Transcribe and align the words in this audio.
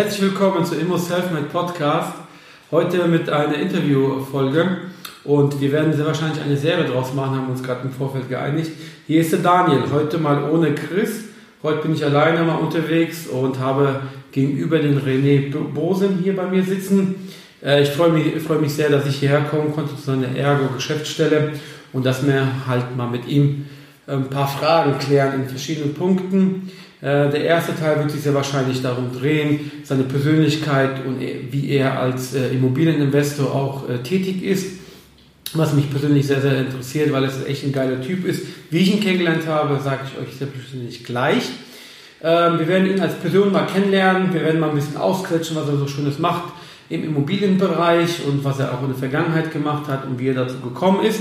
Herzlich 0.00 0.22
willkommen 0.22 0.64
zu 0.64 0.76
Immo 0.76 0.96
Selfmade 0.96 1.44
Podcast. 1.52 2.14
Heute 2.70 3.06
mit 3.06 3.28
einer 3.28 3.56
Interviewfolge 3.56 4.78
und 5.24 5.60
wir 5.60 5.72
werden 5.72 5.92
sehr 5.92 6.06
wahrscheinlich 6.06 6.42
eine 6.42 6.56
Serie 6.56 6.86
draus 6.86 7.12
machen, 7.12 7.36
haben 7.36 7.50
uns 7.50 7.62
gerade 7.62 7.82
im 7.82 7.92
Vorfeld 7.92 8.30
geeinigt. 8.30 8.70
Hier 9.06 9.20
ist 9.20 9.30
der 9.32 9.40
Daniel, 9.40 9.82
heute 9.92 10.16
mal 10.16 10.50
ohne 10.50 10.74
Chris. 10.74 11.24
Heute 11.62 11.82
bin 11.82 11.92
ich 11.92 12.02
alleine 12.02 12.42
mal 12.44 12.54
unterwegs 12.54 13.26
und 13.26 13.58
habe 13.58 14.00
gegenüber 14.32 14.78
den 14.78 14.98
René 15.02 15.52
Bosen 15.52 16.20
hier 16.22 16.34
bei 16.34 16.46
mir 16.46 16.64
sitzen. 16.64 17.16
Äh, 17.62 17.82
ich 17.82 17.90
freue 17.90 18.10
mich, 18.10 18.42
freue 18.42 18.60
mich 18.60 18.72
sehr, 18.72 18.88
dass 18.88 19.04
ich 19.04 19.16
hierher 19.16 19.42
kommen 19.42 19.70
konnte 19.74 19.94
zu 19.96 20.00
seiner 20.00 20.34
Ergo-Geschäftsstelle 20.34 21.52
und 21.92 22.06
dass 22.06 22.26
wir 22.26 22.46
halt 22.66 22.96
mal 22.96 23.10
mit 23.10 23.28
ihm 23.28 23.66
ein 24.06 24.30
paar 24.30 24.48
Fragen 24.48 24.98
klären 24.98 25.42
in 25.42 25.46
verschiedenen 25.46 25.92
Punkten. 25.92 26.70
Äh, 27.00 27.30
der 27.30 27.44
erste 27.44 27.74
Teil 27.74 27.98
wird 27.98 28.10
sich 28.10 28.20
sehr 28.20 28.34
wahrscheinlich 28.34 28.82
darum 28.82 29.10
drehen, 29.12 29.70
seine 29.84 30.02
Persönlichkeit 30.02 31.04
und 31.06 31.20
wie 31.20 31.70
er 31.70 31.98
als 31.98 32.34
äh, 32.34 32.48
Immobilieninvestor 32.48 33.54
auch 33.54 33.88
äh, 33.88 33.98
tätig 33.98 34.42
ist. 34.42 34.80
Was 35.54 35.72
mich 35.72 35.90
persönlich 35.90 36.26
sehr, 36.26 36.40
sehr 36.40 36.58
interessiert, 36.58 37.12
weil 37.12 37.24
es 37.24 37.44
echt 37.44 37.64
ein 37.64 37.72
geiler 37.72 38.00
Typ 38.00 38.24
ist. 38.24 38.42
Wie 38.70 38.78
ich 38.78 38.94
ihn 38.94 39.00
kennengelernt 39.00 39.46
habe, 39.48 39.80
sage 39.82 40.02
ich 40.04 40.22
euch 40.22 40.36
selbstverständlich 40.36 41.02
gleich. 41.02 41.48
Ähm, 42.22 42.58
wir 42.58 42.68
werden 42.68 42.88
ihn 42.88 43.00
als 43.00 43.14
Person 43.14 43.50
mal 43.50 43.66
kennenlernen. 43.66 44.32
Wir 44.32 44.42
werden 44.42 44.60
mal 44.60 44.68
ein 44.68 44.76
bisschen 44.76 44.98
ausquetschen, 44.98 45.56
was 45.56 45.68
er 45.68 45.76
so 45.76 45.88
Schönes 45.88 46.18
macht 46.18 46.52
im 46.90 47.04
Immobilienbereich 47.04 48.26
und 48.26 48.44
was 48.44 48.58
er 48.58 48.74
auch 48.74 48.82
in 48.82 48.88
der 48.88 48.96
Vergangenheit 48.96 49.52
gemacht 49.52 49.88
hat 49.88 50.04
und 50.06 50.18
wie 50.18 50.28
er 50.28 50.34
dazu 50.34 50.60
gekommen 50.60 51.04
ist. 51.04 51.20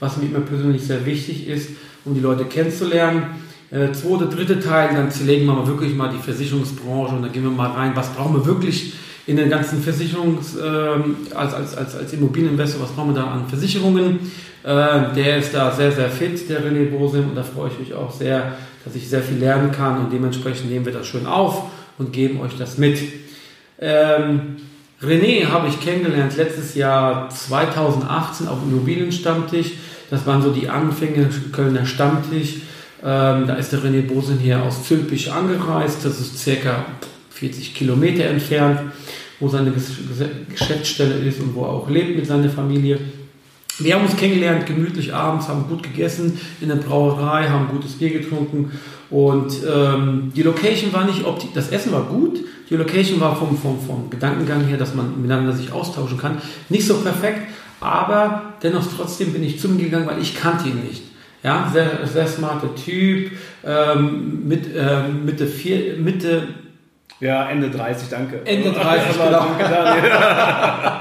Was 0.00 0.16
mir 0.16 0.26
immer 0.26 0.40
persönlich 0.40 0.82
sehr 0.82 1.04
wichtig 1.04 1.48
ist, 1.48 1.70
um 2.04 2.14
die 2.14 2.20
Leute 2.20 2.44
kennenzulernen 2.44 3.47
äh, 3.70 3.92
zweite, 3.92 4.26
dritte 4.26 4.60
Teil, 4.60 4.94
dann 4.94 5.10
zerlegen 5.10 5.46
wir 5.46 5.54
mal 5.54 5.66
wirklich 5.66 5.94
mal 5.94 6.10
die 6.10 6.22
Versicherungsbranche 6.22 7.14
und 7.14 7.22
dann 7.22 7.32
gehen 7.32 7.42
wir 7.42 7.50
mal 7.50 7.70
rein, 7.70 7.92
was 7.94 8.08
brauchen 8.10 8.34
wir 8.34 8.46
wirklich 8.46 8.94
in 9.26 9.36
den 9.36 9.50
ganzen 9.50 9.82
Versicherungs, 9.82 10.56
äh, 10.56 11.34
als, 11.34 11.52
als, 11.52 11.76
als, 11.76 11.94
als 11.94 12.12
Immobilieninvestor, 12.14 12.82
was 12.82 12.90
brauchen 12.92 13.14
wir 13.14 13.20
da 13.20 13.30
an 13.30 13.46
Versicherungen? 13.46 14.20
Äh, 14.64 15.14
der 15.14 15.36
ist 15.36 15.52
da 15.52 15.70
sehr, 15.70 15.92
sehr 15.92 16.08
fit, 16.08 16.48
der 16.48 16.64
René 16.64 16.90
Bosim, 16.90 17.28
und 17.28 17.34
da 17.34 17.42
freue 17.42 17.70
ich 17.70 17.78
mich 17.78 17.94
auch 17.94 18.10
sehr, 18.10 18.56
dass 18.84 18.94
ich 18.94 19.08
sehr 19.08 19.22
viel 19.22 19.36
lernen 19.36 19.70
kann 19.70 19.98
und 19.98 20.12
dementsprechend 20.12 20.70
nehmen 20.70 20.86
wir 20.86 20.92
das 20.94 21.06
schön 21.06 21.26
auf 21.26 21.64
und 21.98 22.12
geben 22.12 22.40
euch 22.40 22.56
das 22.56 22.78
mit. 22.78 22.98
Ähm, 23.78 24.56
René 25.02 25.46
habe 25.46 25.68
ich 25.68 25.80
kennengelernt 25.80 26.36
letztes 26.36 26.74
Jahr 26.74 27.28
2018 27.28 28.48
auf 28.48 28.58
Immobilienstammtisch. 28.62 29.72
Das 30.10 30.26
waren 30.26 30.42
so 30.42 30.50
die 30.52 30.68
Anfänge 30.68 31.28
Kölner 31.52 31.86
Stammtisch. 31.86 32.62
Ähm, 33.02 33.46
da 33.46 33.54
ist 33.54 33.72
der 33.72 33.80
René 33.80 34.02
Bosen 34.02 34.38
hier 34.38 34.62
aus 34.62 34.84
Zülpich 34.84 35.32
angereist. 35.32 36.04
Das 36.04 36.20
ist 36.20 36.38
circa 36.38 36.84
40 37.30 37.74
Kilometer 37.74 38.24
entfernt, 38.24 38.80
wo 39.38 39.48
seine 39.48 39.72
Geschäftsstelle 40.48 41.14
ist 41.14 41.40
und 41.40 41.54
wo 41.54 41.62
er 41.62 41.70
auch 41.70 41.88
lebt 41.88 42.16
mit 42.16 42.26
seiner 42.26 42.50
Familie. 42.50 42.98
Wir 43.80 43.94
haben 43.94 44.04
uns 44.04 44.16
kennengelernt, 44.16 44.66
gemütlich 44.66 45.14
abends, 45.14 45.46
haben 45.46 45.68
gut 45.68 45.84
gegessen 45.84 46.40
in 46.60 46.68
der 46.68 46.76
Brauerei, 46.76 47.48
haben 47.48 47.68
gutes 47.68 47.92
Bier 47.92 48.10
getrunken 48.10 48.72
und 49.08 49.52
ähm, 49.72 50.32
die 50.34 50.42
Location 50.42 50.92
war 50.92 51.04
nicht 51.04 51.24
optisch, 51.24 51.50
das 51.54 51.68
Essen 51.68 51.92
war 51.92 52.02
gut, 52.02 52.40
die 52.68 52.74
Location 52.74 53.20
war 53.20 53.36
vom, 53.36 53.56
vom, 53.56 53.80
vom 53.80 54.10
Gedankengang 54.10 54.64
her, 54.64 54.78
dass 54.78 54.96
man 54.96 55.22
miteinander 55.22 55.52
sich 55.52 55.70
austauschen 55.70 56.18
kann, 56.18 56.38
nicht 56.68 56.88
so 56.88 56.94
perfekt, 56.96 57.42
aber 57.80 58.54
dennoch 58.64 58.84
trotzdem 58.96 59.32
bin 59.32 59.44
ich 59.44 59.60
zu 59.60 59.68
ihm 59.68 59.78
gegangen, 59.78 60.08
weil 60.08 60.20
ich 60.20 60.34
kannte 60.34 60.68
ihn 60.68 60.80
nicht. 60.80 61.02
Ja, 61.42 61.70
sehr, 61.72 62.06
sehr 62.06 62.26
smarter 62.26 62.74
Typ, 62.74 63.30
ähm, 63.64 64.48
mit, 64.48 64.66
ähm, 64.76 65.24
Mitte, 65.24 65.46
vier, 65.46 65.96
Mitte. 65.96 66.48
Ja, 67.20 67.48
Ende 67.48 67.70
30, 67.70 68.08
danke. 68.08 68.40
Ende 68.44 68.72
30, 68.72 69.16
genau. 69.16 69.46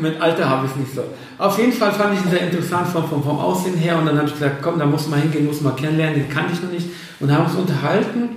mit 0.00 0.20
Alter 0.20 0.48
habe 0.48 0.66
ich 0.66 0.72
es 0.72 0.76
nicht 0.76 0.94
so. 0.94 1.04
Auf 1.38 1.58
jeden 1.58 1.72
Fall 1.72 1.92
fand 1.92 2.14
ich 2.14 2.24
ihn 2.24 2.30
sehr 2.30 2.42
interessant 2.42 2.88
vom, 2.88 3.08
vom, 3.08 3.22
vom 3.22 3.38
Aussehen 3.38 3.76
her 3.76 3.98
und 3.98 4.06
dann 4.06 4.16
habe 4.16 4.26
ich 4.26 4.34
gesagt, 4.34 4.62
komm, 4.62 4.78
da 4.78 4.86
muss 4.86 5.08
man 5.08 5.20
hingehen, 5.20 5.46
muss 5.46 5.60
man 5.60 5.76
kennenlernen, 5.76 6.14
den 6.14 6.28
kannte 6.28 6.52
ich 6.52 6.62
noch 6.62 6.70
nicht 6.70 6.88
und 7.20 7.32
haben 7.32 7.44
uns 7.44 7.54
unterhalten 7.54 8.28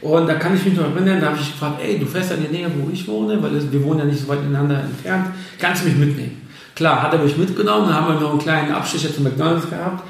und 0.00 0.28
da 0.28 0.34
kann 0.34 0.56
ich 0.56 0.64
mich 0.64 0.74
noch 0.74 0.84
erinnern, 0.84 1.20
da 1.20 1.28
habe 1.28 1.38
ich 1.40 1.52
gefragt, 1.52 1.80
ey, 1.82 1.98
du 1.98 2.06
fährst 2.06 2.30
ja 2.30 2.36
in 2.36 2.42
der 2.42 2.52
Nähe, 2.52 2.70
wo 2.76 2.90
ich 2.90 3.06
wohne, 3.06 3.40
weil 3.42 3.52
wir 3.70 3.84
wohnen 3.84 4.00
ja 4.00 4.04
nicht 4.04 4.20
so 4.20 4.28
weit 4.28 4.40
ineinander 4.40 4.80
entfernt, 4.80 5.26
kannst 5.58 5.82
du 5.82 5.88
mich 5.88 5.96
mitnehmen? 5.96 6.42
Klar, 6.74 7.02
hat 7.02 7.12
er 7.12 7.20
mich 7.20 7.36
mitgenommen, 7.36 7.88
dann 7.88 7.94
haben 7.94 8.14
wir 8.14 8.20
noch 8.20 8.30
einen 8.30 8.38
kleinen 8.38 8.72
Abstecher 8.72 9.14
zu 9.14 9.22
McDonalds 9.22 9.68
gehabt 9.68 10.02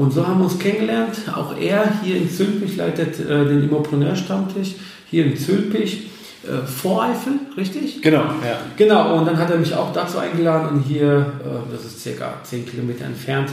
und 0.00 0.12
so 0.12 0.26
haben 0.26 0.38
wir 0.38 0.44
uns 0.44 0.58
kennengelernt. 0.58 1.14
Auch 1.34 1.56
er 1.58 2.00
hier 2.02 2.16
in 2.16 2.30
Zülpich 2.30 2.76
leitet 2.76 3.20
äh, 3.20 3.44
den 3.44 3.62
Immopreneur-Stammtisch, 3.64 4.76
hier 5.10 5.26
in 5.26 5.36
Zülpich. 5.36 6.08
Äh, 6.42 6.66
Voreifel, 6.66 7.32
richtig? 7.54 8.00
Genau, 8.00 8.22
ja. 8.22 8.60
Genau, 8.78 9.18
und 9.18 9.26
dann 9.26 9.36
hat 9.36 9.50
er 9.50 9.58
mich 9.58 9.74
auch 9.74 9.92
dazu 9.92 10.16
eingeladen 10.16 10.78
und 10.78 10.82
hier, 10.84 11.34
äh, 11.44 11.70
das 11.70 11.84
ist 11.84 12.00
circa 12.00 12.32
10 12.44 12.64
Kilometer 12.64 13.04
entfernt, 13.04 13.50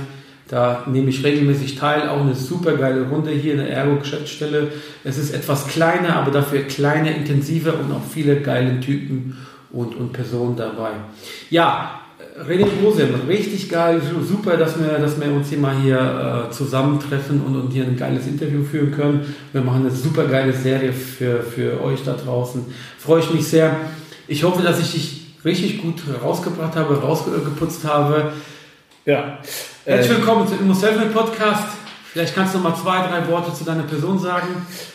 da 0.47 0.85
nehme 0.87 1.09
ich 1.09 1.21
regelmäßig 1.21 1.75
teil. 1.75 2.07
Auch 2.07 2.21
eine 2.21 2.33
super 2.33 2.77
geile 2.77 3.09
Runde 3.09 3.31
hier 3.31 3.51
in 3.51 3.57
der 3.57 3.69
Ergo-Geschäftsstelle. 3.69 4.71
Es 5.03 5.17
ist 5.17 5.33
etwas 5.33 5.67
kleiner, 5.67 6.15
aber 6.15 6.31
dafür 6.31 6.61
kleiner, 6.61 7.13
intensiver 7.13 7.73
und 7.77 7.91
auch 7.91 8.03
viele 8.09 8.39
geile 8.39 8.79
Typen 8.79 9.35
und, 9.71 9.95
und 9.95 10.13
Personen 10.13 10.55
dabei. 10.55 10.91
Ja, 11.49 11.99
René 12.45 12.65
Brosem, 12.65 13.15
richtig 13.27 13.67
geil, 13.67 13.99
super, 14.27 14.57
dass 14.57 14.77
wir, 14.79 14.99
dass 14.99 15.19
wir 15.19 15.31
uns 15.31 15.49
hier 15.49 15.57
mal 15.57 15.75
hier 15.75 16.47
äh, 16.49 16.51
zusammentreffen 16.53 17.41
und, 17.41 17.55
und 17.55 17.71
hier 17.71 17.83
ein 17.83 17.97
geiles 17.97 18.27
Interview 18.27 18.63
führen 18.63 18.91
können. 18.91 19.35
Wir 19.53 19.61
machen 19.61 19.81
eine 19.81 19.91
super 19.91 20.25
geile 20.25 20.53
Serie 20.53 20.93
für, 20.93 21.41
für 21.41 21.81
euch 21.81 22.03
da 22.03 22.13
draußen. 22.13 22.63
Freue 22.99 23.21
ich 23.21 23.33
mich 23.33 23.47
sehr. 23.47 23.75
Ich 24.27 24.43
hoffe, 24.43 24.61
dass 24.61 24.79
ich 24.79 24.91
dich 24.91 25.21
richtig 25.45 25.81
gut 25.81 26.03
rausgebracht 26.23 26.75
habe, 26.75 27.01
rausgeputzt 27.01 27.83
habe. 27.85 28.33
Ja. 29.05 29.39
Herzlich 29.85 30.11
äh, 30.11 30.17
willkommen 30.17 30.47
zum 30.47 30.59
Immo 30.59 30.75
Podcast. 31.13 31.86
Vielleicht 32.17 32.33
kannst 32.33 32.55
du 32.55 32.57
mal 32.57 32.73
zwei, 32.75 33.07
drei 33.07 33.27
Worte 33.27 33.53
zu 33.53 33.63
deiner 33.63 33.83
Person 33.83 34.17
sagen. 34.17 34.47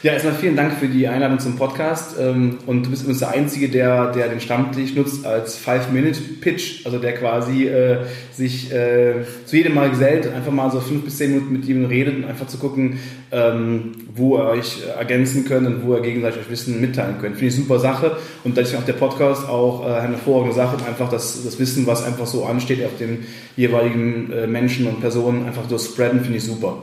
Ja, 0.03 0.13
erstmal 0.13 0.35
vielen 0.35 0.57
Dank 0.57 0.73
für 0.73 0.89
die 0.89 1.07
Einladung 1.07 1.39
zum 1.39 1.55
Podcast. 1.55 2.17
Ähm, 2.19 2.59
und 2.67 2.85
du 2.87 2.91
bist 2.91 3.03
übrigens 3.03 3.21
der 3.21 3.31
Einzige, 3.31 3.69
der, 3.69 4.11
der 4.11 4.27
den 4.27 4.41
Stammtisch 4.41 4.97
nutzt 4.97 5.25
als 5.25 5.57
Five-Minute-Pitch, 5.57 6.85
also 6.85 6.99
der 6.99 7.13
quasi 7.13 7.69
äh, 7.69 7.99
sich 8.33 8.73
äh, 8.73 9.23
zu 9.47 9.57
jedem 9.57 9.75
Mal 9.75 9.91
gesellt, 9.91 10.35
einfach 10.35 10.51
mal 10.51 10.69
so 10.73 10.81
fünf 10.81 11.05
bis 11.05 11.19
zehn 11.19 11.33
Minuten 11.33 11.53
mit 11.53 11.69
ihm 11.69 11.85
redet 11.85 12.17
und 12.17 12.25
einfach 12.25 12.49
zu 12.49 12.59
gucken, 12.59 12.99
ähm, 13.31 13.93
wo 14.13 14.39
ihr 14.39 14.47
euch 14.47 14.79
ergänzen 14.99 15.45
könnt 15.45 15.69
und 15.69 15.87
wo 15.87 15.95
ihr 15.95 16.01
gegenseitig 16.01 16.41
euch 16.41 16.51
Wissen 16.51 16.81
mitteilen 16.81 17.19
könnt. 17.21 17.37
Finde 17.37 17.55
ich 17.55 17.55
super 17.55 17.79
Sache. 17.79 18.17
Und 18.43 18.59
ist 18.59 18.75
auch 18.75 18.85
der 18.85 18.95
Podcast 18.95 19.49
auch 19.49 19.87
äh, 19.87 19.93
eine 19.93 20.15
hervorragende 20.15 20.57
Sache, 20.57 20.75
um 20.75 20.85
einfach 20.85 21.09
das, 21.09 21.45
das 21.45 21.57
Wissen, 21.61 21.87
was 21.87 22.03
einfach 22.03 22.27
so 22.27 22.47
ansteht 22.47 22.85
auf 22.85 22.97
den 22.99 23.25
jeweiligen 23.57 24.33
äh, 24.33 24.49
Menschen 24.49 24.89
und 24.89 25.01
Personen, 25.01 25.47
einfach 25.47 25.69
so 25.69 25.79
spreaden, 25.79 26.23
finde 26.23 26.39
ich 26.39 26.45
super. 26.45 26.83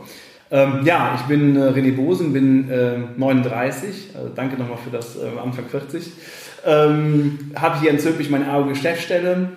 Ähm, 0.51 0.81
ja, 0.83 1.15
ich 1.15 1.21
bin 1.27 1.55
äh, 1.55 1.69
René 1.69 1.95
Bosen, 1.95 2.33
bin 2.33 2.69
äh, 2.69 2.97
39. 3.17 4.09
Also 4.15 4.29
danke 4.33 4.57
nochmal 4.57 4.77
für 4.77 4.89
das 4.89 5.15
äh, 5.15 5.39
Anfang 5.41 5.65
40. 5.65 6.11
Ähm, 6.65 7.51
habe 7.55 7.79
hier 7.79 7.91
in 7.91 7.99
Zülpich 7.99 8.29
meine 8.29 8.51
Auge 8.51 8.69
Geschäftsstelle. 8.69 9.49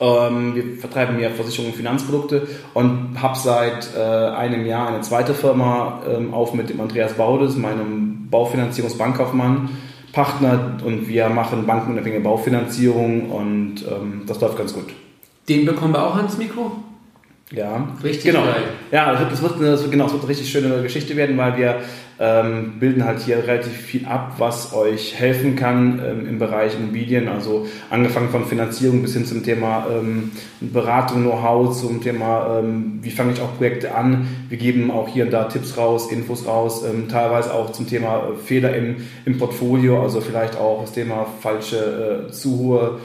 Ähm, 0.00 0.54
wir 0.54 0.78
vertreiben 0.78 1.20
ja 1.20 1.30
Versicherungen 1.30 1.72
und 1.72 1.76
Finanzprodukte 1.76 2.48
und 2.74 3.20
habe 3.20 3.38
seit 3.38 3.90
äh, 3.96 4.00
einem 4.00 4.66
Jahr 4.66 4.88
eine 4.88 5.02
zweite 5.02 5.34
Firma 5.34 6.02
ähm, 6.08 6.34
auf 6.34 6.54
mit 6.54 6.68
dem 6.68 6.80
Andreas 6.80 7.12
Baudes, 7.12 7.56
meinem 7.56 8.28
Baufinanzierungsbankkaufmann, 8.28 9.70
Partner 10.12 10.78
und 10.84 11.06
wir 11.08 11.28
machen 11.28 11.66
bankenunabhängige 11.66 12.22
Baufinanzierung 12.22 13.30
und 13.30 13.84
ähm, 13.88 14.22
das 14.26 14.40
läuft 14.40 14.58
ganz 14.58 14.74
gut. 14.74 14.86
Den 15.48 15.64
bekommen 15.64 15.94
wir 15.94 16.04
auch 16.04 16.16
ans 16.16 16.36
Mikro? 16.38 16.72
Ja, 17.50 17.96
Richtig 18.04 18.24
genau. 18.24 18.44
geil. 18.44 18.62
Ja, 18.92 19.12
das 19.12 19.20
wird, 19.20 19.32
das, 19.32 19.42
wird 19.42 19.54
eine, 19.56 19.70
das 19.70 19.80
wird, 19.80 19.92
genau, 19.92 20.04
das 20.04 20.12
wird 20.12 20.22
eine 20.22 20.30
richtig 20.30 20.50
schöne 20.50 20.82
Geschichte 20.82 21.16
werden, 21.16 21.38
weil 21.38 21.56
wir 21.56 21.76
ähm, 22.20 22.78
bilden 22.78 23.04
halt 23.04 23.20
hier 23.20 23.38
relativ 23.38 23.72
viel 23.72 24.04
ab, 24.04 24.34
was 24.36 24.74
euch 24.74 25.14
helfen 25.14 25.56
kann 25.56 26.02
ähm, 26.04 26.28
im 26.28 26.38
Bereich 26.38 26.74
Immobilien, 26.74 27.28
also 27.28 27.66
angefangen 27.88 28.28
von 28.28 28.44
Finanzierung 28.44 29.00
bis 29.00 29.14
hin 29.14 29.24
zum 29.24 29.44
Thema 29.44 29.86
ähm, 29.90 30.32
Beratung, 30.60 31.22
Know-how, 31.22 31.74
zum 31.78 32.02
Thema, 32.02 32.58
ähm, 32.58 32.98
wie 33.00 33.10
fange 33.10 33.32
ich 33.32 33.40
auch 33.40 33.56
Projekte 33.56 33.94
an. 33.94 34.28
Wir 34.50 34.58
geben 34.58 34.90
auch 34.90 35.08
hier 35.08 35.24
und 35.24 35.30
da 35.30 35.44
Tipps 35.44 35.78
raus, 35.78 36.12
Infos 36.12 36.46
raus, 36.46 36.84
ähm, 36.84 37.08
teilweise 37.08 37.54
auch 37.54 37.72
zum 37.72 37.88
Thema 37.88 38.28
äh, 38.28 38.36
Fehler 38.36 38.76
im, 38.76 38.96
im 39.24 39.38
Portfolio, 39.38 40.02
also 40.02 40.20
vielleicht 40.20 40.56
auch 40.56 40.82
das 40.82 40.92
Thema 40.92 41.26
falsche, 41.40 42.26
äh, 42.28 42.32
zu 42.32 42.58
hohe 42.58 42.98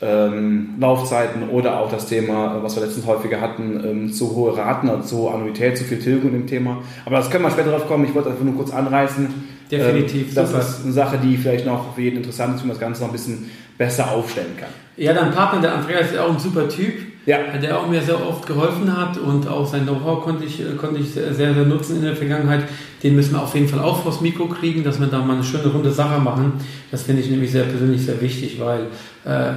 ähm, 0.00 0.74
Laufzeiten 0.78 1.48
oder 1.50 1.80
auch 1.80 1.90
das 1.90 2.06
Thema, 2.06 2.58
was 2.62 2.76
wir 2.76 2.84
letztens 2.84 3.06
häufiger 3.06 3.40
hatten, 3.40 3.80
ähm, 3.84 4.12
zu 4.12 4.34
hohe 4.34 4.56
Raten, 4.56 4.88
also 4.88 5.02
zu 5.02 5.16
hohe 5.18 5.34
Annuität, 5.34 5.76
zu 5.76 5.84
viel 5.84 5.98
Tilgung 5.98 6.34
im 6.34 6.46
Thema. 6.46 6.78
Aber 7.04 7.16
das 7.16 7.30
können 7.30 7.44
wir 7.44 7.50
später 7.50 7.70
drauf 7.70 7.88
kommen. 7.88 8.04
Ich 8.04 8.14
wollte 8.14 8.30
einfach 8.30 8.44
nur 8.44 8.54
kurz 8.54 8.70
anreißen. 8.72 9.58
Definitiv, 9.70 10.28
Ähm, 10.28 10.34
das 10.34 10.48
super. 10.50 10.60
ist 10.62 10.84
eine 10.84 10.92
Sache, 10.92 11.18
die 11.22 11.36
vielleicht 11.36 11.66
noch 11.66 11.94
für 11.94 12.00
jeden 12.02 12.18
interessant 12.18 12.54
ist, 12.54 12.62
wie 12.62 12.68
man 12.68 12.76
das 12.76 12.80
Ganze 12.80 13.00
noch 13.02 13.08
ein 13.08 13.12
bisschen 13.12 13.50
besser 13.76 14.10
aufstellen 14.12 14.56
kann. 14.58 14.70
Ja, 14.96 15.12
dein 15.12 15.30
Partner, 15.30 15.60
der 15.60 15.74
Andreas, 15.74 16.10
ist 16.10 16.18
auch 16.18 16.30
ein 16.32 16.38
super 16.38 16.68
Typ, 16.68 16.94
Ja. 17.26 17.38
der 17.62 17.78
auch 17.78 17.86
mir 17.86 18.00
sehr 18.00 18.20
oft 18.26 18.46
geholfen 18.46 18.96
hat 18.96 19.18
und 19.18 19.46
auch 19.46 19.66
sein 19.66 19.82
Know-how 19.86 20.24
konnte 20.24 20.44
ich, 20.44 20.62
konnte 20.78 21.00
ich 21.00 21.10
sehr, 21.12 21.32
sehr 21.34 21.52
nutzen 21.52 21.96
in 21.96 22.02
der 22.02 22.16
Vergangenheit. 22.16 22.62
Den 23.02 23.14
müssen 23.14 23.34
wir 23.34 23.42
auf 23.42 23.54
jeden 23.54 23.68
Fall 23.68 23.80
auch 23.80 24.02
vors 24.02 24.20
Mikro 24.20 24.46
kriegen, 24.46 24.82
dass 24.82 24.98
wir 24.98 25.06
da 25.06 25.18
mal 25.20 25.34
eine 25.34 25.44
schöne 25.44 25.68
runde 25.68 25.92
Sache 25.92 26.18
machen. 26.20 26.54
Das 26.90 27.02
finde 27.02 27.22
ich 27.22 27.30
nämlich 27.30 27.52
sehr 27.52 27.64
persönlich 27.64 28.04
sehr 28.06 28.20
wichtig, 28.20 28.58
weil 28.58 28.86
äh, 29.24 29.52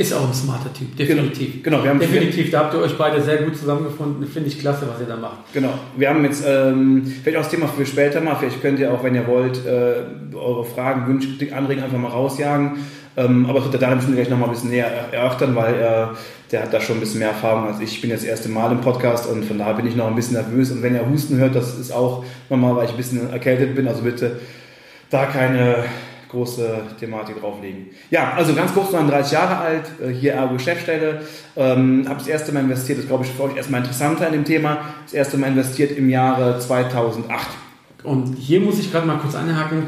ist 0.00 0.14
auch 0.14 0.26
ein 0.26 0.32
smarter 0.32 0.72
Typ, 0.72 0.96
definitiv. 0.96 1.62
Genau, 1.62 1.84
wir 1.84 1.90
haben 1.90 2.00
definitiv, 2.00 2.50
da 2.50 2.60
habt 2.60 2.74
ihr 2.74 2.80
euch 2.80 2.96
beide 2.96 3.20
sehr 3.20 3.36
gut 3.42 3.54
zusammengefunden. 3.54 4.26
Finde 4.26 4.48
ich 4.48 4.58
klasse, 4.58 4.88
was 4.90 4.98
ihr 4.98 5.06
da 5.06 5.16
macht. 5.16 5.52
Genau. 5.52 5.74
Wir 5.94 6.08
haben 6.08 6.24
jetzt 6.24 6.42
ähm, 6.46 7.04
vielleicht 7.22 7.36
auch 7.36 7.42
das 7.42 7.50
Thema 7.50 7.68
für 7.68 7.84
später 7.84 8.22
mal. 8.22 8.34
Vielleicht 8.36 8.62
könnt 8.62 8.78
ihr 8.78 8.90
auch, 8.94 9.04
wenn 9.04 9.14
ihr 9.14 9.26
wollt, 9.26 9.60
äh, 9.66 10.34
eure 10.34 10.64
Fragen, 10.64 11.06
Wünsche, 11.06 11.54
Anregungen 11.54 11.84
einfach 11.84 11.98
mal 11.98 12.08
rausjagen. 12.08 12.78
Ähm, 13.18 13.44
aber 13.44 13.56
das 13.56 13.64
wird 13.64 13.74
der 13.74 13.80
Daniel 13.80 13.96
bestimmt 13.96 14.16
gleich 14.16 14.30
nochmal 14.30 14.48
ein 14.48 14.54
bisschen 14.54 14.70
näher 14.70 14.86
erörtern, 15.12 15.54
weil 15.54 15.74
er, 15.74 16.16
der 16.50 16.62
hat 16.62 16.72
da 16.72 16.80
schon 16.80 16.96
ein 16.96 17.00
bisschen 17.00 17.18
mehr 17.18 17.28
Erfahrung 17.28 17.66
als 17.66 17.78
ich. 17.80 17.92
Ich 17.92 18.00
bin 18.00 18.08
jetzt 18.08 18.22
das 18.22 18.30
erste 18.30 18.48
Mal 18.48 18.72
im 18.72 18.80
Podcast 18.80 19.26
und 19.26 19.44
von 19.44 19.58
daher 19.58 19.74
bin 19.74 19.86
ich 19.86 19.96
noch 19.96 20.06
ein 20.06 20.14
bisschen 20.14 20.34
nervös. 20.34 20.70
Und 20.70 20.82
wenn 20.82 20.94
ihr 20.94 21.06
Husten 21.06 21.36
hört, 21.36 21.54
das 21.54 21.78
ist 21.78 21.92
auch 21.92 22.24
normal, 22.48 22.76
weil 22.76 22.86
ich 22.86 22.92
ein 22.92 22.96
bisschen 22.96 23.28
erkältet 23.30 23.74
bin. 23.74 23.86
Also 23.86 24.00
bitte 24.00 24.40
da 25.10 25.26
keine 25.26 25.84
große 26.30 26.82
Thematik 26.98 27.40
drauflegen. 27.40 27.86
Ja, 28.10 28.32
also 28.36 28.54
ganz 28.54 28.72
kurz, 28.72 28.92
39 28.92 29.32
Jahre 29.32 29.56
alt, 29.56 29.84
äh, 30.02 30.12
hier 30.12 30.34
Ergo 30.34 30.54
Geschäftsstelle, 30.54 31.22
ähm, 31.56 32.04
habe 32.08 32.18
das 32.18 32.28
erste 32.28 32.52
Mal 32.52 32.60
investiert, 32.60 32.98
das 32.98 33.06
glaube 33.06 33.24
ich 33.24 33.30
für 33.30 33.44
euch 33.44 33.56
erstmal 33.56 33.80
interessanter 33.80 34.26
in 34.28 34.32
dem 34.32 34.44
Thema, 34.44 34.78
das 35.04 35.12
erste 35.12 35.36
Mal 35.36 35.48
investiert 35.48 35.96
im 35.96 36.08
Jahre 36.08 36.58
2008. 36.58 37.48
Und 38.02 38.36
hier 38.38 38.60
muss 38.60 38.78
ich 38.78 38.90
gerade 38.90 39.06
mal 39.06 39.18
kurz 39.18 39.34
anhaken. 39.34 39.82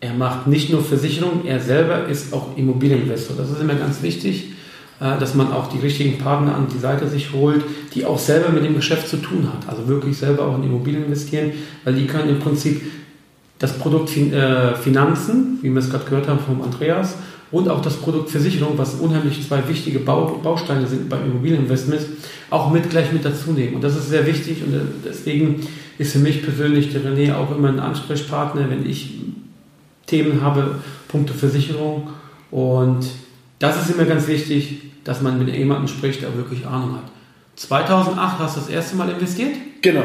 Er 0.00 0.12
macht 0.12 0.46
nicht 0.46 0.70
nur 0.70 0.84
Versicherung, 0.84 1.46
er 1.46 1.60
selber 1.60 2.06
ist 2.06 2.34
auch 2.34 2.56
Immobilieninvestor. 2.56 3.36
Das 3.36 3.50
ist 3.50 3.60
immer 3.60 3.74
ganz 3.74 4.02
wichtig, 4.02 4.52
äh, 5.00 5.18
dass 5.18 5.34
man 5.34 5.52
auch 5.52 5.68
die 5.68 5.78
richtigen 5.78 6.18
Partner 6.18 6.54
an 6.54 6.68
die 6.72 6.78
Seite 6.78 7.08
sich 7.08 7.32
holt, 7.32 7.64
die 7.94 8.04
auch 8.04 8.18
selber 8.18 8.50
mit 8.50 8.64
dem 8.64 8.74
Geschäft 8.74 9.08
zu 9.08 9.16
tun 9.16 9.48
hat. 9.52 9.68
Also 9.68 9.88
wirklich 9.88 10.16
selber 10.16 10.46
auch 10.46 10.56
in 10.56 10.64
Immobilien 10.64 11.06
investieren, 11.06 11.52
weil 11.84 11.94
die 11.94 12.06
können 12.06 12.28
im 12.28 12.38
Prinzip 12.38 12.82
das 13.64 13.78
Produkt 13.78 14.14
äh, 14.14 14.74
Finanzen, 14.74 15.58
wie 15.62 15.70
wir 15.70 15.78
es 15.78 15.88
gerade 15.88 16.04
gehört 16.04 16.28
haben 16.28 16.38
vom 16.38 16.60
Andreas, 16.60 17.16
und 17.50 17.70
auch 17.70 17.80
das 17.80 17.96
Produkt 17.96 18.28
Versicherung, 18.28 18.76
was 18.76 18.96
unheimlich 18.96 19.42
zwei 19.46 19.66
wichtige 19.66 20.00
Bau 20.00 20.38
Bausteine 20.42 20.86
sind 20.86 21.08
beim 21.08 21.24
Immobilieninvestment, 21.24 22.02
auch 22.50 22.70
mit 22.70 22.90
gleich 22.90 23.10
mit 23.10 23.24
dazu 23.24 23.52
nehmen. 23.52 23.76
Und 23.76 23.84
das 23.84 23.96
ist 23.96 24.10
sehr 24.10 24.26
wichtig 24.26 24.62
und 24.62 24.74
äh, 24.74 24.80
deswegen 25.02 25.66
ist 25.96 26.12
für 26.12 26.18
mich 26.18 26.42
persönlich 26.42 26.92
der 26.92 27.02
René 27.04 27.34
auch 27.34 27.56
immer 27.56 27.68
ein 27.68 27.80
Ansprechpartner, 27.80 28.68
wenn 28.68 28.84
ich 28.84 29.14
Themen 30.06 30.42
habe, 30.42 30.80
Punkte 31.08 31.32
Versicherung. 31.32 32.10
Und 32.50 33.06
das 33.60 33.80
ist 33.80 33.94
immer 33.94 34.04
ganz 34.04 34.28
wichtig, 34.28 34.90
dass 35.04 35.22
man 35.22 35.38
mit 35.38 35.54
jemandem 35.54 35.88
spricht, 35.88 36.20
der 36.20 36.36
wirklich 36.36 36.66
Ahnung 36.66 36.96
hat. 36.96 37.04
2008 37.56 38.38
hast 38.40 38.56
du 38.56 38.60
das 38.60 38.68
erste 38.68 38.96
Mal 38.96 39.08
investiert? 39.08 39.54
Genau. 39.80 40.04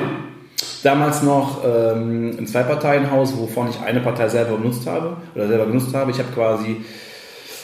Damals 0.83 1.23
noch 1.23 1.63
ähm, 1.65 2.35
ein 2.37 2.47
Zwei-Parteien-Haus, 2.47 3.37
wovon 3.37 3.69
ich 3.69 3.79
eine 3.79 3.99
Partei 3.99 4.29
selber 4.29 4.57
benutzt 4.57 4.87
habe 4.87 5.17
oder 5.35 5.47
selber 5.47 5.65
genutzt 5.65 5.93
habe. 5.93 6.11
Ich 6.11 6.19
habe 6.19 6.31
quasi 6.31 6.77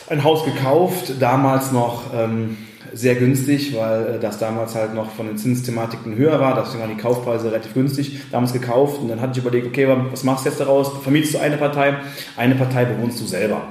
ein 0.09 0.24
Haus 0.24 0.44
gekauft, 0.44 1.13
damals 1.19 1.71
noch 1.71 2.13
ähm, 2.13 2.57
sehr 2.94 3.15
günstig, 3.15 3.75
weil 3.75 4.15
äh, 4.15 4.19
das 4.19 4.38
damals 4.38 4.75
halt 4.75 4.94
noch 4.94 5.12
von 5.12 5.27
den 5.27 5.38
Zinsthematiken 5.38 6.15
höher 6.15 6.39
war. 6.39 6.56
Deswegen 6.56 6.81
waren 6.81 6.95
die 6.95 7.01
Kaufpreise 7.01 7.47
relativ 7.47 7.74
günstig. 7.74 8.19
Damals 8.31 8.53
gekauft 8.53 9.00
und 9.00 9.09
dann 9.09 9.21
hatte 9.21 9.33
ich 9.33 9.45
überlegt, 9.45 9.68
okay, 9.68 9.88
was 10.12 10.24
machst 10.24 10.45
du 10.45 10.50
jetzt 10.50 10.59
daraus? 10.59 10.92
Vermietest 11.01 11.36
du 11.36 11.39
eine 11.39 11.57
Partei, 11.57 11.95
eine 12.38 12.56
Partei 12.56 12.86
bewohnst 12.86 13.19
du 13.21 13.25
selber. 13.25 13.62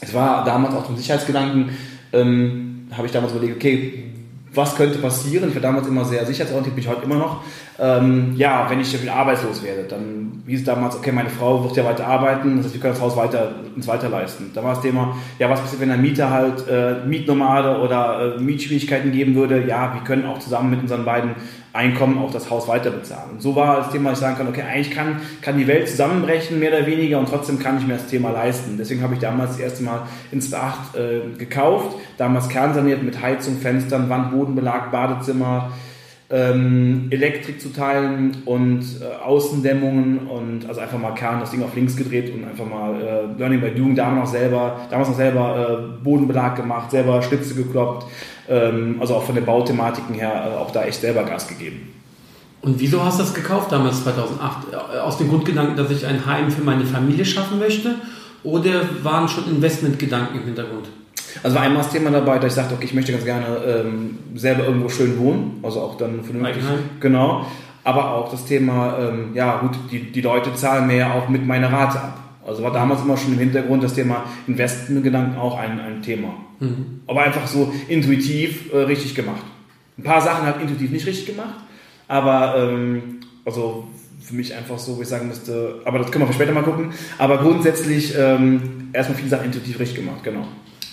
Es 0.00 0.14
war 0.14 0.44
damals 0.44 0.74
auch 0.74 0.86
zum 0.86 0.96
Sicherheitsgedanken, 0.96 1.70
ähm, 2.12 2.88
habe 2.96 3.06
ich 3.06 3.12
damals 3.12 3.32
überlegt, 3.32 3.56
okay, 3.56 4.04
was 4.54 4.74
könnte 4.76 4.98
passieren? 4.98 5.48
Ich 5.48 5.54
war 5.54 5.62
damals 5.62 5.86
immer 5.86 6.04
sehr 6.04 6.24
sicherheitsorientiert, 6.24 6.74
bin 6.74 6.84
ich 6.84 6.90
heute 6.90 7.04
immer 7.04 7.16
noch. 7.16 7.42
Ähm, 7.78 8.34
ja, 8.36 8.66
wenn 8.68 8.80
ich 8.80 9.10
arbeitslos 9.10 9.62
werde, 9.62 9.84
dann 9.84 10.42
hieß 10.46 10.60
es 10.60 10.66
damals, 10.66 10.96
okay, 10.96 11.12
meine 11.12 11.30
Frau 11.30 11.62
wird 11.62 11.76
ja 11.76 11.84
weiter 11.84 12.06
arbeiten, 12.06 12.56
das 12.56 12.66
heißt, 12.66 12.74
wir 12.74 12.80
können 12.80 12.94
das 12.94 13.02
Haus 13.02 13.16
weiter, 13.16 13.54
uns 13.76 13.86
weiter 13.86 14.08
leisten. 14.08 14.50
Da 14.54 14.64
war 14.64 14.74
das 14.74 14.82
Thema, 14.82 15.16
ja, 15.38 15.48
was 15.48 15.60
passiert, 15.60 15.80
wenn 15.82 15.90
ein 15.90 16.02
Mieter 16.02 16.30
halt 16.30 16.66
äh, 16.68 17.06
Mietnomade 17.06 17.80
oder 17.80 18.36
äh, 18.36 18.40
Mietschwierigkeiten 18.40 19.12
geben 19.12 19.34
würde? 19.34 19.64
Ja, 19.66 19.94
wir 19.94 20.02
können 20.02 20.26
auch 20.26 20.38
zusammen 20.38 20.70
mit 20.70 20.80
unseren 20.80 21.04
beiden 21.04 21.36
Einkommen 21.72 22.18
auch 22.18 22.30
das 22.30 22.50
Haus 22.50 22.66
weiter 22.66 22.90
bezahlen. 22.90 23.32
Und 23.32 23.42
so 23.42 23.54
war 23.54 23.76
das 23.76 23.90
Thema, 23.90 24.12
ich 24.12 24.18
sagen 24.18 24.36
kann, 24.36 24.48
okay, 24.48 24.62
eigentlich 24.62 24.90
kann, 24.90 25.20
kann 25.42 25.58
die 25.58 25.66
Welt 25.66 25.88
zusammenbrechen, 25.88 26.58
mehr 26.58 26.70
oder 26.70 26.86
weniger, 26.86 27.18
und 27.18 27.28
trotzdem 27.28 27.58
kann 27.58 27.78
ich 27.78 27.86
mir 27.86 27.94
das 27.94 28.06
Thema 28.06 28.30
leisten. 28.30 28.76
Deswegen 28.78 29.02
habe 29.02 29.14
ich 29.14 29.20
damals 29.20 29.52
das 29.52 29.60
erste 29.60 29.82
Mal 29.82 30.02
in 30.32 30.40
2008 30.40 30.96
äh, 30.96 31.38
gekauft, 31.38 31.96
damals 32.16 32.48
kernsaniert 32.48 33.02
mit 33.02 33.20
Heizung, 33.20 33.58
Fenstern, 33.58 34.08
Wand, 34.08 34.30
Bodenbelag, 34.30 34.90
Badezimmer, 34.90 35.70
ähm, 36.30 37.08
Elektrik 37.10 37.60
zu 37.60 37.72
teilen 37.72 38.42
und 38.44 38.82
äh, 39.00 39.22
Außendämmungen 39.24 40.26
und 40.26 40.68
also 40.68 40.80
einfach 40.80 40.98
mal 40.98 41.12
Kern 41.12 41.40
das 41.40 41.50
Ding 41.50 41.62
auf 41.62 41.74
links 41.74 41.96
gedreht 41.96 42.34
und 42.34 42.44
einfach 42.44 42.66
mal 42.66 43.00
äh, 43.00 43.38
Learning 43.38 43.60
by 43.60 43.70
Doing, 43.70 43.94
damals 43.94 44.30
noch 44.30 44.38
selber, 44.38 44.80
damals 44.90 45.08
noch 45.08 45.16
selber 45.16 45.96
äh, 45.98 46.04
Bodenbelag 46.04 46.56
gemacht, 46.56 46.90
selber 46.90 47.22
Schlitze 47.22 47.54
gekloppt, 47.54 48.06
also 49.00 49.14
auch 49.16 49.24
von 49.24 49.34
den 49.34 49.44
Bauthematiken 49.44 50.14
her 50.14 50.52
äh, 50.52 50.56
auch 50.56 50.70
da 50.70 50.84
echt 50.84 51.00
selber 51.00 51.24
Gas 51.24 51.48
gegeben. 51.48 51.94
Und 52.60 52.80
wieso 52.80 53.04
hast 53.04 53.18
du 53.18 53.22
das 53.22 53.34
gekauft 53.34 53.70
damals 53.70 54.02
2008? 54.02 54.74
Aus 55.02 55.18
dem 55.18 55.28
Grundgedanken, 55.28 55.76
dass 55.76 55.90
ich 55.90 56.04
ein 56.04 56.26
Heim 56.26 56.50
für 56.50 56.62
meine 56.62 56.84
Familie 56.84 57.24
schaffen 57.24 57.58
möchte? 57.58 57.94
Oder 58.42 58.82
waren 59.02 59.28
schon 59.28 59.48
Investmentgedanken 59.48 60.40
im 60.40 60.44
Hintergrund? 60.44 60.88
Also 61.42 61.56
war 61.56 61.62
einmal 61.62 61.82
das 61.82 61.92
Thema 61.92 62.10
dabei, 62.10 62.38
dass 62.38 62.52
ich 62.52 62.56
sagte, 62.56 62.74
okay, 62.74 62.86
ich 62.86 62.94
möchte 62.94 63.12
ganz 63.12 63.24
gerne 63.24 63.46
ähm, 63.66 64.18
selber 64.34 64.64
irgendwo 64.64 64.88
schön 64.88 65.18
wohnen, 65.18 65.60
also 65.62 65.80
auch 65.80 65.96
dann 65.96 66.22
vernünftig. 66.24 66.56
Eigenheim. 66.56 66.78
Genau. 67.00 67.46
Aber 67.84 68.14
auch 68.14 68.30
das 68.30 68.44
Thema, 68.44 68.98
ähm, 68.98 69.30
ja 69.34 69.58
gut, 69.58 69.78
die, 69.90 70.10
die 70.10 70.20
Leute 70.20 70.54
zahlen 70.54 70.86
mir 70.86 70.96
ja 70.96 71.14
auch 71.14 71.28
mit 71.28 71.46
meiner 71.46 71.72
Rate 71.72 72.00
ab. 72.00 72.27
Also 72.48 72.62
war 72.62 72.72
damals 72.72 73.02
immer 73.02 73.16
schon 73.16 73.34
im 73.34 73.38
Hintergrund 73.38 73.82
das 73.82 73.94
Thema 73.94 74.24
Investmentgedanken 74.46 75.36
auch 75.38 75.58
ein, 75.58 75.78
ein 75.78 76.02
Thema. 76.02 76.34
Mhm. 76.60 77.02
Aber 77.06 77.22
einfach 77.22 77.46
so 77.46 77.72
intuitiv 77.88 78.72
äh, 78.72 78.78
richtig 78.78 79.14
gemacht. 79.14 79.42
Ein 79.98 80.04
paar 80.04 80.20
Sachen 80.20 80.46
hat 80.46 80.60
intuitiv 80.60 80.90
nicht 80.90 81.06
richtig 81.06 81.26
gemacht, 81.26 81.56
aber 82.06 82.54
ähm, 82.56 83.20
also 83.44 83.86
für 84.20 84.34
mich 84.34 84.54
einfach 84.54 84.78
so, 84.78 84.96
wo 84.96 85.02
ich 85.02 85.08
sagen 85.08 85.28
müsste, 85.28 85.80
aber 85.84 85.98
das 85.98 86.10
können 86.10 86.26
wir 86.26 86.32
später 86.32 86.52
mal 86.52 86.62
gucken. 86.62 86.92
Aber 87.18 87.38
grundsätzlich 87.38 88.14
ähm, 88.16 88.88
erstmal 88.92 89.18
viele 89.18 89.30
Sachen 89.30 89.46
intuitiv 89.46 89.78
richtig 89.78 89.98
gemacht, 89.98 90.22
genau. 90.22 90.46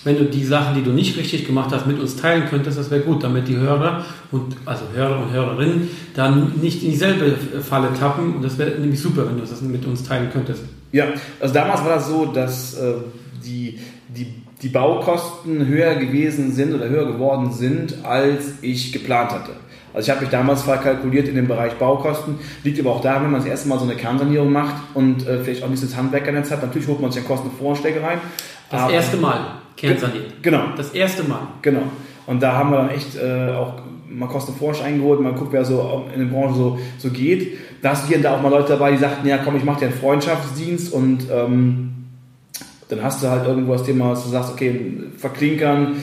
Wenn 0.04 0.18
du 0.18 0.24
die 0.24 0.44
Sachen, 0.44 0.74
die 0.76 0.82
du 0.82 0.92
nicht 0.92 1.16
richtig 1.16 1.46
gemacht 1.46 1.70
hast, 1.72 1.86
mit 1.86 1.98
uns 1.98 2.16
teilen 2.16 2.44
könntest, 2.48 2.78
das 2.78 2.90
wäre 2.90 3.00
gut, 3.00 3.24
damit 3.24 3.48
die 3.48 3.56
Hörer 3.56 4.04
und 4.30 4.56
also 4.64 4.84
Hörer 4.94 5.22
und 5.22 5.32
Hörerinnen 5.32 5.88
dann 6.14 6.52
nicht 6.60 6.82
in 6.84 6.90
dieselbe 6.90 7.36
Falle 7.62 7.88
tappen. 7.98 8.36
Und 8.36 8.42
das 8.42 8.56
wäre 8.56 8.78
nämlich 8.78 9.00
super, 9.00 9.26
wenn 9.26 9.36
du 9.36 9.40
das 9.40 9.60
mit 9.62 9.84
uns 9.84 10.04
teilen 10.04 10.30
könntest. 10.32 10.62
Ja, 10.96 11.06
also 11.40 11.52
damals 11.54 11.84
war 11.84 11.96
das 11.96 12.08
so, 12.08 12.26
dass 12.26 12.74
äh, 12.74 12.94
die, 13.44 13.78
die, 14.08 14.26
die 14.62 14.68
Baukosten 14.68 15.66
höher 15.66 15.94
gewesen 15.96 16.52
sind 16.52 16.74
oder 16.74 16.88
höher 16.88 17.06
geworden 17.06 17.52
sind, 17.52 18.04
als 18.04 18.54
ich 18.62 18.92
geplant 18.92 19.30
hatte. 19.30 19.52
Also 19.92 20.06
ich 20.06 20.10
habe 20.10 20.22
mich 20.22 20.30
damals 20.30 20.62
verkalkuliert 20.62 21.28
in 21.28 21.34
dem 21.36 21.48
Bereich 21.48 21.74
Baukosten. 21.74 22.38
Liegt 22.64 22.80
aber 22.80 22.92
auch 22.92 23.00
daran, 23.00 23.24
wenn 23.24 23.30
man 23.32 23.40
das 23.40 23.48
erste 23.50 23.68
Mal 23.68 23.78
so 23.78 23.84
eine 23.84 23.94
Kernsanierung 23.94 24.52
macht 24.52 24.74
und 24.94 25.26
äh, 25.26 25.42
vielleicht 25.42 25.62
auch 25.62 25.68
nicht 25.68 25.82
das 25.82 25.96
Handwerkernetz 25.96 26.50
hat. 26.50 26.62
Natürlich 26.62 26.88
holt 26.88 27.00
man 27.00 27.10
sich 27.12 27.22
ja 27.22 27.28
Kostenvoranschläge 27.28 28.02
rein. 28.02 28.18
Das 28.70 28.80
aber- 28.82 28.92
erste 28.92 29.16
Mal 29.18 29.40
kernsaniert. 29.76 30.42
Genau, 30.42 30.64
Das 30.76 30.90
erste 30.90 31.24
Mal. 31.24 31.40
Genau. 31.62 31.82
Und 32.26 32.42
da 32.42 32.52
haben 32.54 32.70
wir 32.70 32.78
dann 32.78 32.90
echt 32.90 33.16
äh, 33.16 33.50
auch 33.52 33.74
mal 34.08 34.28
Kostenforsch 34.28 34.82
eingeholt, 34.82 35.20
mal 35.20 35.32
guckt, 35.34 35.52
wer 35.52 35.64
so 35.64 36.06
in 36.14 36.20
der 36.20 36.26
Branche 36.26 36.54
so, 36.54 36.78
so 36.98 37.10
geht. 37.10 37.58
Da 37.82 37.90
hast 37.90 38.04
du 38.04 38.08
hier 38.08 38.16
und 38.18 38.22
da 38.22 38.36
auch 38.36 38.42
mal 38.42 38.50
Leute 38.50 38.70
dabei, 38.70 38.92
die 38.92 38.98
sagten, 38.98 39.26
ja 39.28 39.38
komm, 39.38 39.56
ich 39.56 39.64
mache 39.64 39.80
dir 39.80 39.86
einen 39.86 39.94
Freundschaftsdienst 39.94 40.92
und 40.92 41.26
ähm, 41.30 41.92
dann 42.88 43.02
hast 43.02 43.22
du 43.22 43.28
halt 43.28 43.46
irgendwo 43.46 43.72
das 43.72 43.84
Thema, 43.84 44.10
dass 44.10 44.24
du 44.24 44.30
sagst, 44.30 44.52
okay, 44.52 44.90
verklinkern 45.16 45.96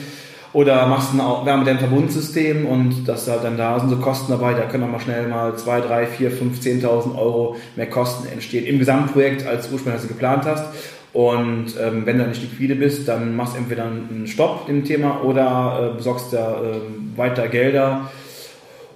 Oder 0.52 0.86
machst 0.86 1.12
ein 1.12 1.18
Wärmedämmverbundsystem 1.18 2.64
und 2.64 3.08
das 3.08 3.28
halt 3.28 3.42
dann 3.42 3.56
da 3.56 3.80
sind 3.80 3.88
so 3.90 3.96
Kosten 3.96 4.30
dabei, 4.30 4.54
da 4.54 4.62
können 4.62 4.84
auch 4.84 4.88
mal 4.88 5.00
schnell 5.00 5.26
mal 5.26 5.56
2, 5.56 5.80
3, 5.80 6.06
4, 6.06 6.30
5, 6.30 6.60
10.000 6.60 7.18
Euro 7.18 7.56
mehr 7.74 7.90
Kosten 7.90 8.28
entstehen 8.28 8.64
im 8.64 8.78
Gesamtprojekt, 8.78 9.44
als 9.46 9.64
ursprünglich 9.72 9.94
als 9.94 10.02
du 10.02 10.08
geplant 10.08 10.44
hast. 10.44 10.66
Und 11.12 11.74
ähm, 11.80 12.06
wenn 12.06 12.18
du 12.18 12.26
nicht 12.26 12.42
liquide 12.42 12.76
bist, 12.76 13.08
dann 13.08 13.34
machst 13.34 13.54
du 13.54 13.58
entweder 13.58 13.84
einen 13.84 14.26
Stopp 14.28 14.68
im 14.68 14.84
Thema 14.84 15.24
oder 15.24 15.92
äh, 15.92 15.96
besorgst 15.96 16.32
da 16.32 16.60
äh, 16.60 17.16
weiter 17.16 17.48
Gelder. 17.48 18.10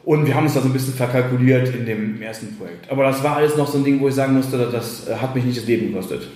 Und 0.08 0.24
wir 0.24 0.34
haben 0.34 0.44
uns 0.44 0.54
da 0.54 0.62
so 0.62 0.68
ein 0.68 0.72
bisschen 0.72 0.94
verkalkuliert 0.94 1.68
in 1.74 1.84
dem 1.84 2.22
ersten 2.22 2.56
Projekt. 2.56 2.90
Aber 2.90 3.02
das 3.04 3.22
war 3.22 3.36
alles 3.36 3.58
noch 3.58 3.68
so 3.68 3.76
ein 3.76 3.84
Ding, 3.84 4.00
wo 4.00 4.08
ich 4.08 4.14
sagen 4.14 4.32
musste, 4.32 4.56
das 4.72 5.06
äh, 5.06 5.14
hat 5.14 5.34
mich 5.34 5.44
nicht 5.44 5.58
das 5.58 5.66
Leben 5.66 5.88
gekostet. 5.88 6.26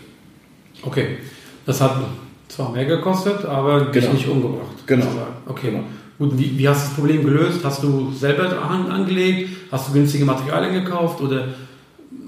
Okay, 0.82 1.16
das 1.64 1.80
hat 1.80 1.96
zwar 2.48 2.70
mehr 2.70 2.84
gekostet, 2.84 3.46
aber 3.46 3.86
dich 3.86 4.02
Genau. 4.02 4.12
nicht 4.12 4.28
umgebracht. 4.28 4.86
Genau. 4.86 5.04
sozusagen. 5.04 5.32
Okay, 5.46 5.70
Genau. 5.70 5.84
gut. 6.18 6.38
Wie, 6.38 6.58
wie 6.58 6.68
hast 6.68 6.82
du 6.82 6.88
das 6.88 6.94
Problem 6.96 7.24
gelöst? 7.24 7.64
Hast 7.64 7.82
du 7.82 8.12
selber 8.12 8.60
an, 8.62 8.90
angelegt? 8.90 9.48
Hast 9.70 9.88
du 9.88 9.94
günstige 9.94 10.26
Materialien 10.26 10.84
gekauft 10.84 11.22
oder 11.22 11.48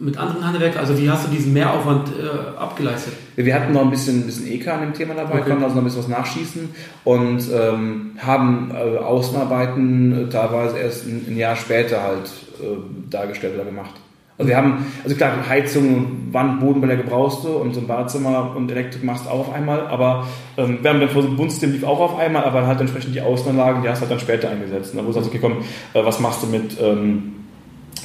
mit 0.01 0.17
anderen 0.17 0.47
Handwerken? 0.47 0.79
Also 0.79 0.99
wie 0.99 1.09
hast 1.09 1.27
du 1.27 1.31
diesen 1.31 1.53
Mehraufwand 1.53 2.09
äh, 2.09 2.59
abgeleistet? 2.59 3.15
Wir 3.37 3.55
hatten 3.55 3.73
noch 3.73 3.83
ein 3.83 3.91
bisschen, 3.91 4.21
ein 4.21 4.27
bisschen 4.27 4.47
EK 4.51 4.69
an 4.69 4.81
dem 4.81 4.95
Thema 4.95 5.15
dabei, 5.15 5.41
Okay. 5.41 5.51
konnten 5.51 5.65
also 5.65 5.77
noch 5.77 5.83
ein 5.83 5.85
bisschen 5.85 6.03
was 6.03 6.09
nachschießen 6.09 6.69
und 7.05 7.43
ähm, 7.53 8.13
haben 8.19 8.71
äh, 8.73 8.99
Außenarbeiten 8.99 10.27
äh, 10.27 10.29
teilweise 10.29 10.79
erst 10.79 11.07
ein, 11.07 11.25
ein 11.29 11.37
Jahr 11.37 11.57
später 11.57 12.03
halt 12.03 12.31
äh, 12.61 13.11
dargestellt 13.11 13.55
oder 13.55 13.65
gemacht. 13.65 13.95
Also 14.37 14.49
wir 14.49 14.57
haben, 14.57 14.85
also 15.05 15.15
klar, 15.15 15.33
Heizung, 15.49 16.33
Wand, 16.33 16.59
Bodenbeläge 16.59 17.05
brauchst 17.05 17.45
du 17.45 17.51
und 17.51 17.73
so 17.73 17.81
ein 17.81 17.87
Badezimmer 17.87 18.53
und 18.57 18.69
Elektrik 18.69 19.05
machst 19.05 19.27
du 19.27 19.31
auch 19.31 19.49
auf 19.49 19.55
einmal, 19.55 19.87
aber 19.87 20.27
ähm, 20.57 20.79
wir 20.83 20.91
haben 20.91 20.99
dann 20.99 21.09
vor 21.09 21.23
so 21.23 21.29
ein 21.29 21.37
Bundsystem 21.37 21.71
lief 21.71 21.85
auch 21.85 22.01
auf 22.01 22.19
einmal, 22.19 22.43
aber 22.43 22.67
halt 22.67 22.81
entsprechend 22.81 23.15
die 23.15 23.21
Außenanlagen, 23.21 23.83
die 23.83 23.89
hast 23.89 23.99
du 23.99 24.03
halt 24.03 24.11
dann 24.11 24.19
später 24.19 24.51
eingesetzt. 24.51 24.93
Dann 24.93 25.05
wo 25.05 25.09
du 25.09 25.13
sagst, 25.13 25.29
okay, 25.29 25.39
komm, 25.41 25.59
äh, 25.93 26.05
was 26.05 26.19
machst 26.19 26.43
du 26.43 26.49
mit, 26.49 26.77
ähm, 26.81 27.44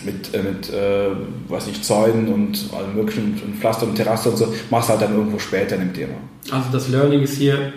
mit, 0.06 0.34
äh, 0.34 0.44
mit 0.44 0.70
äh, 0.70 1.10
weiß 1.48 1.68
nicht, 1.68 1.84
Zäunen 1.84 2.28
und 2.28 2.70
allem 2.76 2.96
möglichen 2.96 3.42
und, 3.46 3.56
Pflaster 3.56 3.88
und 3.88 3.96
Terrasse 3.96 4.30
und 4.30 4.38
so, 4.38 4.54
machst 4.70 4.90
halt 4.90 5.02
dann 5.02 5.16
irgendwo 5.16 5.40
später 5.40 5.76
in 5.76 5.82
dem 5.82 5.94
Thema. 5.94 6.16
Also 6.52 6.70
das 6.72 6.90
Learning 6.90 7.22
ist 7.22 7.36
hier, 7.36 7.74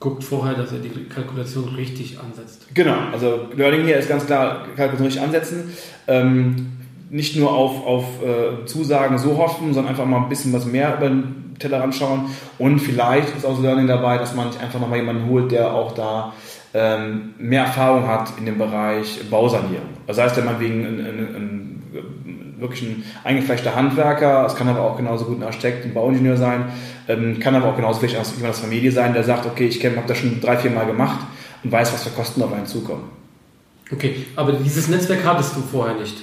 guckt 0.00 0.24
vorher, 0.24 0.54
dass 0.54 0.72
er 0.72 0.78
die 0.78 0.90
Kalkulation 1.04 1.74
richtig 1.76 2.18
ansetzt. 2.18 2.66
Genau, 2.74 2.96
also 3.12 3.48
Learning 3.56 3.84
hier 3.84 3.96
ist 3.96 4.08
ganz 4.08 4.26
klar, 4.26 4.66
Kalkulation 4.76 5.06
richtig 5.06 5.22
ansetzen. 5.22 5.72
Ähm, 6.06 6.72
nicht 7.10 7.36
nur 7.36 7.52
auf, 7.52 7.86
auf 7.86 8.04
äh, 8.22 8.66
Zusagen 8.66 9.18
so 9.18 9.36
hoffen, 9.36 9.72
sondern 9.72 9.90
einfach 9.90 10.06
mal 10.06 10.22
ein 10.22 10.28
bisschen 10.28 10.52
was 10.52 10.66
mehr 10.66 10.96
über 10.96 11.08
den 11.08 11.43
Teller 11.58 11.82
anschauen. 11.82 12.30
Und 12.58 12.78
vielleicht 12.80 13.36
ist 13.36 13.44
auch 13.44 13.56
so 13.56 13.62
Learning 13.62 13.86
dabei, 13.86 14.18
dass 14.18 14.34
man 14.34 14.52
sich 14.52 14.60
einfach 14.60 14.80
nochmal 14.80 14.98
jemanden 14.98 15.28
holt, 15.28 15.52
der 15.52 15.72
auch 15.72 15.92
da 15.92 16.32
ähm, 16.74 17.34
mehr 17.38 17.64
Erfahrung 17.64 18.06
hat 18.06 18.32
in 18.38 18.46
dem 18.46 18.58
Bereich 18.58 19.20
Bausanierung. 19.30 19.88
Das 20.06 20.18
heißt, 20.18 20.36
wenn 20.36 20.44
man 20.44 20.60
wegen 20.60 20.84
ein, 20.84 21.00
ein, 21.00 21.36
ein, 21.36 22.54
wirklich 22.58 22.82
ein 22.82 23.04
eingefleischter 23.22 23.74
Handwerker, 23.74 24.44
es 24.46 24.56
kann 24.56 24.68
aber 24.68 24.80
auch 24.80 24.96
genauso 24.96 25.26
gut 25.26 25.38
ein 25.38 25.44
Architekt, 25.44 25.84
ein 25.84 25.94
Bauingenieur 25.94 26.36
sein, 26.36 26.64
ähm, 27.08 27.38
kann 27.38 27.54
aber 27.54 27.68
auch 27.68 27.76
genauso 27.76 28.00
vielleicht 28.00 28.16
auch 28.16 28.26
jemand 28.34 28.50
aus 28.50 28.60
der 28.60 28.68
Familie 28.68 28.90
sein, 28.90 29.14
der 29.14 29.22
sagt, 29.22 29.46
okay, 29.46 29.66
ich 29.66 29.84
habe 29.84 29.96
das 30.06 30.18
schon 30.18 30.40
drei, 30.40 30.56
vier 30.56 30.70
Mal 30.70 30.86
gemacht 30.86 31.20
und 31.62 31.70
weiß, 31.70 31.92
was 31.92 32.04
für 32.04 32.10
Kosten 32.10 32.42
auf 32.42 32.52
einen 32.52 32.66
zukommen. 32.66 33.04
Okay, 33.92 34.26
aber 34.34 34.52
dieses 34.52 34.88
Netzwerk 34.88 35.24
hattest 35.24 35.56
du 35.56 35.60
vorher 35.60 35.94
nicht. 35.94 36.16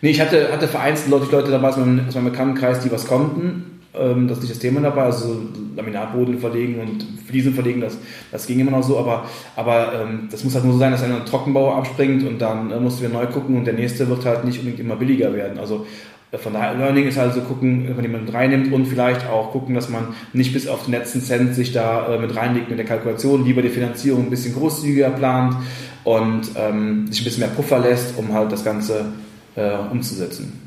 Nee, 0.00 0.10
ich 0.10 0.20
hatte, 0.20 0.52
hatte 0.52 0.68
vereinzelt 0.68 1.10
Leute, 1.10 1.30
Leute 1.30 1.50
dabei 1.50 1.68
aus 1.68 1.76
meinem, 1.76 2.08
aus 2.08 2.14
meinem 2.14 2.30
Bekanntenkreis, 2.30 2.80
die 2.80 2.90
was 2.90 3.06
konnten. 3.06 3.73
Ähm, 3.96 4.26
das 4.26 4.38
ist 4.38 4.44
nicht 4.44 4.54
das 4.54 4.60
Thema 4.60 4.80
dabei, 4.80 5.02
also 5.02 5.28
so 5.28 5.42
Laminatboden 5.76 6.38
verlegen 6.38 6.80
und 6.80 7.06
Fliesen 7.26 7.54
verlegen, 7.54 7.80
das, 7.80 7.96
das 8.32 8.46
ging 8.46 8.58
immer 8.58 8.72
noch 8.72 8.82
so, 8.82 8.98
aber, 8.98 9.24
aber 9.56 9.92
ähm, 9.94 10.28
das 10.30 10.42
muss 10.42 10.54
halt 10.54 10.64
nur 10.64 10.74
so 10.74 10.78
sein, 10.78 10.92
dass 10.92 11.02
einer 11.02 11.24
Trockenbau 11.24 11.74
abspringt 11.74 12.26
und 12.26 12.40
dann 12.40 12.70
äh, 12.70 12.80
musst 12.80 12.98
du 12.98 13.04
wieder 13.04 13.14
neu 13.14 13.26
gucken 13.26 13.56
und 13.56 13.66
der 13.66 13.74
nächste 13.74 14.08
wird 14.08 14.24
halt 14.24 14.44
nicht 14.44 14.58
unbedingt 14.58 14.80
immer 14.80 14.96
billiger 14.96 15.32
werden. 15.32 15.58
Also 15.58 15.86
äh, 16.32 16.38
von 16.38 16.52
daher, 16.52 16.74
Learning 16.74 17.06
ist 17.06 17.16
halt 17.16 17.34
so 17.34 17.40
gucken, 17.42 17.86
wenn 17.86 17.96
man 17.96 18.04
jemanden 18.04 18.28
reinnimmt 18.30 18.72
und 18.72 18.86
vielleicht 18.86 19.28
auch 19.28 19.52
gucken, 19.52 19.74
dass 19.74 19.88
man 19.88 20.08
nicht 20.32 20.52
bis 20.52 20.66
auf 20.66 20.84
den 20.84 20.92
letzten 20.92 21.20
Cent 21.20 21.54
sich 21.54 21.72
da 21.72 22.14
äh, 22.14 22.18
mit 22.18 22.34
reinlegt 22.34 22.68
mit 22.68 22.78
der 22.78 22.86
Kalkulation, 22.86 23.44
lieber 23.44 23.62
die 23.62 23.68
Finanzierung 23.68 24.24
ein 24.24 24.30
bisschen 24.30 24.54
großzügiger 24.54 25.10
plant 25.10 25.56
und 26.02 26.50
ähm, 26.56 27.06
sich 27.06 27.20
ein 27.20 27.24
bisschen 27.24 27.40
mehr 27.40 27.54
Puffer 27.54 27.78
lässt, 27.78 28.18
um 28.18 28.32
halt 28.32 28.50
das 28.50 28.64
Ganze 28.64 29.06
äh, 29.54 29.76
umzusetzen. 29.90 30.63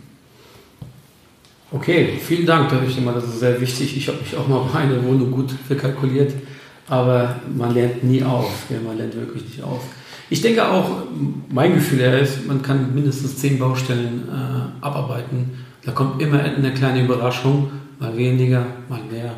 Okay, 1.71 2.17
vielen 2.19 2.45
Dank. 2.45 2.69
Da 2.69 2.81
ich 2.81 2.95
denke 2.95 3.09
mal, 3.09 3.13
das 3.13 3.25
ist 3.25 3.39
sehr 3.39 3.59
wichtig. 3.59 3.97
Ich 3.97 4.07
habe 4.07 4.19
mich 4.19 4.35
auch 4.37 4.47
mal 4.47 4.61
bei 4.71 4.79
einer 4.79 5.03
Wohnung 5.03 5.31
gut 5.31 5.51
verkalkuliert, 5.67 6.33
aber 6.87 7.35
man 7.57 7.73
lernt 7.73 8.03
nie 8.03 8.23
auf. 8.23 8.65
Ja, 8.69 8.77
man 8.85 8.97
lernt 8.97 9.15
wirklich 9.15 9.43
nicht 9.43 9.61
auf. 9.61 9.81
Ich 10.29 10.41
denke 10.41 10.65
auch, 10.65 10.89
mein 11.49 11.73
Gefühl 11.75 11.99
ist, 11.99 12.47
man 12.47 12.61
kann 12.61 12.93
mindestens 12.93 13.37
zehn 13.37 13.59
Baustellen 13.59 14.27
äh, 14.29 14.85
abarbeiten. 14.85 15.65
Da 15.85 15.91
kommt 15.91 16.21
immer 16.21 16.39
eine 16.39 16.73
kleine 16.73 17.03
Überraschung, 17.03 17.71
mal 17.99 18.15
weniger, 18.15 18.65
mal 18.89 19.01
mehr. 19.09 19.33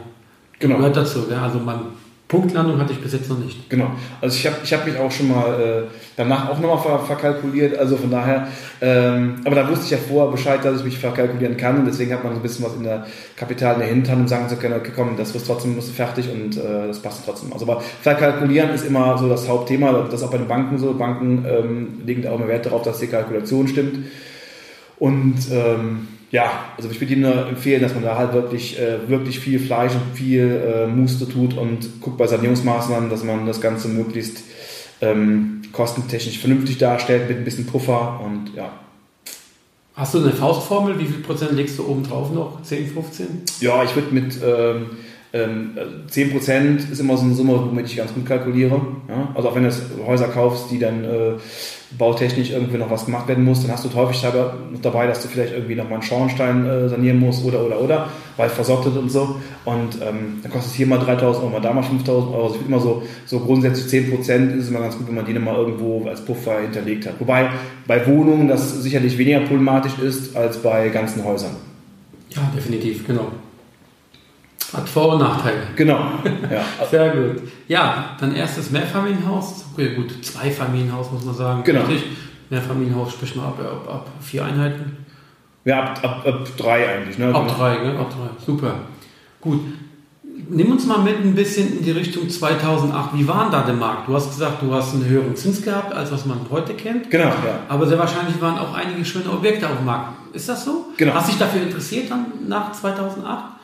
Genau. 0.59 0.77
Gehört 0.77 0.98
dazu. 0.98 1.25
Ja? 1.29 1.43
Also 1.43 1.59
man, 1.59 1.81
Punktlandung 2.29 2.79
hatte 2.79 2.93
ich 2.93 3.01
bis 3.01 3.13
jetzt 3.13 3.27
noch 3.27 3.39
nicht. 3.39 3.67
Genau. 3.71 3.89
Also 4.21 4.38
ich 4.38 4.45
habe 4.45 4.57
ich 4.63 4.71
hab 4.71 4.86
mich 4.86 4.95
auch 4.95 5.09
schon 5.09 5.29
mal 5.29 5.59
äh, 5.59 5.88
danach 6.15 6.48
auch 6.48 6.59
nochmal 6.59 6.77
ver 6.77 7.00
verkalkuliert. 7.00 7.75
Also 7.75 7.98
von 7.98 8.12
daher, 8.12 8.48
ähm, 8.81 9.41
aber 9.45 9.55
da 9.55 9.67
wusste 9.67 9.86
ich 9.86 9.91
ja 9.91 9.98
vorher 9.98 10.31
Bescheid, 10.31 10.63
dass 10.63 10.77
ich 10.77 10.86
mich 10.86 11.00
verkalkulieren 11.00 11.57
kann 11.57 11.79
und 11.79 11.86
deswegen 11.86 12.13
hat 12.13 12.24
man 12.24 12.33
so 12.33 12.39
ein 12.39 12.43
bisschen 12.43 12.63
was 12.65 12.75
in 12.75 12.83
der 12.83 13.07
Kapital 13.36 13.74
in 13.74 13.79
der 13.79 13.89
Hinterhand, 13.89 14.21
um 14.21 14.27
sagen 14.27 14.48
zu 14.48 14.57
können, 14.57 14.75
okay, 14.75 14.91
komm, 14.95 15.17
das 15.17 15.33
wird 15.33 15.43
trotzdem 15.43 15.74
musst 15.74 15.89
du 15.89 15.93
fertig 15.93 16.29
und 16.31 16.55
äh, 16.55 16.86
das 16.88 17.00
passt 17.00 17.25
trotzdem. 17.25 17.51
Also 17.51 17.65
aber 17.67 17.81
verkalkulieren 17.81 18.69
ist 18.69 18.86
immer 18.86 19.17
so 19.17 19.27
das 19.27 19.50
Hauptthema. 19.50 19.91
Das 19.91 20.21
ist 20.21 20.24
auch 20.24 20.31
bei 20.31 20.38
den 20.38 20.48
Banken 20.48 20.77
so. 20.77 20.93
Banken 20.93 21.45
ähm, 21.50 22.01
legen 22.05 22.21
da 22.21 22.29
auch 22.29 22.36
immer 22.36 22.48
Wert 22.48 22.67
darauf, 22.67 22.83
dass 22.83 23.00
die 23.00 23.07
Kalkulation 23.07 23.67
stimmt. 23.67 24.05
Und 25.00 25.38
ähm, 25.51 26.07
ja, 26.31 26.65
also 26.77 26.89
ich 26.89 27.01
würde 27.01 27.13
Ihnen 27.13 27.24
nur 27.24 27.48
empfehlen, 27.48 27.81
dass 27.81 27.93
man 27.93 28.03
da 28.03 28.17
halt 28.17 28.33
wirklich, 28.33 28.79
äh, 28.79 29.07
wirklich 29.07 29.39
viel 29.39 29.59
Fleisch 29.59 29.93
und 29.93 30.15
viel 30.15 30.62
äh, 30.63 30.88
Muster 30.88 31.27
tut 31.27 31.57
und 31.57 32.01
guckt 32.01 32.17
bei 32.17 32.27
Sanierungsmaßnahmen, 32.27 33.09
dass 33.09 33.24
man 33.24 33.48
das 33.48 33.62
Ganze 33.62 33.88
möglichst 33.88 34.43
ähm, 35.01 35.62
kostentechnisch 35.71 36.39
vernünftig 36.39 36.77
darstellt 36.77 37.29
mit 37.29 37.38
ein 37.38 37.43
bisschen 37.45 37.65
Puffer 37.65 38.19
und 38.24 38.53
ja. 38.55 38.71
Hast 39.95 40.13
du 40.13 40.19
eine 40.19 40.31
Faustformel? 40.31 40.98
Wie 40.98 41.05
viel 41.05 41.21
Prozent 41.21 41.51
legst 41.53 41.77
du 41.77 41.86
oben 41.86 42.03
drauf 42.03 42.31
noch? 42.31 42.62
10, 42.63 42.88
15? 42.88 43.27
Ja, 43.59 43.83
ich 43.83 43.95
würde 43.95 44.13
mit 44.13 44.36
ähm, 44.41 44.91
ähm, 45.31 45.77
10% 46.09 46.91
ist 46.91 47.00
immer 47.00 47.15
so 47.15 47.24
eine 47.24 47.36
Summe, 47.36 47.53
womit 47.53 47.86
ich 47.86 47.98
ganz 47.98 48.13
gut 48.13 48.25
kalkuliere. 48.25 48.81
Ja? 49.07 49.29
Also 49.36 49.50
auch 49.50 49.55
wenn 49.55 49.63
du 49.63 49.71
Häuser 50.05 50.27
kaufst, 50.27 50.71
die 50.71 50.79
dann 50.79 51.03
äh, 51.03 51.33
bautechnisch 51.98 52.50
irgendwie 52.50 52.77
noch 52.77 52.89
was 52.89 53.05
gemacht 53.05 53.27
werden 53.27 53.45
muss, 53.45 53.62
dann 53.62 53.71
hast 53.71 53.86
du 53.86 53.93
häufig 53.93 54.24
dabei, 54.81 55.05
dass 55.05 55.21
du 55.21 55.27
vielleicht 55.27 55.53
irgendwie 55.53 55.75
nochmal 55.75 55.93
einen 55.93 56.01
Schornstein 56.01 56.65
äh, 56.65 56.89
sanieren 56.89 57.19
musst 57.19 57.45
oder 57.45 57.63
oder 57.63 57.79
oder, 57.79 58.09
weil 58.38 58.50
versorgt 58.50 58.88
und 58.88 59.12
so. 59.12 59.36
Und 59.65 60.01
ähm, 60.01 60.39
dann 60.41 60.51
kostet 60.51 60.71
es 60.71 60.77
hier 60.77 60.88
mal 60.88 60.98
3000 60.98 61.43
Euro, 61.43 61.53
mal 61.53 61.62
da 61.62 61.74
mal 61.74 61.83
5000 61.83 62.33
Euro. 62.33 62.48
Also 62.48 62.59
immer 62.67 62.79
so, 62.79 63.03
so 63.27 63.39
grundsätzlich 63.39 64.03
10% 64.03 64.57
ist 64.57 64.69
immer 64.69 64.79
ganz 64.79 64.98
gut, 64.98 65.07
wenn 65.07 65.15
man 65.15 65.25
die 65.25 65.33
mal 65.33 65.55
irgendwo 65.55 66.07
als 66.07 66.21
Puffer 66.25 66.62
hinterlegt 66.62 67.05
hat. 67.05 67.19
Wobei 67.19 67.50
bei 67.86 68.05
Wohnungen 68.07 68.48
das 68.48 68.81
sicherlich 68.81 69.15
weniger 69.17 69.41
problematisch 69.41 69.98
ist 70.00 70.36
als 70.36 70.57
bei 70.57 70.89
ganzen 70.89 71.24
Häusern. 71.24 71.51
Ja, 72.31 72.51
definitiv, 72.55 73.05
genau. 73.05 73.31
Hat 74.74 74.88
Vor- 74.88 75.14
und 75.14 75.20
Nachteile. 75.20 75.62
Genau. 75.76 76.00
Ja. 76.50 76.64
Sehr 76.90 77.10
gut. 77.10 77.42
Ja, 77.68 78.16
dein 78.20 78.36
erstes 78.36 78.72
Mehrfamilienhaus. 78.72 79.66
Okay, 79.74 79.96
gut, 79.96 80.24
Zweifamilienhaus 80.24 81.12
muss 81.12 81.24
man 81.26 81.36
sagen. 81.36 81.64
Genau. 81.64 81.82
Richtig? 81.82 82.06
Mehrfamilienhaus 82.50 83.12
spricht 83.12 83.36
man 83.36 83.46
ab, 83.46 83.60
ab, 83.60 83.94
ab 83.94 84.08
vier 84.22 84.46
Einheiten. 84.46 84.98
Ja, 85.66 85.84
ab, 85.84 86.00
ab, 86.04 86.26
ab 86.26 86.48
drei 86.58 86.88
eigentlich. 86.90 87.18
Ne? 87.18 87.34
Ab 87.34 87.48
drei, 87.56 87.76
gell? 87.78 87.98
Ab 87.98 88.10
drei. 88.10 88.44
Super. 88.46 88.74
Gut. 89.42 89.60
Nimm 90.52 90.72
uns 90.72 90.86
mal 90.88 91.00
mit 91.00 91.18
ein 91.18 91.36
bisschen 91.36 91.78
in 91.78 91.84
die 91.84 91.92
Richtung 91.92 92.28
2008. 92.28 93.10
Wie 93.14 93.28
war 93.28 93.44
denn 93.44 93.52
da 93.52 93.62
der 93.62 93.76
Markt? 93.76 94.08
Du 94.08 94.16
hast 94.16 94.30
gesagt, 94.30 94.62
du 94.64 94.74
hast 94.74 94.94
einen 94.96 95.06
höheren 95.06 95.36
Zins 95.36 95.62
gehabt, 95.62 95.94
als 95.94 96.12
was 96.12 96.26
man 96.26 96.40
heute 96.50 96.74
kennt. 96.74 97.12
Genau, 97.12 97.26
ja. 97.26 97.60
Aber 97.68 97.86
sehr 97.86 98.00
wahrscheinlich 98.00 98.42
waren 98.42 98.58
auch 98.58 98.74
einige 98.74 99.04
schöne 99.06 99.30
Objekte 99.30 99.68
auf 99.68 99.76
dem 99.78 99.86
Markt. 99.86 100.14
Ist 100.34 100.50
das 100.50 100.66
so? 100.66 100.86
Genau. 100.98 101.14
Hast 101.14 101.28
du 101.28 101.32
dich 101.34 101.40
dafür 101.40 101.62
interessiert 101.62 102.10
dann 102.10 102.26
nach 102.48 102.72
2008? 102.72 103.59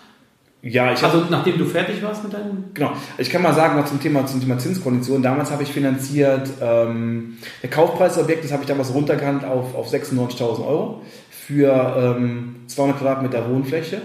Ja, 0.67 0.91
ich 0.91 1.03
Also 1.03 1.25
nachdem 1.29 1.59
du 1.59 1.65
fertig 1.65 2.01
warst 2.01 2.23
mit 2.23 2.33
deinem... 2.33 2.65
Genau. 2.73 2.91
Ich 3.19 3.29
kann 3.29 3.43
mal 3.43 3.53
sagen, 3.53 3.77
noch 3.77 3.85
zum 3.85 4.01
Thema, 4.01 4.25
zum 4.25 4.41
Thema 4.41 4.57
Zinskondition. 4.57 5.21
Damals 5.21 5.51
habe 5.51 5.61
ich 5.61 5.69
finanziert, 5.69 6.49
ähm, 6.59 7.37
der 7.61 7.69
Kaufpreis 7.69 8.15
des 8.15 8.23
Objektes 8.23 8.51
habe 8.51 8.63
ich 8.63 8.67
damals 8.67 8.91
runtergehandelt 8.91 9.45
auf, 9.45 9.75
auf 9.75 9.93
96.000 9.93 10.65
Euro 10.65 11.03
für 11.29 12.15
ähm, 12.17 12.55
200 12.65 12.97
Quadratmeter 12.97 13.47
Wohnfläche. 13.47 14.01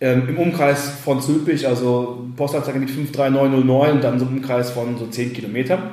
Ähm, 0.00 0.30
Im 0.30 0.38
Umkreis 0.38 0.92
von 1.04 1.20
Zülpich, 1.20 1.68
also 1.68 2.24
Postleitzahl 2.36 2.74
mit 2.76 2.88
53909 2.88 3.92
und 3.92 4.02
dann 4.02 4.18
so 4.18 4.24
ein 4.24 4.38
Umkreis 4.38 4.70
von 4.70 4.96
so 4.96 5.06
10 5.06 5.34
Kilometern. 5.34 5.90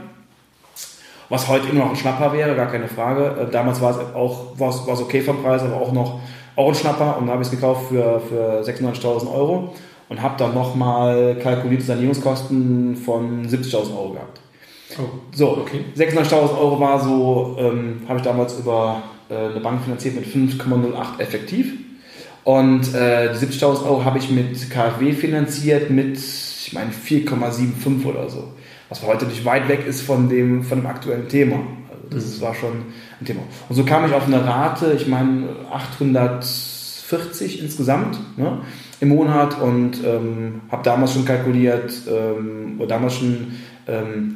Was 1.27 1.49
heute 1.49 1.67
immer 1.67 1.83
noch 1.83 1.89
ein 1.89 1.97
Schnapper 1.97 2.31
wäre, 2.31 2.55
gar 2.55 2.71
keine 2.71 2.87
Frage. 2.87 3.35
Äh, 3.37 3.51
damals 3.51 3.81
war 3.81 3.91
es 3.91 3.97
auch 4.15 4.57
war 4.57 4.69
es, 4.69 4.87
war 4.87 4.93
es 4.93 5.01
okay 5.01 5.19
vom 5.19 5.43
Preis, 5.43 5.61
aber 5.61 5.75
auch 5.75 5.91
noch 5.91 6.21
auch 6.55 6.69
ein 6.69 6.75
Schnapper 6.75 7.17
und 7.17 7.27
da 7.27 7.33
habe 7.33 7.41
ich 7.41 7.49
es 7.49 7.51
gekauft 7.51 7.89
für, 7.89 8.21
für 8.21 8.61
96.000 8.61 9.33
Euro 9.33 9.73
und 10.09 10.21
habe 10.21 10.35
dann 10.37 10.53
nochmal 10.53 11.37
kalkulierte 11.41 11.85
Sanierungskosten 11.85 12.97
von 12.97 13.47
70.000 13.47 13.95
Euro 13.95 14.13
gehabt. 14.13 14.39
Oh, 14.97 15.03
So, 15.31 15.57
okay. 15.57 15.85
600.000 15.95 16.57
Euro 16.57 16.79
war 16.79 16.99
so, 16.99 17.55
ähm, 17.59 18.01
habe 18.07 18.17
ich 18.17 18.25
damals 18.25 18.57
über 18.57 19.03
äh, 19.29 19.35
eine 19.35 19.59
Bank 19.59 19.83
finanziert 19.83 20.15
mit 20.15 20.25
5,08 20.25 21.19
effektiv. 21.19 21.73
Und 22.43 22.93
äh, 22.95 23.31
die 23.31 23.45
70.000 23.45 23.85
Euro 23.85 24.03
habe 24.03 24.17
ich 24.17 24.31
mit 24.31 24.69
KfW 24.71 25.13
finanziert 25.13 25.91
mit, 25.91 26.17
ich 26.17 26.73
meine, 26.73 26.89
4,75 26.91 28.05
oder 28.05 28.29
so. 28.29 28.53
Was 28.89 29.03
heute 29.03 29.25
nicht 29.25 29.45
weit 29.45 29.67
weg 29.69 29.85
ist 29.85 30.01
von 30.01 30.29
dem, 30.29 30.63
von 30.63 30.79
dem 30.79 30.87
aktuellen 30.87 31.27
Thema. 31.27 31.57
Also 32.11 32.31
das 32.31 32.41
war 32.41 32.55
schon 32.55 32.71
ein 33.21 33.25
Thema. 33.25 33.41
Und 33.67 33.75
so 33.75 33.83
kam 33.83 34.05
ich 34.07 34.13
auf 34.13 34.25
eine 34.25 34.43
Rate, 34.43 34.93
ich 34.93 35.07
meine, 35.07 35.49
840 37.09 37.61
insgesamt 37.61 38.19
ne, 38.37 38.59
im 38.99 39.09
Monat 39.09 39.59
und 39.61 40.03
ähm, 40.05 40.61
habe 40.71 40.83
damals 40.83 41.13
schon 41.13 41.25
kalkuliert, 41.25 41.93
ähm, 42.07 42.75
oder 42.77 42.87
damals 42.87 43.15
schon 43.15 43.53
ähm, 43.87 44.35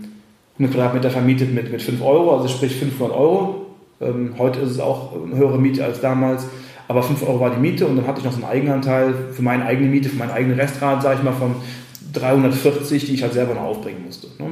100 0.57 0.75
Quadratmeter 0.75 1.09
vermietet 1.09 1.53
mit, 1.53 1.71
mit 1.71 1.81
5 1.81 2.01
Euro, 2.01 2.35
also 2.35 2.47
sprich 2.47 2.75
500 2.75 3.15
Euro. 3.15 3.67
Ähm, 4.01 4.33
heute 4.37 4.59
ist 4.59 4.71
es 4.71 4.79
auch 4.79 5.13
eine 5.13 5.35
höhere 5.35 5.59
Miete 5.59 5.83
als 5.85 6.01
damals, 6.01 6.45
aber 6.87 7.03
5 7.03 7.23
Euro 7.23 7.39
war 7.39 7.51
die 7.51 7.59
Miete 7.59 7.87
und 7.87 7.97
dann 7.97 8.07
hatte 8.07 8.19
ich 8.19 8.25
noch 8.25 8.33
so 8.33 8.43
einen 8.43 8.51
Eigenanteil 8.51 9.13
für 9.31 9.41
meine 9.41 9.65
eigene 9.65 9.89
Miete, 9.89 10.09
für 10.09 10.17
meinen 10.17 10.31
eigenen 10.31 10.59
Restrat, 10.59 11.01
sage 11.01 11.17
ich 11.19 11.23
mal, 11.23 11.33
von 11.33 11.55
340, 12.13 13.05
die 13.05 13.13
ich 13.13 13.23
halt 13.23 13.33
selber 13.33 13.53
noch 13.53 13.63
aufbringen 13.63 14.03
musste. 14.05 14.27
Ne? 14.39 14.49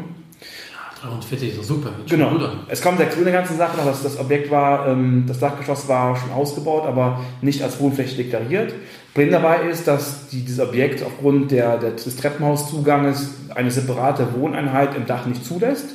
340 1.01 1.49
ist 1.49 1.57
doch 1.57 1.63
super. 1.63 1.89
Genau. 2.07 2.31
Es 2.67 2.81
kommt 2.81 2.99
dazu 2.99 3.21
eine 3.21 3.31
ganze 3.31 3.55
Sache 3.55 3.75
noch, 3.77 3.85
dass 3.85 4.03
das 4.03 4.19
Objekt 4.19 4.51
war, 4.51 4.87
ähm, 4.87 5.25
das 5.27 5.39
Dachgeschoss 5.39 5.87
war 5.87 6.15
schon 6.15 6.31
ausgebaut, 6.31 6.85
aber 6.85 7.21
nicht 7.41 7.63
als 7.63 7.79
Wohnfläche 7.79 8.15
deklariert. 8.17 8.73
Problem 9.13 9.31
dabei 9.31 9.63
ist, 9.69 9.87
dass 9.87 10.27
die, 10.29 10.41
dieses 10.41 10.59
Objekt 10.59 11.03
aufgrund 11.03 11.51
der, 11.51 11.77
der, 11.77 11.91
des 11.91 12.15
Treppenhauszuganges 12.15 13.31
eine 13.55 13.71
separate 13.71 14.27
Wohneinheit 14.35 14.95
im 14.95 15.05
Dach 15.05 15.25
nicht 15.25 15.43
zulässt. 15.43 15.87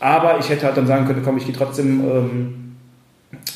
Aber 0.00 0.38
ich 0.38 0.48
hätte 0.48 0.66
halt 0.66 0.76
dann 0.76 0.86
sagen 0.86 1.06
können, 1.06 1.22
komm, 1.22 1.36
ich 1.36 1.44
gehe 1.44 1.54
trotzdem, 1.54 2.00
ähm, 2.00 2.76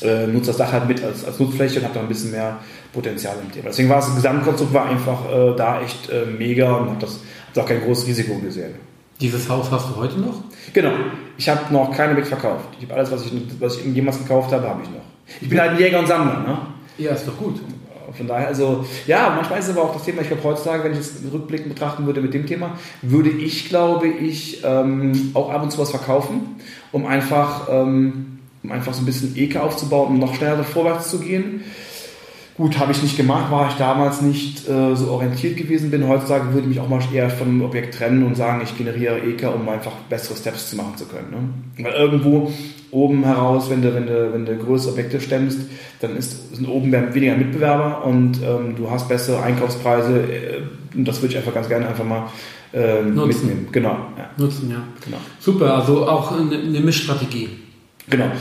äh, 0.01 0.27
nutze 0.27 0.47
das 0.47 0.57
Dach 0.57 0.71
halt 0.71 0.87
mit 0.87 1.03
als, 1.03 1.25
als 1.25 1.39
Nutzfläche 1.39 1.79
und 1.79 1.85
habe 1.85 1.95
da 1.95 2.01
ein 2.01 2.07
bisschen 2.07 2.31
mehr 2.31 2.57
Potenzial 2.93 3.35
im 3.41 3.51
Thema. 3.51 3.65
Deswegen 3.69 3.89
war 3.89 3.99
es, 3.99 4.05
das 4.05 4.15
Gesamtkonstrukt 4.15 4.73
war 4.73 4.85
einfach 4.85 5.29
äh, 5.29 5.55
da 5.57 5.81
echt 5.81 6.09
äh, 6.09 6.25
mega 6.25 6.75
und 6.75 6.89
habe 6.91 6.99
das 7.01 7.19
hab 7.55 7.63
auch 7.63 7.67
kein 7.67 7.81
großes 7.81 8.07
Risiko 8.07 8.37
gesehen. 8.37 8.75
Dieses 9.19 9.49
Haus 9.49 9.71
hast 9.71 9.89
du 9.89 9.95
heute 9.95 10.19
noch? 10.19 10.43
Genau. 10.73 10.91
Ich 11.37 11.49
habe 11.49 11.73
noch 11.73 11.95
keine 11.95 12.11
Objekt 12.11 12.29
verkauft. 12.29 12.65
Ich 12.79 12.85
habe 12.85 12.95
alles, 12.95 13.11
was 13.11 13.25
ich, 13.25 13.31
was 13.59 13.77
ich 13.77 13.85
jemals 13.85 14.17
gekauft 14.17 14.51
habe, 14.51 14.67
habe 14.67 14.81
ich 14.83 14.89
noch. 14.89 15.01
Ich 15.41 15.49
bin 15.49 15.59
halt 15.59 15.71
ein 15.71 15.79
Jäger 15.79 15.99
und 15.99 16.07
Sammler. 16.07 16.39
Ne? 16.39 16.57
Ja, 16.97 17.11
ist 17.11 17.27
doch 17.27 17.37
gut. 17.37 17.59
Von 18.15 18.27
daher, 18.27 18.47
also, 18.47 18.85
ja, 19.07 19.33
manchmal 19.35 19.59
ist 19.59 19.65
es 19.65 19.71
aber 19.75 19.83
auch 19.83 19.93
das 19.93 20.03
Thema, 20.03 20.21
ich 20.21 20.27
glaube, 20.27 20.43
heutzutage, 20.43 20.83
wenn 20.83 20.93
ich 20.93 20.99
es 20.99 21.21
rückblickend 21.33 21.69
betrachten 21.69 22.05
würde 22.05 22.21
mit 22.21 22.33
dem 22.33 22.45
Thema, 22.45 22.77
würde 23.01 23.29
ich, 23.29 23.67
glaube 23.67 24.07
ich, 24.07 24.63
ähm, 24.63 25.31
auch 25.33 25.49
ab 25.49 25.63
und 25.63 25.71
zu 25.71 25.79
was 25.79 25.89
verkaufen, 25.89 26.55
um 26.91 27.05
einfach, 27.05 27.67
ähm, 27.69 28.39
um 28.63 28.71
einfach 28.71 28.93
so 28.93 29.01
ein 29.01 29.05
bisschen 29.05 29.35
Ekel 29.35 29.59
aufzubauen, 29.59 30.09
um 30.09 30.19
noch 30.19 30.35
schneller 30.35 30.63
vorwärts 30.63 31.09
zu 31.09 31.19
gehen. 31.19 31.63
Gut, 32.57 32.79
habe 32.79 32.93
ich 32.93 33.03
nicht 33.03 33.17
gemacht, 33.17 33.51
war 33.51 33.67
ich 33.69 33.75
damals 33.75 34.21
nicht 34.21 34.69
äh, 34.69 34.95
so 34.95 35.11
orientiert 35.11 35.57
gewesen 35.57 35.91
bin. 35.91 36.07
Heutzutage 36.07 36.53
würde 36.53 36.61
ich 36.61 36.67
mich 36.67 36.79
auch 36.79 36.87
mal 36.87 37.01
eher 37.13 37.29
von 37.29 37.49
einem 37.49 37.61
Objekt 37.61 37.95
trennen 37.95 38.23
und 38.23 38.37
sagen, 38.37 38.61
ich 38.63 38.77
generiere 38.77 39.19
EK, 39.19 39.53
um 39.53 39.67
einfach 39.67 39.91
bessere 40.09 40.37
Steps 40.37 40.69
zu 40.69 40.77
machen 40.77 40.95
zu 40.95 41.05
können. 41.05 41.53
Ne? 41.75 41.83
Weil 41.83 41.93
irgendwo 41.93 42.53
oben 42.91 43.25
heraus, 43.25 43.69
wenn 43.69 43.81
du, 43.81 43.93
wenn 43.93 44.07
du, 44.07 44.31
wenn 44.31 44.45
du 44.45 44.55
größere 44.55 44.93
Objekte 44.93 45.19
stemmst, 45.19 45.59
dann 45.99 46.15
ist, 46.15 46.55
sind 46.55 46.69
oben 46.69 46.93
weniger 47.13 47.35
Mitbewerber 47.35 48.05
und 48.05 48.39
ähm, 48.41 48.75
du 48.77 48.89
hast 48.89 49.09
bessere 49.09 49.43
Einkaufspreise. 49.43 50.21
Äh, 50.21 50.97
und 50.97 51.05
das 51.05 51.21
würde 51.21 51.33
ich 51.33 51.37
einfach 51.37 51.53
ganz 51.53 51.67
gerne 51.67 51.89
einfach 51.89 52.05
mal 52.05 52.29
Nutzen. 52.73 53.27
mitnehmen. 53.27 53.67
Genau, 53.71 53.97
ja, 54.17 54.29
Nutzen, 54.37 54.69
ja. 54.69 54.83
genau. 55.03 55.17
Super, 55.39 55.75
also 55.75 56.07
auch 56.07 56.37
eine, 56.37 56.57
eine 56.57 56.79
Mischstrategie. 56.81 57.49
Genau. 58.09 58.31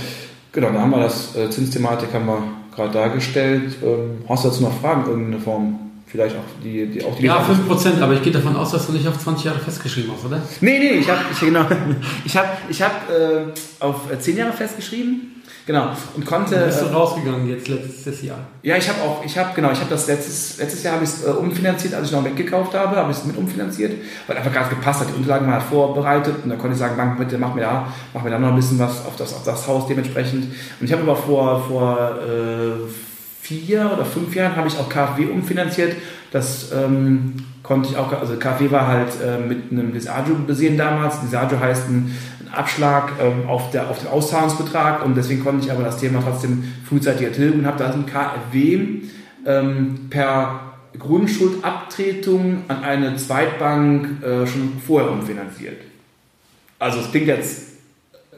Genau, 0.51 0.71
da 0.71 0.81
haben 0.81 0.91
wir 0.91 1.01
das 1.01 1.37
äh, 1.37 1.51
Zinsthematik 1.51 2.13
haben 2.13 2.27
wir 2.27 2.43
gerade 2.75 2.93
dargestellt. 2.93 3.77
Ähm, 3.83 4.23
hast 4.29 4.45
du 4.45 4.49
dazu 4.49 4.63
noch 4.63 4.81
Fragen, 4.81 5.07
irgendeine 5.07 5.41
Form? 5.41 5.79
Vielleicht 6.07 6.37
auch 6.37 6.63
die, 6.63 6.87
die 6.87 7.05
auch 7.05 7.17
die 7.17 7.25
Ja, 7.25 7.45
5%, 7.45 8.01
aber 8.01 8.13
ich 8.13 8.23
gehe 8.23 8.33
davon 8.33 8.55
aus, 8.55 8.71
dass 8.71 8.87
du 8.87 8.93
nicht 8.93 9.09
auf 9.09 9.19
20 9.19 9.47
Jahre 9.47 9.59
festgeschrieben 9.59 10.13
hast, 10.15 10.25
oder? 10.25 10.41
Nee, 10.61 10.79
nee, 10.79 10.91
ich 10.91 11.11
habe 11.11 11.21
ich, 11.33 11.41
genau, 11.41 11.67
ich 12.25 12.37
hab, 12.37 12.59
ich 12.69 12.81
hab, 12.81 13.11
äh, 13.11 13.47
auf 13.81 14.13
äh, 14.13 14.19
10 14.19 14.37
Jahre 14.37 14.53
festgeschrieben. 14.53 15.43
Genau. 15.67 15.89
Und 16.15 16.27
konnte. 16.27 16.57
Bist 16.67 16.83
du 16.83 16.87
Äh, 16.87 16.93
rausgegangen 16.93 17.49
jetzt 17.49 17.69
letztes 17.69 18.23
Jahr? 18.23 18.39
ja, 18.63 18.77
ich 18.77 18.87
habe 18.87 19.01
auch, 19.01 19.25
ich 19.25 19.37
habe, 19.39 19.51
genau, 19.55 19.71
ich 19.73 19.81
habe 19.81 19.89
das 19.89 20.07
letztes, 20.07 20.59
letztes 20.59 20.83
Jahr 20.83 20.95
habe 20.95 21.05
ich 21.05 21.11
es 21.11 21.25
äh, 21.25 21.31
umfinanziert, 21.31 21.95
als 21.95 22.09
ich 22.09 22.13
noch 22.13 22.23
weggekauft 22.25 22.75
habe, 22.75 22.97
habe 22.97 23.11
ich 23.11 23.17
es 23.17 23.25
mit 23.25 23.37
umfinanziert, 23.39 23.93
weil 24.27 24.37
einfach 24.37 24.53
gerade 24.53 24.69
gepasst 24.69 25.01
hat. 25.01 25.09
Die 25.09 25.15
Unterlagen 25.15 25.47
waren 25.47 25.55
halt 25.55 25.65
vorbereitet 25.65 26.35
und 26.45 26.51
dann 26.51 26.59
konnte 26.59 26.75
ich 26.75 26.79
sagen, 26.81 26.97
Bank, 26.99 27.19
bitte 27.19 27.39
mach 27.39 27.55
mir 27.55 27.63
da, 27.63 27.89
mach 28.13 28.23
mir 28.23 28.31
da 28.31 28.39
noch 28.39 28.49
ein 28.49 28.57
bisschen 28.57 28.79
was 28.79 29.07
auf 29.07 29.17
das, 29.17 29.33
auf 29.33 29.45
das 29.45 29.67
Haus 29.67 29.87
dementsprechend. 29.87 30.45
Und 30.81 30.87
ich 30.87 30.93
habe 30.93 31.03
aber 31.03 31.17
vor, 31.17 31.65
vor 31.67 32.19
äh, 32.21 32.91
vier 33.41 33.91
oder 33.93 34.05
fünf 34.05 34.35
Jahren 34.35 34.55
habe 34.57 34.69
ich 34.69 34.79
auch 34.79 34.89
KfW 34.89 35.27
umfinanziert. 35.27 35.97
Das 36.31 36.73
ähm, 36.73 37.35
konnte 37.65 37.89
ich 37.89 37.97
auch, 37.97 38.13
also 38.13 38.37
KfW 38.37 38.71
war 38.71 38.87
halt 38.87 39.09
äh, 39.21 39.39
mit 39.39 39.73
einem 39.73 39.93
Disagio 39.93 40.37
besehen 40.47 40.79
damals. 40.79 41.21
Disagio 41.23 41.59
heißt 41.59 41.89
ein, 41.89 42.15
ein 42.41 42.55
Abschlag 42.55 43.13
ähm, 43.21 43.49
auf, 43.49 43.71
der, 43.73 43.91
auf 43.91 43.99
den 43.99 44.09
Auszahlungsbetrag 44.09 45.05
und 45.05 45.17
deswegen 45.17 45.43
konnte 45.43 45.67
ich 45.67 45.73
aber 45.73 45.83
das 45.83 45.97
Thema 45.97 46.23
trotzdem 46.23 46.63
frühzeitiger 46.89 47.33
tilgen 47.33 47.61
und 47.61 47.67
habe 47.67 47.79
da 47.79 47.91
ein 47.91 48.07
KfW 48.07 49.03
ähm, 49.47 50.07
per 50.11 50.75
Grundschuldabtretung 50.99 52.65
an 52.69 52.85
eine 52.85 53.17
Zweitbank 53.17 54.23
äh, 54.23 54.47
schon 54.47 54.75
vorher 54.87 55.11
umfinanziert. 55.11 55.81
Also 56.79 57.01
es 57.01 57.11
klingt 57.11 57.27
jetzt 57.27 57.63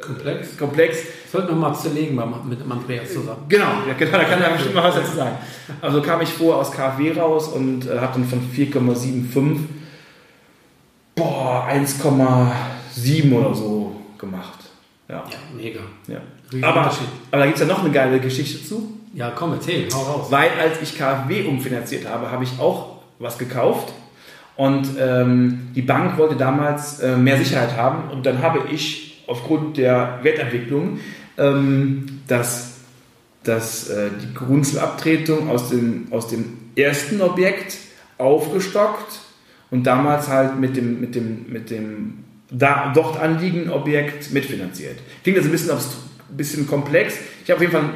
Komplex. 0.00 0.56
komplex, 0.56 0.98
Sollten 1.36 1.50
wir 1.50 1.56
mal 1.56 1.74
zerlegen 1.74 2.18
mit 2.48 2.58
Andreas 2.70 3.12
zusammen. 3.12 3.44
Genau, 3.46 3.66
ja, 3.86 3.92
genau, 3.92 4.12
da 4.12 4.24
kann 4.24 4.40
er 4.40 4.52
bestimmt 4.52 4.74
mal 4.74 4.84
was 4.84 4.94
dazu 4.94 5.16
sagen. 5.16 5.36
Also 5.82 6.00
kam 6.00 6.22
ich 6.22 6.30
vorher 6.30 6.62
aus 6.62 6.72
KfW 6.72 7.12
raus 7.12 7.48
und 7.48 7.86
äh, 7.86 7.98
habe 7.98 8.14
dann 8.14 8.24
von 8.24 8.40
4,75 8.40 9.58
boah, 11.14 11.68
1,7 11.70 13.32
oder 13.34 13.54
so 13.54 13.96
gemacht. 14.16 14.60
Ja. 15.10 15.16
Ja, 15.16 15.38
mega. 15.54 15.80
ja. 16.06 16.20
Aber, 16.66 16.86
aber 16.86 16.96
da 17.32 17.44
gibt 17.44 17.58
es 17.58 17.60
ja 17.60 17.66
noch 17.66 17.80
eine 17.80 17.90
geile 17.90 18.18
Geschichte 18.18 18.66
zu. 18.66 18.98
Ja, 19.12 19.30
komm, 19.36 19.52
erzähl, 19.52 19.88
hau 19.92 20.04
raus. 20.04 20.28
Weil 20.30 20.48
als 20.58 20.80
ich 20.80 20.96
KfW 20.96 21.44
umfinanziert 21.46 22.08
habe, 22.08 22.30
habe 22.30 22.44
ich 22.44 22.58
auch 22.58 22.96
was 23.18 23.36
gekauft. 23.36 23.92
Und 24.56 24.88
ähm, 24.98 25.68
die 25.74 25.82
Bank 25.82 26.16
wollte 26.16 26.36
damals 26.36 27.00
äh, 27.00 27.14
mehr 27.14 27.36
Sicherheit 27.36 27.76
haben. 27.76 28.10
Und 28.10 28.24
dann 28.24 28.40
habe 28.40 28.60
ich 28.72 29.22
aufgrund 29.26 29.76
der 29.76 30.20
Wertentwicklung 30.22 31.00
ähm, 31.38 32.20
das, 32.26 32.74
das, 33.42 33.88
äh, 33.88 34.10
die 34.22 34.34
Grundschulabtretung 34.34 35.48
aus 35.50 35.70
dem, 35.70 36.06
aus 36.10 36.28
dem 36.28 36.44
ersten 36.76 37.20
Objekt 37.20 37.76
aufgestockt 38.18 39.20
und 39.70 39.86
damals 39.86 40.28
halt 40.28 40.58
mit 40.58 40.76
dem, 40.76 41.00
mit 41.00 41.14
dem, 41.14 41.46
mit 41.48 41.70
dem 41.70 42.24
da, 42.50 42.92
dort 42.94 43.18
anliegenden 43.18 43.70
Objekt 43.70 44.32
mitfinanziert. 44.32 44.98
Klingt 45.22 45.36
jetzt 45.36 45.46
ein 45.46 45.52
bisschen, 45.52 45.70
abst- 45.72 45.96
bisschen 46.30 46.66
komplex. 46.66 47.14
Ich 47.44 47.50
habe 47.50 47.56
auf 47.56 47.60
jeden 47.62 47.72
Fall 47.72 47.90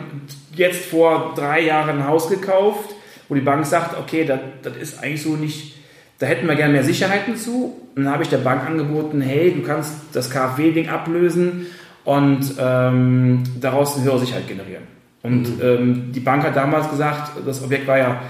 jetzt 0.55 0.85
vor 0.87 1.33
drei 1.37 1.61
Jahren 1.63 1.99
ein 1.99 2.07
Haus 2.07 2.29
gekauft, 2.29 2.91
wo 3.29 3.35
die 3.35 3.41
Bank 3.41 3.65
sagt, 3.65 3.97
okay, 3.99 4.25
das, 4.25 4.41
das 4.63 4.77
ist 4.77 5.03
eigentlich 5.03 5.23
so 5.23 5.37
nicht, 5.37 5.77
da 6.19 6.27
hätten 6.27 6.47
wir 6.49 6.57
gerne 6.57 6.73
mehr 6.73 6.85
Sicherheiten 6.85 7.37
zu. 7.37 7.77
Und 7.95 8.05
dann 8.05 8.13
habe 8.13 8.25
ich 8.25 8.29
der 8.29 8.39
Bank 8.39 8.67
angeboten, 8.67 9.21
hey, 9.21 9.53
du 9.55 9.63
kannst 9.63 9.93
das 10.13 10.31
KfW-Ding 10.31 10.89
ablösen 10.89 11.67
und 12.05 12.55
ähm, 12.59 13.43
daraus 13.61 13.97
eine 13.97 14.05
höhere 14.05 14.21
Sicherheit 14.21 14.49
generieren. 14.49 14.85
Und 15.23 15.47
ähm, 15.63 16.13
die 16.13 16.21
Bank 16.21 16.45
hat 16.45 16.57
damals 16.57 16.91
gesagt, 16.91 17.33
das 17.45 17.63
Objekt 17.63 17.87
war 17.87 17.99
ja, 17.99 18.23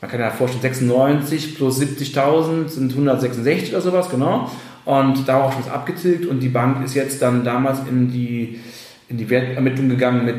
man 0.00 0.10
kann 0.10 0.20
ja 0.20 0.30
vorstellen, 0.30 0.62
96 0.62 1.56
plus 1.56 1.80
70.000 1.80 2.68
sind 2.68 2.92
166 2.92 3.70
oder 3.70 3.82
sowas, 3.82 4.08
genau. 4.08 4.50
Und 4.84 5.28
darauf 5.28 5.58
ist 5.60 5.70
abgetilgt 5.70 6.26
und 6.26 6.40
die 6.40 6.48
Bank 6.48 6.84
ist 6.84 6.94
jetzt 6.94 7.22
dann 7.22 7.44
damals 7.44 7.80
in 7.88 8.10
die, 8.10 8.60
in 9.08 9.18
die 9.18 9.28
Wertermittlung 9.30 9.88
gegangen 9.90 10.24
mit 10.24 10.36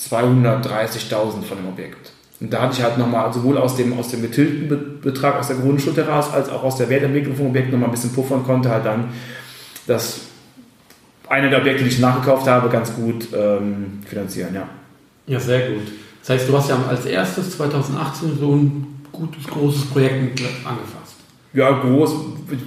230.000 0.00 1.42
von 1.42 1.58
dem 1.58 1.68
Objekt. 1.68 2.12
Und 2.40 2.52
da 2.52 2.62
hatte 2.62 2.74
ich 2.78 2.82
halt 2.82 2.98
nochmal 2.98 3.32
sowohl 3.32 3.58
aus 3.58 3.76
dem, 3.76 3.96
aus 3.98 4.08
dem 4.08 4.22
getilgten 4.22 4.68
Be- 4.68 4.76
Betrag 4.76 5.38
aus 5.38 5.48
der 5.48 5.56
Grundschuld 5.56 5.96
heraus, 5.96 6.32
als 6.32 6.48
auch 6.48 6.62
aus 6.64 6.76
der 6.76 6.88
Wertentwicklung 6.88 7.36
vom 7.36 7.46
Objekt 7.48 7.70
nochmal 7.70 7.88
ein 7.88 7.92
bisschen 7.92 8.12
puffern 8.12 8.44
konnte, 8.44 8.70
halt 8.70 8.86
dann 8.86 9.08
das 9.86 10.20
eine 11.32 11.48
der 11.48 11.60
Objekte, 11.60 11.82
die 11.82 11.88
ich 11.88 11.98
nachgekauft 11.98 12.46
habe, 12.46 12.68
ganz 12.68 12.94
gut 12.94 13.28
ähm, 13.34 14.00
finanzieren, 14.04 14.54
ja. 14.54 14.68
Ja, 15.26 15.40
sehr 15.40 15.70
gut. 15.70 15.82
Das 16.20 16.30
heißt, 16.30 16.48
du 16.48 16.56
hast 16.56 16.68
ja 16.68 16.78
als 16.88 17.06
erstes 17.06 17.56
2018 17.56 18.38
so 18.38 18.54
ein 18.54 19.00
gutes, 19.10 19.46
großes 19.46 19.86
Projekt 19.86 20.40
angefasst. 20.64 21.16
Ja, 21.54 21.70
groß, 21.70 22.14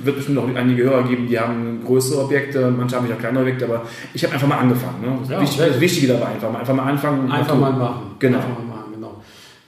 wird 0.03 0.15
bestimmt 0.15 0.35
noch 0.35 0.55
einige 0.55 0.83
Hörer 0.83 1.03
geben, 1.03 1.27
die 1.27 1.39
haben 1.39 1.83
größere 1.85 2.23
Objekte, 2.23 2.71
manche 2.71 2.95
haben 2.95 3.11
auch 3.11 3.17
kleinere 3.17 3.43
Objekte, 3.43 3.65
aber 3.65 3.83
ich 4.13 4.23
habe 4.23 4.33
einfach 4.33 4.47
mal 4.47 4.57
angefangen. 4.57 5.01
Ne? 5.01 5.17
Das, 5.21 5.29
Ja, 5.29 5.41
Wichtige, 5.41 5.67
das 5.67 5.79
Wichtige 5.79 6.07
dabei 6.13 6.27
einfach 6.27 6.51
mal, 6.51 6.59
einfach 6.59 6.75
mal 6.75 6.83
anfangen. 6.83 7.31
Einfach 7.31 7.55
mal 7.55 7.71
machen. 7.71 8.15
Genau. 8.19 8.37
Einfach 8.37 8.49
mal 8.49 8.65
machen, 8.65 8.93
genau. 8.93 9.21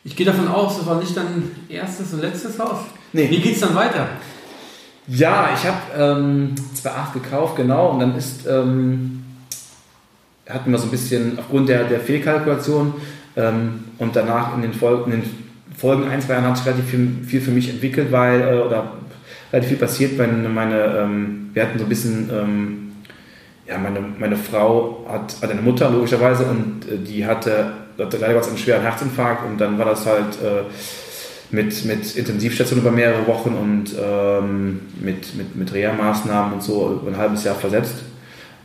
Ich 0.04 0.16
gehe 0.16 0.26
davon 0.26 0.48
aus, 0.48 0.78
das 0.78 0.88
war 0.88 1.00
nicht 1.00 1.16
dein 1.16 1.52
erstes 1.70 2.14
und 2.14 2.22
letztes 2.22 2.60
Haus. 2.60 2.80
Nee. 3.14 3.30
Wie 3.30 3.40
geht's 3.40 3.60
dann 3.60 3.76
weiter? 3.76 4.08
Ja, 5.08 5.50
ich 5.56 5.65
habe 5.65 5.78
ähm, 5.98 6.56
2.8 6.76 7.13
gekauft, 7.13 7.56
genau, 7.56 7.91
und 7.91 8.02
dann 8.02 8.17
ist, 8.17 8.46
ähm, 8.46 9.24
hatten 10.50 10.70
wir 10.70 10.78
so 10.78 10.88
ein 10.88 10.91
bisschen 10.91 11.39
aufgrund 11.39 11.70
der, 11.70 11.86
der 11.86 12.02
Fehlkalkulation 12.02 12.93
ähm, 13.38 13.86
und 14.00 14.15
danach 14.17 14.54
in 14.56 14.63
den, 14.63 14.72
den 14.72 15.24
Folgen 15.78 16.10
ein, 16.10 16.22
zwei 16.22 16.34
Jahren 16.34 16.46
hat 16.46 16.58
sich 16.58 16.65
relativ 16.65 16.89
viel, 16.89 17.10
viel 17.26 17.39
für 17.39 17.52
mich 17.52 17.70
entwickelt, 17.70 18.12
weil, 18.12 18.41
äh, 18.41 18.60
oder 18.60 18.91
relativ 19.54 19.70
viel 19.70 19.78
passiert, 19.78 20.17
wenn 20.17 20.54
meine, 20.54 20.84
ähm, 20.98 21.52
wir 21.54 21.63
hatten 21.63 21.80
so 21.80 21.86
ein 21.86 21.89
bisschen, 21.89 22.30
ähm, 22.30 22.91
ja, 23.65 23.78
meine, 23.78 24.00
meine 24.20 24.36
Frau 24.36 25.06
hat, 25.10 25.36
hat 25.41 25.52
eine 25.52 25.62
Mutter 25.62 25.89
logischerweise 25.89 26.46
und 26.46 26.86
äh, 26.86 26.98
die 26.98 27.26
hatte, 27.26 27.72
hatte 27.98 28.17
leider 28.17 28.46
einen 28.46 28.58
schweren 28.58 28.82
Herzinfarkt 28.82 29.46
und 29.46 29.58
dann 29.58 29.78
war 29.78 29.86
das 29.86 30.06
halt 30.06 30.36
äh, 30.43 30.63
mit, 31.52 31.86
mit 31.86 32.16
Intensivstation 32.16 32.80
über 32.80 32.92
mehrere 32.92 33.26
Wochen 33.28 33.52
und 33.52 33.96
ähm, 34.00 34.82
mit, 35.00 35.36
mit, 35.36 35.56
mit 35.56 35.74
Reha-Maßnahmen 35.74 36.54
und 36.54 36.64
so 36.64 37.00
über 37.02 37.12
ein 37.12 37.18
halbes 37.18 37.44
Jahr 37.44 37.56
versetzt. 37.56 37.96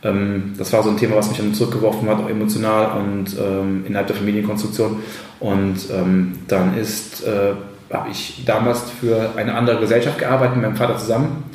Ähm, 0.03 0.53
das 0.57 0.73
war 0.73 0.83
so 0.83 0.89
ein 0.89 0.97
Thema, 0.97 1.15
was 1.15 1.29
mich 1.29 1.37
dann 1.37 1.53
zurückgeworfen 1.53 2.09
hat, 2.09 2.19
auch 2.19 2.29
emotional 2.29 2.99
und 2.99 3.37
ähm, 3.39 3.85
innerhalb 3.87 4.07
der 4.07 4.15
Familienkonstruktion. 4.15 4.99
Und 5.39 5.77
ähm, 5.91 6.33
dann 6.47 6.77
ist, 6.77 7.25
äh, 7.25 7.53
habe 7.91 8.09
ich 8.09 8.43
damals 8.45 8.81
für 8.99 9.31
eine 9.37 9.55
andere 9.55 9.79
Gesellschaft 9.79 10.19
gearbeitet 10.19 10.57
mit 10.57 10.65
meinem 10.65 10.75
Vater 10.75 10.97
zusammen. 10.97 11.45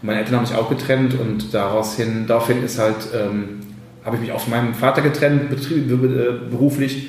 Meine 0.00 0.20
Eltern 0.20 0.36
haben 0.36 0.46
sich 0.46 0.56
auch 0.56 0.70
getrennt 0.70 1.18
und 1.18 1.52
daraus 1.52 1.96
hin, 1.96 2.24
daraufhin 2.26 2.62
ist 2.62 2.78
halt, 2.78 3.08
ähm, 3.14 3.60
habe 4.04 4.16
ich 4.16 4.22
mich 4.22 4.32
auch 4.32 4.40
von 4.40 4.52
meinem 4.52 4.74
Vater 4.74 5.02
getrennt, 5.02 5.52
äh, 5.52 6.50
beruflich 6.50 7.08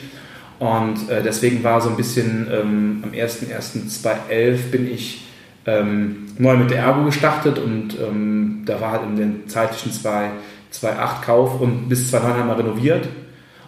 und 0.59 1.09
äh, 1.09 1.23
deswegen 1.23 1.63
war 1.63 1.79
so 1.79 1.89
ein 1.89 1.95
bisschen 1.95 2.47
ähm, 2.51 3.03
am 3.03 3.11
01.01.2011 3.11 4.71
bin 4.71 4.91
ich 4.91 5.25
ähm, 5.65 6.27
neu 6.37 6.57
mit 6.57 6.69
der 6.69 6.79
Ergo 6.79 7.05
gestartet 7.05 7.59
und 7.59 7.97
ähm, 7.99 8.63
da 8.65 8.81
war 8.81 8.91
halt 8.91 9.03
in 9.03 9.15
den 9.15 9.47
zeitlichen 9.47 9.91
2.8 9.91 11.21
Kauf 11.25 11.61
und 11.61 11.87
bis 11.87 12.13
2.9 12.13 12.21
haben 12.21 12.47
wir 12.49 12.57
renoviert 12.57 13.07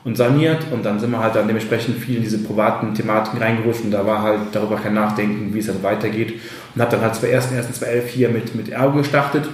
und 0.04 0.18
saniert 0.18 0.66
und 0.72 0.84
dann 0.84 1.00
sind 1.00 1.12
wir 1.12 1.20
halt 1.20 1.36
dann 1.36 1.48
dementsprechend 1.48 1.98
viel 1.98 2.18
in 2.18 2.24
diese 2.24 2.40
privaten 2.40 2.94
Thematiken 2.94 3.42
reingerutscht 3.42 3.86
und 3.86 3.92
da 3.92 4.06
war 4.06 4.22
halt 4.22 4.40
darüber 4.52 4.76
kein 4.76 4.94
Nachdenken, 4.94 5.54
wie 5.54 5.60
es 5.60 5.68
dann 5.68 5.84
weitergeht 5.84 6.34
und 6.76 6.82
habe 6.82 6.92
dann 6.92 7.02
halt 7.02 7.14
2.1.1.2011 7.14 8.02
hier 8.08 8.30
mit, 8.30 8.54
mit 8.54 8.68
Ergo 8.68 8.98
gestartet 8.98 9.48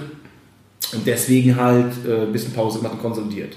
und 0.92 1.06
deswegen 1.06 1.54
halt 1.54 1.92
äh, 2.04 2.22
ein 2.22 2.32
bisschen 2.32 2.52
Pause 2.52 2.78
gemacht 2.78 2.94
und 2.94 3.02
konsolidiert. 3.02 3.54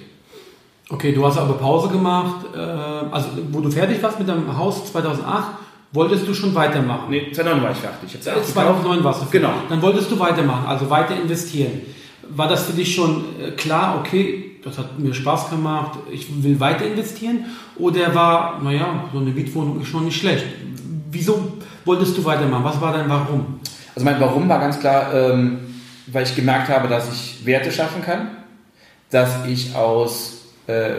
Okay, 0.92 1.14
du 1.14 1.26
hast 1.26 1.38
aber 1.38 1.54
Pause 1.54 1.88
gemacht. 1.88 2.46
Äh, 2.54 2.60
also, 2.60 3.30
wo 3.52 3.62
du 3.62 3.72
fertig 3.72 4.04
warst 4.04 4.20
mit 4.20 4.28
deinem 4.28 4.58
Haus 4.58 4.92
2008, 4.92 5.52
wolltest 5.94 6.28
du 6.28 6.34
schon 6.34 6.54
weitermachen? 6.54 7.10
Nee, 7.10 7.32
2009 7.32 7.64
war 7.64 7.72
ich 7.72 7.78
fertig. 7.78 8.16
Ich 8.16 8.22
2009 8.22 9.04
warst 9.04 9.22
du 9.22 9.26
fertig. 9.26 9.42
Genau. 9.42 9.54
Dann 9.70 9.82
wolltest 9.82 10.12
du 10.12 10.20
weitermachen, 10.20 10.66
also 10.68 10.90
weiter 10.90 11.16
investieren. 11.16 11.82
War 12.30 12.50
das 12.50 12.64
für 12.64 12.74
dich 12.74 12.94
schon 12.94 13.24
äh, 13.42 13.52
klar, 13.52 14.00
okay, 14.00 14.60
das 14.64 14.78
hat 14.78 15.00
mir 15.00 15.14
Spaß 15.14 15.50
gemacht, 15.50 15.98
ich 16.12 16.44
will 16.44 16.60
weiter 16.60 16.86
investieren? 16.86 17.46
Oder 17.78 18.14
war, 18.14 18.60
naja, 18.62 19.06
so 19.14 19.20
eine 19.20 19.32
Mietwohnung 19.32 19.82
ist 19.82 19.88
schon 19.88 20.06
nicht 20.06 20.20
schlecht. 20.20 20.46
Wieso 21.10 21.54
wolltest 21.86 22.18
du 22.18 22.26
weitermachen? 22.26 22.66
Was 22.66 22.82
war 22.82 22.94
dein 22.94 23.10
Warum? 23.10 23.60
Also 23.96 24.06
mein 24.06 24.20
Warum 24.20 24.48
war 24.50 24.60
ganz 24.60 24.80
klar, 24.80 25.14
ähm, 25.14 25.60
weil 26.08 26.24
ich 26.24 26.36
gemerkt 26.36 26.70
habe, 26.70 26.90
dass 26.90 27.12
ich 27.12 27.46
Werte 27.46 27.72
schaffen 27.72 28.02
kann, 28.02 28.30
dass 29.10 29.46
ich 29.48 29.76
aus 29.76 30.41
äh, 30.72 30.96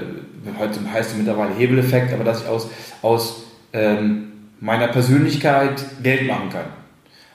heute 0.59 0.81
heißt 0.93 1.13
es 1.13 1.17
mittlerweile 1.17 1.55
Hebeleffekt, 1.55 2.13
aber 2.13 2.25
dass 2.25 2.43
ich 2.43 2.49
aus, 2.49 2.69
aus 3.03 3.45
ähm, 3.73 4.33
meiner 4.61 4.89
Persönlichkeit 4.89 5.83
Geld 6.03 6.27
machen 6.27 6.51
kann. 6.51 6.67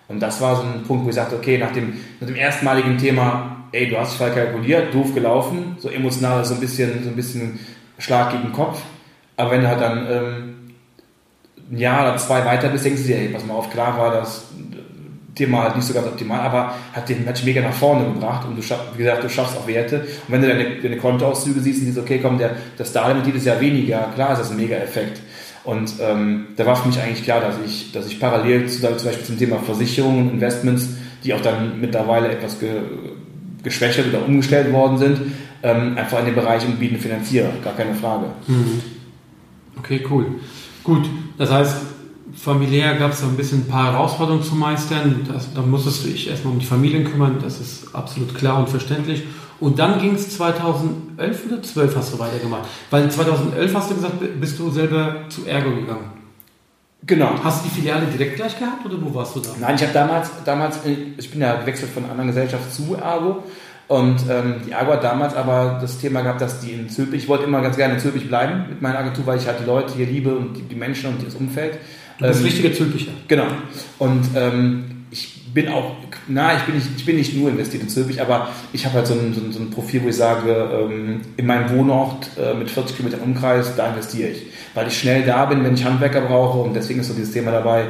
Und 0.07 0.21
das 0.21 0.39
war 0.39 0.55
so 0.55 0.61
ein 0.63 0.83
Punkt, 0.83 1.05
wo 1.05 1.09
ich 1.09 1.15
sagte, 1.15 1.35
okay, 1.35 1.57
nach 1.57 1.71
dem, 1.71 1.93
nach 2.19 2.27
dem 2.27 2.35
erstmaligen 2.35 2.97
Thema, 2.97 3.67
ey, 3.71 3.89
du 3.89 3.97
hast 3.97 4.19
dich 4.19 4.33
kalkuliert, 4.33 4.93
doof 4.93 5.13
gelaufen, 5.13 5.75
so 5.79 5.89
emotional 5.89 6.45
so 6.45 6.53
ein 6.53 6.61
bisschen, 6.61 7.03
so 7.03 7.09
ein 7.09 7.15
bisschen 7.15 7.59
Schlag 7.97 8.31
gegen 8.31 8.43
den 8.43 8.53
Kopf. 8.53 8.81
Aber 9.35 9.51
wenn 9.51 9.61
du 9.61 9.67
halt 9.67 9.81
dann 9.81 10.07
ähm, 10.09 10.53
ein 11.71 11.77
Jahr 11.77 12.07
oder 12.07 12.17
zwei 12.17 12.45
weiter 12.45 12.69
bist, 12.69 12.85
denkst 12.85 13.01
du 13.01 13.07
dir, 13.07 13.17
ey, 13.17 13.27
pass 13.29 13.45
mal 13.45 13.55
auf, 13.55 13.69
klar 13.69 13.97
war 13.97 14.11
das 14.11 14.46
Thema 15.37 15.63
halt 15.63 15.75
nicht 15.75 15.85
so 15.85 15.93
ganz 15.93 16.07
optimal, 16.07 16.41
aber 16.41 16.73
hat 16.93 17.07
den 17.07 17.23
Match 17.23 17.43
mega 17.43 17.61
nach 17.61 17.73
vorne 17.73 18.05
gebracht 18.05 18.45
und 18.47 18.57
du 18.57 18.61
schaffst, 18.61 18.85
wie 18.95 19.03
gesagt, 19.03 19.23
du 19.23 19.29
schaffst 19.29 19.55
auch 19.57 19.67
Werte. 19.67 19.99
Und 19.99 20.07
wenn 20.33 20.41
du 20.41 20.47
deine, 20.47 20.81
deine 20.81 20.97
Kontoauszüge 20.97 21.59
siehst 21.59 21.79
und 21.79 21.85
siehst, 21.85 21.97
okay, 21.97 22.19
komm, 22.21 22.37
der, 22.37 22.51
das 22.77 22.91
Darlehen 22.91 23.23
jedes 23.25 23.45
Jahr 23.45 23.59
weniger, 23.61 24.09
klar 24.15 24.33
ist 24.33 24.39
das 24.39 24.51
ein 24.51 24.57
mega 24.57 24.75
Effekt. 24.75 25.21
Und 25.63 25.93
ähm, 26.01 26.47
da 26.55 26.65
war 26.65 26.75
für 26.75 26.87
mich 26.87 26.99
eigentlich 26.99 27.23
klar, 27.23 27.41
dass 27.41 27.55
ich, 27.65 27.91
dass 27.91 28.07
ich 28.07 28.19
parallel 28.19 28.67
zu, 28.67 28.79
zum 28.79 29.05
Beispiel 29.05 29.25
zum 29.25 29.37
Thema 29.37 29.57
Versicherungen, 29.59 30.31
Investments, 30.31 30.89
die 31.23 31.33
auch 31.33 31.41
dann 31.41 31.79
mittlerweile 31.81 32.29
etwas 32.29 32.59
ge, 32.59 32.69
geschwächert 33.63 34.07
oder 34.07 34.25
umgestellt 34.25 34.71
worden 34.71 34.97
sind, 34.97 35.19
ähm, 35.63 35.97
einfach 35.97 36.19
in 36.19 36.25
den 36.25 36.35
Bereich 36.35 36.63
Immobilien 36.63 36.99
finanziere, 36.99 37.49
gar 37.63 37.75
keine 37.75 37.95
Frage. 37.95 38.27
Mhm. 38.47 38.81
Okay, 39.77 40.01
cool. 40.09 40.25
Gut, 40.83 41.09
das 41.37 41.51
heißt, 41.51 41.75
familiär 42.37 42.95
gab 42.95 43.11
es 43.11 43.23
ein 43.23 43.35
bisschen 43.35 43.61
ein 43.61 43.67
paar 43.67 43.91
Herausforderungen 43.91 44.43
zu 44.43 44.55
meistern. 44.55 45.27
Das, 45.31 45.53
da 45.53 45.61
musstest 45.61 46.03
du 46.03 46.09
dich 46.09 46.29
erstmal 46.29 46.53
um 46.53 46.59
die 46.59 46.65
Familien 46.65 47.03
kümmern, 47.03 47.37
das 47.41 47.59
ist 47.59 47.93
absolut 47.93 48.35
klar 48.35 48.59
und 48.59 48.69
verständlich. 48.69 49.23
Und 49.59 49.79
dann 49.79 49.99
ging 49.99 50.13
es 50.13 50.35
2011 50.37 51.45
oder 51.47 51.63
12 51.63 51.95
hast 51.95 52.13
du 52.13 52.19
weitergemacht. 52.19 52.69
Weil 52.91 53.09
2011 53.09 53.75
hast 53.75 53.89
du 53.89 53.95
gesagt, 53.95 54.39
bist 54.39 54.59
du 54.59 54.69
selber 54.69 55.15
zu 55.29 55.45
Ergo 55.47 55.71
gegangen. 55.71 56.11
Genau. 57.05 57.31
Hast 57.43 57.63
du 57.63 57.69
die 57.69 57.75
Filiale 57.75 58.05
direkt 58.05 58.35
gleich 58.35 58.57
gehabt 58.57 58.85
oder 58.85 58.95
wo 59.01 59.13
warst 59.15 59.35
du 59.35 59.39
da? 59.39 59.49
Nein, 59.59 59.75
ich 59.75 59.81
habe 59.81 59.93
damals, 59.93 60.29
damals, 60.45 60.79
ich 60.85 61.31
bin 61.31 61.41
ja 61.41 61.55
gewechselt 61.55 61.91
von 61.91 62.03
einer 62.03 62.11
anderen 62.11 62.29
Gesellschaft 62.29 62.73
zu 62.73 62.95
Ergo. 62.95 63.43
Und 63.87 64.17
ähm, 64.29 64.55
die 64.65 64.71
Ergo 64.71 64.91
hat 64.91 65.03
damals 65.03 65.33
aber 65.33 65.77
das 65.79 65.97
Thema 65.99 66.21
gehabt, 66.21 66.41
dass 66.41 66.59
die 66.59 66.73
in 66.73 66.89
Zülpich, 66.89 67.23
ich 67.23 67.29
wollte 67.29 67.45
immer 67.45 67.61
ganz 67.61 67.77
gerne 67.77 67.93
in 67.93 67.99
Zülpich 67.99 68.27
bleiben 68.27 68.65
mit 68.69 68.81
meiner 68.81 68.99
Agentur, 68.99 69.25
weil 69.25 69.37
ich 69.37 69.47
halt 69.47 69.61
die 69.61 69.65
Leute 69.65 69.93
hier 69.93 70.05
liebe 70.05 70.35
und 70.35 70.57
die, 70.57 70.63
die 70.63 70.75
Menschen 70.75 71.09
und 71.09 71.25
das 71.25 71.35
Umfeld. 71.35 71.79
Du 72.19 72.27
bist 72.27 72.39
ähm, 72.39 72.45
richtiger 72.45 72.73
Zülpicher. 72.73 73.11
Genau. 73.27 73.45
Und 73.99 74.23
ähm, 74.35 75.05
ich 75.11 75.53
bin 75.53 75.69
auch, 75.69 75.95
na, 76.27 76.55
ich 76.55 76.63
bin 76.63 76.75
nicht, 76.75 76.87
ich 76.97 77.05
bin 77.05 77.15
nicht 77.15 77.35
nur 77.35 77.49
investiert 77.49 77.83
in 77.83 77.89
Zülpich, 77.89 78.21
aber 78.21 78.49
ich 78.73 78.85
habe 78.85 78.95
halt 78.95 79.07
so 79.07 79.13
ein, 79.13 79.33
so, 79.33 79.41
ein, 79.41 79.51
so 79.51 79.59
ein, 79.59 79.69
Profil, 79.69 80.03
wo 80.03 80.09
ich 80.09 80.15
sage, 80.15 80.51
ähm, 80.51 81.21
in 81.37 81.45
meinem 81.45 81.69
Wohnort 81.77 82.29
äh, 82.37 82.53
mit 82.53 82.69
40 82.69 82.97
Kilometern 82.97 83.21
Umkreis, 83.21 83.75
da 83.75 83.87
investiere 83.89 84.29
ich. 84.29 84.47
Weil 84.73 84.87
ich 84.87 84.97
schnell 84.97 85.23
da 85.23 85.45
bin, 85.45 85.63
wenn 85.63 85.75
ich 85.75 85.85
Handwerker 85.85 86.21
brauche 86.21 86.59
und 86.59 86.73
deswegen 86.73 86.99
ist 86.99 87.07
so 87.07 87.13
dieses 87.13 87.33
Thema 87.33 87.51
dabei, 87.51 87.85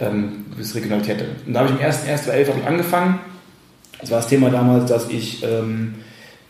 ähm, 0.00 0.46
gewisse 0.52 0.76
Regionalität. 0.76 1.24
Und 1.46 1.52
da 1.52 1.60
habe 1.60 1.70
ich 1.70 1.76
im 1.76 1.80
ersten, 1.80 2.08
ersten 2.08 2.30
elf 2.30 2.50
angefangen. 2.66 3.20
Das 4.00 4.10
war 4.10 4.18
das 4.18 4.28
Thema 4.28 4.50
damals, 4.50 4.88
dass 4.88 5.08
ich, 5.08 5.44
ähm, 5.44 5.94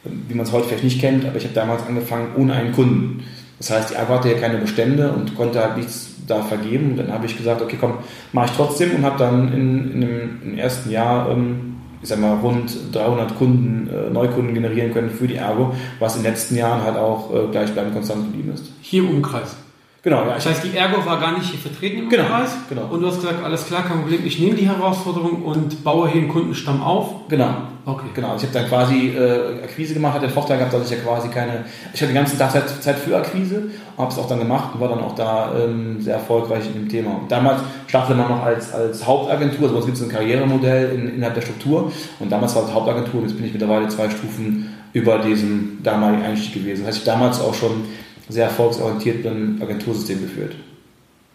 wie 0.05 0.35
man 0.35 0.47
es 0.47 0.53
heute 0.53 0.69
vielleicht 0.69 0.85
nicht 0.85 1.01
kennt, 1.01 1.25
aber 1.25 1.37
ich 1.37 1.45
habe 1.45 1.55
damals 1.55 1.87
angefangen 1.87 2.35
ohne 2.37 2.55
einen 2.55 2.73
Kunden. 2.73 3.25
Das 3.59 3.71
heißt, 3.71 3.99
Agro 3.99 4.15
hatte 4.15 4.31
ja 4.33 4.39
keine 4.39 4.59
Bestände 4.59 5.13
und 5.13 5.37
konnte 5.37 5.61
halt 5.61 5.77
nichts 5.77 6.12
da 6.27 6.43
vergeben. 6.43 6.93
Und 6.93 6.97
dann 6.99 7.13
habe 7.13 7.27
ich 7.27 7.37
gesagt, 7.37 7.63
okay, 7.63 7.77
komm, 7.81 7.95
mache 8.33 8.47
ich 8.47 8.53
trotzdem 8.53 8.95
und 8.97 9.05
habe 9.05 9.19
dann 9.19 9.53
in, 9.53 9.93
in 9.93 10.01
dem, 10.01 10.43
im 10.45 10.59
ersten 10.59 10.91
Jahr, 10.91 11.31
ähm, 11.31 11.77
ich 12.03 12.09
sag 12.09 12.19
mal, 12.19 12.35
rund 12.37 12.73
300 12.93 13.37
Kunden, 13.37 13.89
äh, 13.89 14.11
Neukunden 14.11 14.55
generieren 14.55 14.93
können 14.93 15.11
für 15.11 15.29
die 15.29 15.37
Ergo, 15.37 15.75
was 15.99 16.17
in 16.17 16.23
den 16.23 16.33
letzten 16.33 16.57
Jahren 16.57 16.83
halt 16.83 16.97
auch 16.97 17.35
äh, 17.35 17.51
gleichbleibend 17.51 17.95
konstant 17.95 18.27
geblieben 18.27 18.53
ist. 18.55 18.73
Hier 18.81 19.03
im 19.03 19.11
Umkreis? 19.11 19.57
Genau, 20.05 20.25
ja. 20.27 20.35
Das 20.35 20.47
heißt, 20.47 20.65
die 20.65 20.77
Ergo 20.77 21.07
war 21.07 21.21
gar 21.21 21.39
nicht 21.39 21.49
hier 21.49 21.61
vertreten 21.61 22.01
im 22.01 22.09
genau, 22.09 22.25
Umkreis? 22.25 22.57
Genau. 22.69 22.87
Und 22.91 23.03
du 23.03 23.07
hast 23.07 23.21
gesagt, 23.21 23.45
alles 23.45 23.67
klar, 23.67 23.85
kein 23.85 24.01
Problem, 24.01 24.27
ich 24.27 24.41
nehme 24.41 24.57
die 24.57 24.69
Herausforderung 24.69 25.43
und 25.43 25.85
baue 25.85 26.09
hier 26.09 26.23
einen 26.23 26.31
Kundenstamm 26.31 26.83
auf? 26.83 27.29
Genau. 27.29 27.55
Okay. 27.85 28.07
Genau, 28.13 28.35
ich 28.37 28.43
habe 28.43 28.53
dann 28.53 28.67
quasi 28.69 29.11
äh, 29.11 29.63
Akquise 29.63 29.95
gemacht, 29.95 30.15
hatte 30.15 30.27
den 30.27 30.33
Vorteil 30.33 30.59
gehabt, 30.59 30.75
dass 30.75 30.91
ich 30.91 30.99
ja 30.99 31.05
quasi 31.05 31.29
keine, 31.29 31.65
ich 31.95 32.01
hatte 32.01 32.13
den 32.13 32.17
ganzen 32.17 32.37
Tag 32.37 32.51
Zeit, 32.51 32.83
Zeit 32.83 32.99
für 32.99 33.17
Akquise, 33.17 33.71
habe 33.97 34.11
es 34.11 34.19
auch 34.19 34.27
dann 34.27 34.41
gemacht 34.41 34.75
und 34.75 34.81
war 34.81 34.89
dann 34.89 35.01
auch 35.01 35.15
da 35.15 35.53
ähm, 35.57 36.01
sehr 36.01 36.15
erfolgreich 36.15 36.67
in 36.67 36.75
dem 36.75 36.89
Thema. 36.89 37.19
Und 37.21 37.31
damals 37.31 37.61
startete 37.87 38.19
man 38.19 38.29
noch 38.29 38.43
als, 38.43 38.73
als 38.73 39.07
Hauptagentur, 39.07 39.63
also 39.63 39.75
bei 39.75 39.77
uns 39.79 39.87
gibt 39.87 39.99
es 39.99 40.03
ein 40.03 40.09
Karrieremodell 40.09 40.95
in, 40.97 41.15
innerhalb 41.15 41.35
der 41.35 41.43
Struktur 41.43 41.93
und 42.19 42.31
damals 42.31 42.57
war 42.57 42.65
es 42.65 42.75
Hauptagentur 42.75 43.21
und 43.21 43.29
jetzt 43.29 43.37
bin 43.37 43.47
ich 43.47 43.53
mittlerweile 43.53 43.87
zwei 43.87 44.11
Stufen 44.11 44.69
über 44.93 45.19
diesem 45.19 45.79
damaligen 45.83 46.25
Einstieg 46.25 46.55
gewesen. 46.55 46.81
Das 46.81 46.89
heißt, 46.89 46.99
ich 46.99 47.05
damals 47.05 47.41
auch 47.41 47.55
schon 47.55 47.85
sehr 48.29 48.47
erfolgsorientiert 48.47 49.23
bin, 49.23 49.61
Agentursystem 49.61 50.23
geführt. 50.23 50.55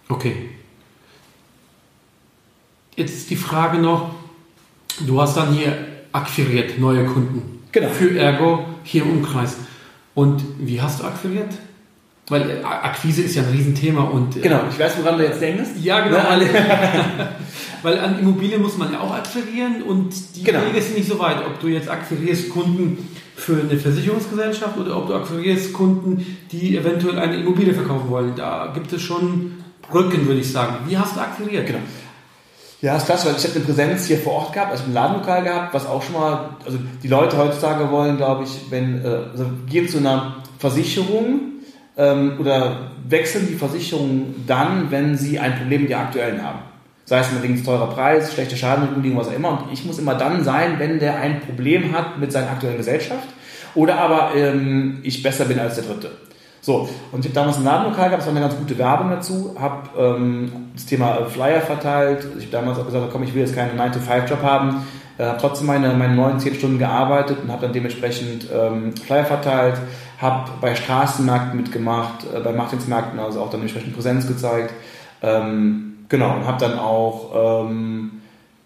Okay. 0.10 0.50
Jetzt 2.95 3.15
ist 3.15 3.30
die 3.30 3.36
Frage 3.36 3.78
noch, 3.78 4.15
du 5.06 5.21
hast 5.21 5.38
dann 5.38 5.54
hier 5.54 5.78
akquiriert, 6.12 6.80
neue 6.80 7.06
Kunden. 7.06 7.60
Genau. 7.71 7.89
Für 7.89 8.17
Ergo 8.17 8.65
hier 8.84 9.04
im 9.04 9.17
Umkreis. 9.17 9.58
Und 10.15 10.43
wie 10.60 10.82
hast 10.82 11.00
du 11.00 11.04
akquiriert? 11.04 11.54
Weil 12.30 12.50
äh, 12.50 12.63
Akquise 12.63 13.21
ist 13.21 13.36
ja 13.36 13.43
ein 13.43 13.50
Riesenthema 13.50 14.02
und. 14.02 14.36
Äh, 14.36 14.41
genau, 14.41 14.62
ich 14.69 14.78
weiß, 14.78 14.97
woran 15.00 15.17
du 15.17 15.23
jetzt 15.23 15.41
denkst. 15.41 15.69
Ja, 15.82 16.02
genau. 16.02 16.17
weil 17.84 18.00
an 18.00 18.19
Immobilien 18.19 18.62
muss 18.62 18.78
man 18.78 18.91
ja 18.91 19.00
auch 19.00 19.13
akquirieren 19.13 19.84
und 19.84 20.13
die 20.36 20.43
genau. 20.43 20.65
Wege 20.65 20.82
sind 20.82 20.97
nicht 20.97 21.08
so 21.08 21.19
weit, 21.19 21.45
ob 21.45 21.60
du 21.60 21.67
jetzt 21.67 21.88
akquirierst 21.88 22.50
Kunden 22.50 23.08
für 23.38 23.62
eine 23.62 23.78
Versicherungsgesellschaft 23.78 24.78
oder 24.78 24.97
ob 24.97 25.08
du 25.08 25.13
akquirierst 25.13 25.71
Kunden, 25.71 26.38
die 26.52 26.76
eventuell 26.76 27.19
eine 27.19 27.38
Immobilie 27.38 27.73
verkaufen 27.73 28.10
wollen. 28.10 28.36
Da 28.36 28.71
gibt 28.73 28.91
es 28.91 29.02
schon 29.02 29.63
Brücken, 29.89 30.26
würde 30.26 30.41
ich 30.41 30.52
sagen. 30.52 30.78
Wie 30.88 30.97
hast 30.97 31.15
du 31.15 31.21
akquiriert? 31.21 31.67
Genau. 31.67 31.80
Ja, 32.82 32.97
ist 32.97 33.06
klasse, 33.06 33.28
weil 33.28 33.36
ich 33.38 33.43
habe 33.43 33.56
eine 33.56 33.63
Präsenz 33.63 34.06
hier 34.08 34.17
vor 34.17 34.34
Ort 34.34 34.54
gehabt, 34.54 34.71
also 34.71 34.84
ein 34.86 34.93
Ladenlokal 34.93 35.43
gehabt, 35.43 35.73
was 35.73 35.86
auch 35.86 36.02
schon 36.04 36.13
mal, 36.13 36.50
also 36.65 36.78
die 37.02 37.08
Leute 37.08 37.38
heutzutage 37.38 37.89
wollen, 37.89 38.17
glaube 38.17 38.43
ich, 38.43 38.71
wenn, 38.71 39.04
äh, 39.04 39.08
also 39.32 39.45
gehen 39.67 39.88
zu 39.88 40.00
einer 40.00 40.38
Versicherung 40.60 41.39
ähm, 41.95 42.34
oder 42.39 42.91
wechseln 43.08 43.47
die 43.47 43.56
Versicherung 43.56 44.36
dann, 44.45 44.91
wenn 44.91 45.15
sie 45.17 45.39
ein 45.39 45.58
Problem 45.58 45.82
mit 45.82 45.91
der 45.91 46.00
aktuellen 46.00 46.43
haben. 46.43 46.60
Sei 47.08 47.20
es 47.20 47.30
unbedingt 47.30 47.65
teurer 47.65 47.88
Preis, 47.88 48.34
schlechte 48.34 48.58
Schadenregulierung, 48.58 49.17
was 49.17 49.30
auch 49.30 49.34
immer. 49.34 49.52
Und 49.52 49.72
ich 49.72 49.86
muss 49.86 49.98
immer 49.98 50.15
dann 50.15 50.43
sein, 50.43 50.78
wenn 50.78 51.00
der 51.00 51.15
ein 51.15 51.39
Problem 51.39 51.96
hat 51.96 52.20
mit 52.20 52.34
seiner 52.34 52.52
aktuellen 52.52 52.76
Gesellschaft 52.76 53.30
oder 53.76 53.98
aber 53.98 54.32
ähm, 54.36 55.00
ich 55.04 55.24
besser 55.24 55.46
bin 55.46 55.58
als 55.58 55.76
der 55.76 55.86
Dritte. 55.86 56.12
So, 56.60 56.89
und 57.13 57.22
ich 57.22 57.28
habe 57.28 57.36
damals 57.36 57.56
ein 57.56 57.63
Ladenlokal 57.63 58.10
gehabt, 58.10 58.24
das 58.24 58.26
war 58.26 58.36
eine 58.36 58.41
ganz 58.41 58.58
gute 58.58 58.78
Werbung 58.78 59.10
dazu, 59.10 59.56
habe 59.58 59.88
ähm, 59.98 60.52
das 60.74 60.86
Thema 60.86 61.26
Flyer 61.28 61.62
verteilt. 61.62 62.28
Ich 62.38 62.48
habe 62.48 62.52
damals 62.52 62.80
auch 62.80 62.86
gesagt, 62.86 63.06
komm, 63.10 63.24
ich 63.24 63.34
will 63.34 63.41
jetzt 63.43 63.56
keinen 63.56 63.80
9-to-5-Job 63.80 64.43
haben, 64.43 64.86
äh, 65.17 65.24
habe 65.24 65.38
trotzdem 65.39 65.67
meine, 65.67 65.93
meine 65.93 66.13
9, 66.13 66.41
10 66.41 66.56
Stunden 66.56 66.78
gearbeitet 66.78 67.38
und 67.41 67.50
habe 67.50 67.62
dann 67.62 67.72
dementsprechend 67.72 68.48
ähm, 68.54 68.93
Flyer 68.98 69.24
verteilt, 69.24 69.76
habe 70.20 70.52
bei 70.60 70.76
Straßenmärkten 70.76 71.56
mitgemacht, 71.56 72.26
äh, 72.36 72.41
bei 72.41 72.52
Martinsmärkten 72.52 73.17
also 73.17 73.39
auch 73.39 73.50
dann 73.50 73.62
dementsprechend 73.62 73.93
Präsenz 73.93 74.28
gezeigt. 74.28 74.74
Ähm, 75.22 75.97
genau, 76.10 76.36
und 76.36 76.46
habe 76.46 76.60
dann 76.60 76.78
auch, 76.78 77.65
ähm, 77.67 78.12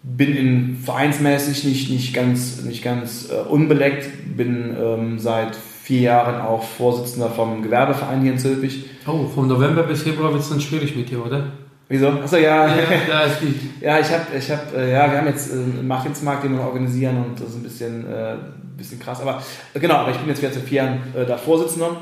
bin 0.02 0.36
in 0.36 0.76
vereinsmäßig 0.76 1.64
nicht, 1.64 1.90
nicht 1.90 2.14
ganz, 2.14 2.62
nicht 2.62 2.82
ganz 2.82 3.30
äh, 3.30 3.48
unbeleckt, 3.48 4.36
bin 4.36 4.76
ähm, 4.80 5.18
seit 5.18 5.54
vier 5.54 6.00
Jahren 6.00 6.40
auch 6.40 6.62
Vorsitzender 6.62 7.30
vom 7.30 7.62
Gewerbeverein 7.62 8.22
hier 8.22 8.32
in 8.32 8.38
Zülpich. 8.38 8.84
Oh, 9.06 9.26
vom 9.26 9.48
November 9.48 9.82
bis 9.82 10.02
Februar 10.02 10.32
wird 10.32 10.42
es 10.42 10.48
dann 10.48 10.60
schwierig 10.60 10.96
mit 10.96 11.10
dir, 11.10 11.24
oder? 11.24 11.52
Wieso? 11.88 12.08
Achso, 12.08 12.36
ja. 12.36 12.68
Ja, 12.68 12.74
da 13.08 13.20
ist 13.24 13.40
die. 13.40 13.84
Ja, 13.84 13.98
ich 13.98 14.10
habe, 14.10 14.24
ich 14.36 14.50
hab, 14.50 14.74
äh, 14.74 14.92
ja, 14.92 15.10
wir 15.10 15.18
haben 15.18 15.26
jetzt 15.26 15.50
äh, 15.50 15.54
einen 15.54 15.86
Martinsmarkt, 15.86 16.44
den 16.44 16.56
wir 16.56 16.64
organisieren 16.64 17.16
und 17.18 17.40
das 17.40 17.50
ist 17.50 17.56
ein 17.56 17.62
bisschen, 17.62 18.10
äh, 18.10 18.36
bisschen 18.76 18.98
krass. 18.98 19.20
Aber 19.20 19.42
äh, 19.74 19.78
genau, 19.78 19.96
aber 19.96 20.10
ich 20.10 20.16
bin 20.16 20.28
jetzt 20.28 20.40
wieder 20.40 20.52
seit 20.52 20.62
vier 20.62 20.84
Jahren 20.84 21.00
äh, 21.14 21.26
da 21.26 21.36
Vorsitzender. 21.36 21.96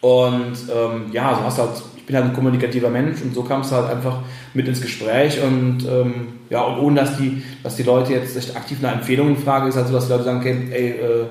Und 0.00 0.56
ähm, 0.74 1.06
ja, 1.12 1.34
so 1.34 1.44
hast 1.44 1.58
du 1.58 1.62
halt, 1.62 1.82
bin 2.06 2.16
halt 2.16 2.26
ein 2.26 2.32
kommunikativer 2.32 2.90
Mensch 2.90 3.22
und 3.22 3.34
so 3.34 3.42
kamst 3.42 3.70
du 3.70 3.76
halt 3.76 3.90
einfach 3.90 4.20
mit 4.52 4.68
ins 4.68 4.80
Gespräch 4.80 5.40
und 5.42 5.86
ähm, 5.88 6.28
ja, 6.50 6.62
und 6.62 6.78
ohne 6.80 7.00
dass 7.00 7.16
die, 7.16 7.42
dass 7.62 7.76
die 7.76 7.82
Leute 7.82 8.12
jetzt 8.12 8.36
echt 8.36 8.56
aktiv 8.56 8.78
nach 8.80 8.92
Empfehlungen 8.92 9.36
fragen, 9.36 9.68
ist 9.68 9.76
halt 9.76 9.88
so, 9.88 9.94
dass 9.94 10.06
die 10.06 10.12
Leute 10.12 10.24
sagen, 10.24 10.38
okay, 10.40 10.56
ey, 10.70 10.90
äh, 10.90 11.26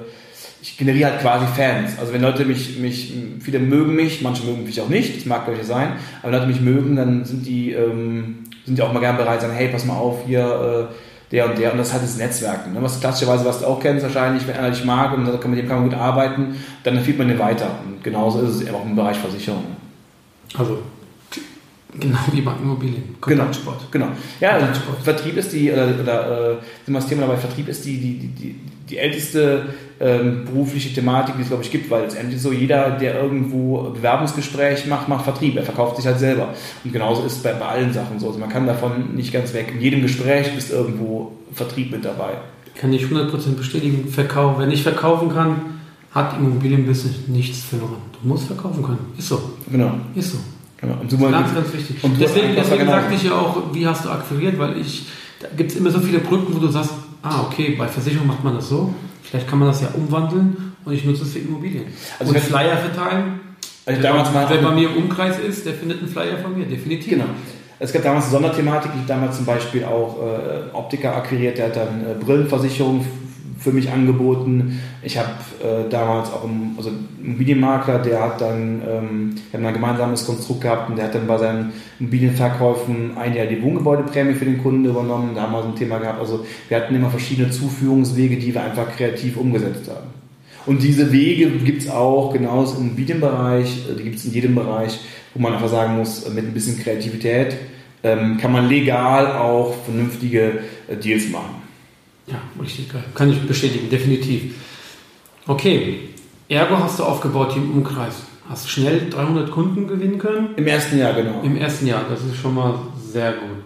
ich 0.62 0.77
generiere 0.77 1.12
halt 1.12 1.21
quasi 1.21 1.45
Fans. 1.45 1.99
Also 1.99 2.13
wenn 2.13 2.21
Leute 2.21 2.45
mich, 2.45 2.79
mich, 2.79 3.13
viele 3.41 3.59
mögen 3.59 3.95
mich, 3.95 4.21
manche 4.21 4.45
mögen 4.45 4.63
mich 4.63 4.79
auch 4.79 4.89
nicht, 4.89 5.17
das 5.17 5.25
mag 5.25 5.45
welche 5.45 5.65
sein, 5.65 5.93
aber 6.21 6.31
wenn 6.31 6.39
Leute 6.39 6.51
mich 6.51 6.62
mögen, 6.62 6.95
dann 6.95 7.25
sind 7.25 7.45
die, 7.45 7.73
ähm, 7.73 8.45
sind 8.65 8.77
die 8.77 8.81
auch 8.81 8.93
mal 8.93 9.01
gern 9.01 9.17
bereit, 9.17 9.41
sagen, 9.41 9.53
hey, 9.53 9.67
pass 9.67 9.86
mal 9.86 9.97
auf, 9.97 10.25
hier, 10.25 10.89
äh, 10.89 10.93
der 11.33 11.49
und 11.49 11.57
der, 11.57 11.71
und 11.71 11.79
das 11.79 11.88
ist 11.88 11.93
halt 11.93 12.03
das 12.03 12.17
Netzwerken. 12.17 12.73
Ne? 12.73 12.81
Was 12.81 12.99
klassischerweise, 12.99 13.43
was 13.43 13.59
du 13.59 13.65
auch 13.65 13.79
kennst 13.79 14.03
wahrscheinlich, 14.03 14.47
wenn 14.47 14.55
einer 14.55 14.69
dich 14.69 14.86
mag 14.86 15.13
und 15.13 15.25
mit 15.25 15.59
dem 15.59 15.67
kann 15.67 15.81
man 15.81 15.89
gut 15.89 15.97
arbeiten, 15.97 16.55
dann 16.83 16.95
empfiehlt 16.95 17.17
man 17.17 17.27
den 17.27 17.39
weiter. 17.39 17.71
Und 17.86 18.03
genauso 18.03 18.41
ist 18.41 18.62
es 18.62 18.73
auch 18.73 18.86
im 18.86 18.95
Bereich 18.95 19.17
Versicherung. 19.17 19.65
Also, 20.58 20.79
genau 21.99 22.17
wie 22.32 22.41
bei 22.41 22.53
Immobilien. 22.62 23.15
Genau, 23.21 23.43
Kontaktsport. 23.43 23.91
genau. 23.91 24.08
Ja, 24.39 24.51
also 24.51 24.65
Kontaktsport. 24.65 25.03
Vertrieb 25.03 25.38
ist 25.38 25.53
die, 25.53 25.71
oder, 25.71 25.88
oder 26.01 26.51
äh, 26.51 26.56
sind 26.86 26.93
wir 26.93 26.99
das 26.99 27.08
Thema 27.08 27.21
dabei, 27.21 27.38
Vertrieb 27.38 27.67
ist 27.67 27.86
die, 27.86 27.97
die, 27.97 28.17
die, 28.19 28.27
die, 28.27 28.56
die 28.89 28.97
älteste 28.97 29.65
ähm, 29.99 30.45
berufliche 30.45 30.93
Thematik, 30.93 31.36
die 31.38 31.43
es, 31.43 31.47
glaube 31.47 31.63
ich, 31.63 31.71
gibt, 31.71 31.89
weil 31.89 32.03
letztendlich 32.03 32.41
so 32.41 32.51
jeder, 32.51 32.91
der 32.91 33.21
irgendwo 33.21 33.91
Bewerbungsgespräch 33.91 34.86
macht, 34.88 35.08
macht 35.08 35.23
Vertrieb. 35.23 35.56
Er 35.56 35.63
verkauft 35.63 35.97
sich 35.97 36.06
halt 36.06 36.19
selber. 36.19 36.49
Und 36.84 36.91
genauso 36.91 37.25
ist 37.25 37.38
es 37.38 37.43
bei, 37.43 37.53
bei 37.53 37.65
allen 37.65 37.93
Sachen 37.93 38.19
so. 38.19 38.27
Also 38.27 38.39
man 38.39 38.49
kann 38.49 38.67
davon 38.67 39.15
nicht 39.15 39.32
ganz 39.32 39.53
weg. 39.53 39.71
In 39.73 39.82
jedem 39.82 40.01
Gespräch 40.01 40.56
ist 40.58 40.71
irgendwo 40.71 41.32
Vertrieb 41.53 41.91
mit 41.91 42.03
dabei. 42.03 42.34
Kann 42.75 42.91
ich 42.91 43.06
100% 43.06 43.56
bestätigen. 43.56 44.10
Verkauf, 44.10 44.60
wenn 44.60 44.71
ich 44.71 44.84
verkaufen 44.84 45.29
kann, 45.29 45.72
hat 46.13 46.38
Immobilienbusiness 46.38 47.28
nichts 47.28 47.63
verloren. 47.63 47.97
Du 48.21 48.28
musst 48.28 48.45
verkaufen 48.45 48.84
können. 48.84 48.99
Ist 49.17 49.30
so. 49.30 49.41
Genau. 49.71 49.93
Ist 50.13 50.32
so. 50.32 50.38
genau. 50.80 50.95
Und 51.02 51.12
du 51.12 51.17
Ganz, 51.17 51.54
ganz 51.54 51.73
wichtig. 51.73 51.97
Deswegen 52.19 52.56
deswegen 52.56 52.80
genau. 52.80 52.91
sagte 52.91 53.15
ich 53.15 53.23
ja 53.23 53.34
auch, 53.34 53.73
wie 53.73 53.88
hast 53.88 54.06
du 54.06 54.10
akquiriert, 54.10 54.60
weil 54.60 54.78
ich, 54.78 55.08
da 55.39 55.47
gibt 55.58 55.71
es 55.71 55.78
immer 55.78 55.89
so 55.89 55.99
viele 55.99 56.19
Brücken, 56.19 56.54
wo 56.54 56.60
du 56.60 56.67
sagst, 56.67 56.91
ah, 57.23 57.41
okay, 57.41 57.76
bei 57.78 57.88
Versicherung 57.88 58.28
macht 58.28 58.43
man 58.43 58.56
das 58.56 58.69
so, 58.69 58.93
vielleicht 59.23 59.47
kann 59.47 59.58
man 59.60 59.69
das 59.69 59.82
ja 59.82 59.88
umwandeln 59.95 60.73
und 60.86 60.93
ich 60.93 61.04
nutze 61.04 61.23
es 61.23 61.34
für 61.34 61.39
Immobilien. 61.39 61.86
Also 62.19 62.34
und 62.34 62.39
Flyer 62.39 62.78
verteilen, 62.78 63.39
Also 63.86 64.02
wer, 64.02 64.12
damals 64.12 64.32
mal 64.32 64.45
wer 64.49 64.62
bei 64.62 64.71
mir 64.76 64.89
im 64.91 65.04
Umkreis 65.04 65.39
ist, 65.39 65.65
der 65.65 65.73
findet 65.73 65.99
einen 65.99 66.10
Flyer 66.10 66.38
von 66.38 66.56
mir, 66.56 66.65
definitiv. 66.65 67.13
Genau. 67.13 67.26
Es 67.80 67.91
gab 67.91 68.04
damals 68.04 68.26
eine 68.26 68.34
Sonderthematik. 68.34 68.91
Ich 68.93 68.99
habe 68.99 69.08
damals 69.08 69.36
zum 69.36 69.45
Beispiel 69.45 69.84
auch 69.84 70.17
äh, 70.21 70.76
Optiker 70.76 71.15
akquiriert, 71.15 71.58
der 71.58 71.65
hat 71.65 71.76
dann 71.76 72.02
äh, 72.02 72.23
Brillenversicherung 72.23 73.04
für 73.63 73.71
mich 73.71 73.89
angeboten. 73.91 74.80
Ich 75.02 75.17
habe 75.17 75.30
äh, 75.63 75.89
damals 75.89 76.32
auch 76.32 76.43
einen, 76.43 76.73
also 76.78 76.91
Immobilienmakler, 77.23 77.99
der 77.99 78.21
hat 78.21 78.41
dann, 78.41 78.82
ähm, 78.88 79.36
wir 79.52 79.65
ein 79.65 79.73
gemeinsames 79.73 80.26
Konstrukt 80.26 80.62
gehabt 80.62 80.89
und 80.89 80.97
der 80.97 81.06
hat 81.06 81.15
dann 81.15 81.28
bei 81.28 81.38
seinen 81.38 81.71
Immobilienverkäufen 81.99 83.17
ein 83.17 83.36
Jahr 83.36 83.45
die 83.45 83.62
Wohngebäudeprämie 83.62 84.34
für 84.34 84.45
den 84.45 84.62
Kunden 84.62 84.86
übernommen. 84.86 85.32
Da 85.34 85.43
haben 85.43 85.54
wir 85.54 85.62
so 85.62 85.69
ein 85.69 85.76
Thema 85.76 85.99
gehabt. 85.99 86.19
Also 86.19 86.45
wir 86.67 86.78
hatten 86.78 86.95
immer 86.95 87.10
verschiedene 87.10 87.49
Zuführungswege, 87.49 88.38
die 88.38 88.54
wir 88.54 88.63
einfach 88.63 88.95
kreativ 88.95 89.38
umgesetzt 89.38 89.89
haben. 89.89 90.08
Und 90.65 90.82
diese 90.82 91.12
Wege 91.12 91.49
gibt 91.49 91.82
es 91.84 91.89
auch 91.89 92.32
genauso 92.32 92.78
im 92.78 92.88
Immobilienbereich, 92.88 93.86
die 93.97 94.04
gibt 94.04 94.15
es 94.15 94.26
in 94.26 94.34
jedem 94.34 94.56
Bereich, 94.56 94.99
wo 95.34 95.41
man 95.41 95.54
einfach 95.54 95.67
sagen 95.67 95.97
muss, 95.97 96.30
mit 96.30 96.45
ein 96.45 96.54
bisschen 96.54 96.80
Kreativität 96.80 97.58
ähm, 98.04 98.38
kann 98.38 98.52
man 98.52 98.67
legal 98.67 99.32
auch 99.32 99.73
vernünftige 99.86 100.60
äh, 100.88 100.95
Deals 100.95 101.30
machen. 101.30 101.62
Ja, 102.27 102.41
richtig 102.62 102.91
geil. 102.91 103.03
Kann 103.13 103.29
ich 103.31 103.41
bestätigen, 103.41 103.89
definitiv. 103.89 104.55
Okay, 105.45 105.99
Ergo 106.47 106.77
hast 106.77 106.99
du 106.99 107.03
aufgebaut 107.03 107.53
hier 107.53 107.62
im 107.62 107.71
Umkreis. 107.71 108.23
Hast 108.49 108.69
schnell 108.69 109.09
300 109.09 109.51
Kunden 109.51 109.88
gewinnen 109.88 110.17
können. 110.17 110.49
Im 110.55 110.67
ersten 110.67 110.97
Jahr, 110.97 111.13
genau. 111.13 111.41
Im 111.43 111.57
ersten 111.57 111.88
Jahr, 111.88 112.03
das 112.09 112.21
ist 112.23 112.38
schon 112.38 112.55
mal 112.55 112.75
sehr 113.12 113.33
gut. 113.33 113.63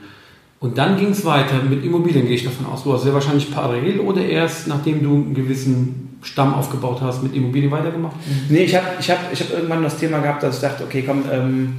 Und 0.60 0.78
dann 0.78 0.98
ging 0.98 1.10
es 1.10 1.24
weiter 1.24 1.62
mit 1.62 1.84
Immobilien, 1.84 2.26
gehe 2.26 2.36
ich 2.36 2.44
davon 2.44 2.66
aus. 2.66 2.84
Du 2.84 2.94
hast 2.94 3.04
sehr 3.04 3.14
wahrscheinlich 3.14 3.52
parallel 3.52 4.00
oder 4.00 4.24
erst 4.24 4.68
nachdem 4.68 5.04
du 5.04 5.14
einen 5.14 5.34
gewissen 5.36 6.18
Stamm 6.24 6.56
aufgebaut 6.56 7.00
hast, 7.02 7.22
mit 7.22 7.36
Immobilien 7.36 7.72
weitergemacht? 7.72 8.16
Nee, 8.50 8.64
ich 8.64 8.76
habe 8.76 8.88
ich 9.00 9.10
hab, 9.10 9.32
ich 9.32 9.40
hab 9.40 9.52
irgendwann 9.52 9.84
das 9.84 9.98
Thema 9.98 10.20
gehabt, 10.20 10.42
dass 10.42 10.56
ich 10.56 10.62
dachte, 10.62 10.84
okay, 10.84 11.04
komm, 11.06 11.24
ähm, 11.32 11.76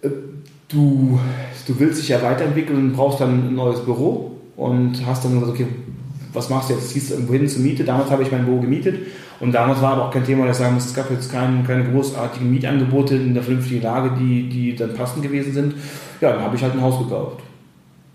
äh, 0.00 0.08
du, 0.68 1.20
du 1.66 1.78
willst 1.78 2.00
dich 2.00 2.08
ja 2.08 2.22
weiterentwickeln 2.22 2.78
und 2.78 2.92
brauchst 2.94 3.20
dann 3.20 3.48
ein 3.48 3.54
neues 3.54 3.84
Büro 3.84 4.34
und 4.56 5.04
hast 5.06 5.24
dann 5.24 5.34
gesagt, 5.34 5.52
okay, 5.52 5.66
was 6.32 6.50
machst 6.50 6.70
du 6.70 6.74
jetzt? 6.74 6.90
Ziehst 6.90 7.10
du 7.10 7.14
irgendwo 7.14 7.34
hin 7.34 7.48
zur 7.48 7.62
Miete? 7.62 7.84
Damals 7.84 8.10
habe 8.10 8.22
ich 8.22 8.32
mein 8.32 8.44
Büro 8.44 8.60
gemietet 8.60 8.98
und 9.40 9.52
damals 9.52 9.80
war 9.82 9.92
aber 9.92 10.06
auch 10.06 10.10
kein 10.10 10.24
Thema, 10.24 10.46
dass 10.46 10.58
ich 10.58 10.62
sagen 10.62 10.74
muss, 10.74 10.86
es 10.86 10.94
gab 10.94 11.10
jetzt 11.10 11.30
kein, 11.30 11.66
keine 11.66 11.84
großartigen 11.84 12.50
Mietangebote 12.50 13.16
in 13.16 13.34
der 13.34 13.42
vernünftigen 13.42 13.82
Lage, 13.82 14.12
die, 14.18 14.48
die 14.48 14.74
dann 14.74 14.94
passend 14.94 15.22
gewesen 15.22 15.52
sind. 15.52 15.74
Ja, 16.20 16.32
dann 16.32 16.42
habe 16.42 16.56
ich 16.56 16.62
halt 16.62 16.74
ein 16.74 16.82
Haus 16.82 16.98
gekauft. 16.98 17.40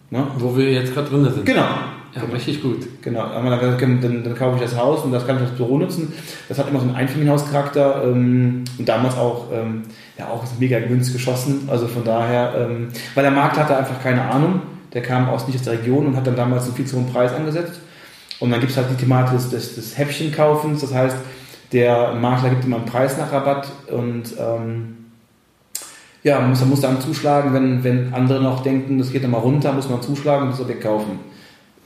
Ne? 0.10 0.26
Wo 0.38 0.56
wir 0.58 0.72
jetzt 0.72 0.94
gerade 0.94 1.10
drin 1.10 1.24
sind. 1.24 1.46
Genau. 1.46 1.68
Ja, 2.16 2.24
richtig 2.34 2.64
gut. 2.64 2.88
Genau, 3.04 3.28
dann, 3.30 4.02
dann, 4.02 4.24
dann 4.24 4.36
kaufe 4.36 4.56
ich 4.56 4.64
das 4.64 4.76
Haus 4.76 5.04
und 5.04 5.12
das 5.12 5.28
kann 5.28 5.36
ich 5.36 5.44
als 5.44 5.52
Büro 5.52 5.78
nutzen. 5.78 6.12
Das 6.48 6.58
hat 6.58 6.68
immer 6.68 6.80
so 6.80 6.88
einen 6.88 6.96
Einfamilienhauscharakter 6.96 8.04
ähm, 8.06 8.64
und 8.80 8.90
damals 8.90 9.16
auch, 9.16 9.46
ähm, 9.54 9.84
ja, 10.18 10.28
auch 10.28 10.44
mega 10.60 10.80
günstig 10.80 11.14
geschossen. 11.14 11.70
Also 11.70 11.88
von 11.88 12.04
daher, 12.04 12.54
ähm, 12.58 12.88
weil 13.14 13.24
der 13.24 13.32
Markt 13.32 13.58
hatte 13.58 13.78
einfach 13.78 14.02
keine 14.02 14.24
Ahnung. 14.24 14.62
Der 14.94 15.02
kam 15.02 15.30
aus 15.30 15.48
nicht 15.48 15.60
aus 15.60 15.66
der 15.66 15.74
Region 15.74 16.08
und 16.08 16.16
hat 16.16 16.26
dann 16.26 16.36
damals 16.36 16.66
einen 16.66 16.76
viel 16.76 16.86
zu 16.86 16.98
hohen 16.98 17.12
Preis 17.12 17.34
angesetzt. 17.34 17.80
Und 18.40 18.52
dann 18.52 18.60
gibt 18.60 18.72
es 18.72 18.78
halt 18.78 18.90
die 18.90 18.96
Thematik 18.96 19.34
des, 19.34 19.50
des, 19.50 19.76
des 19.76 19.98
Häppchenkaufens. 19.98 20.82
Das 20.82 20.94
heißt, 20.94 21.18
der 21.72 22.14
Makler 22.14 22.50
gibt 22.50 22.66
immer 22.66 22.78
einen 22.78 22.86
Preis 22.86 23.18
nach 23.18 23.32
Rabatt 23.32 23.68
und 23.92 24.34
ähm, 24.40 24.96
ja, 26.24 26.40
man 26.40 26.50
muss, 26.50 26.60
man 26.62 26.70
muss 26.70 26.82
dann 26.82 27.00
zuschlagen, 27.00 27.54
wenn, 27.54 27.84
wenn 27.84 28.14
andere 28.14 28.42
noch 28.42 28.64
denken, 28.64 28.98
das 28.98 29.12
geht 29.12 29.24
nochmal 29.24 29.42
runter, 29.42 29.72
muss 29.74 29.90
man 29.90 30.02
zuschlagen 30.02 30.46
und 30.46 30.52
das 30.52 30.62
Objekt 30.62 30.82
kaufen 30.82 31.20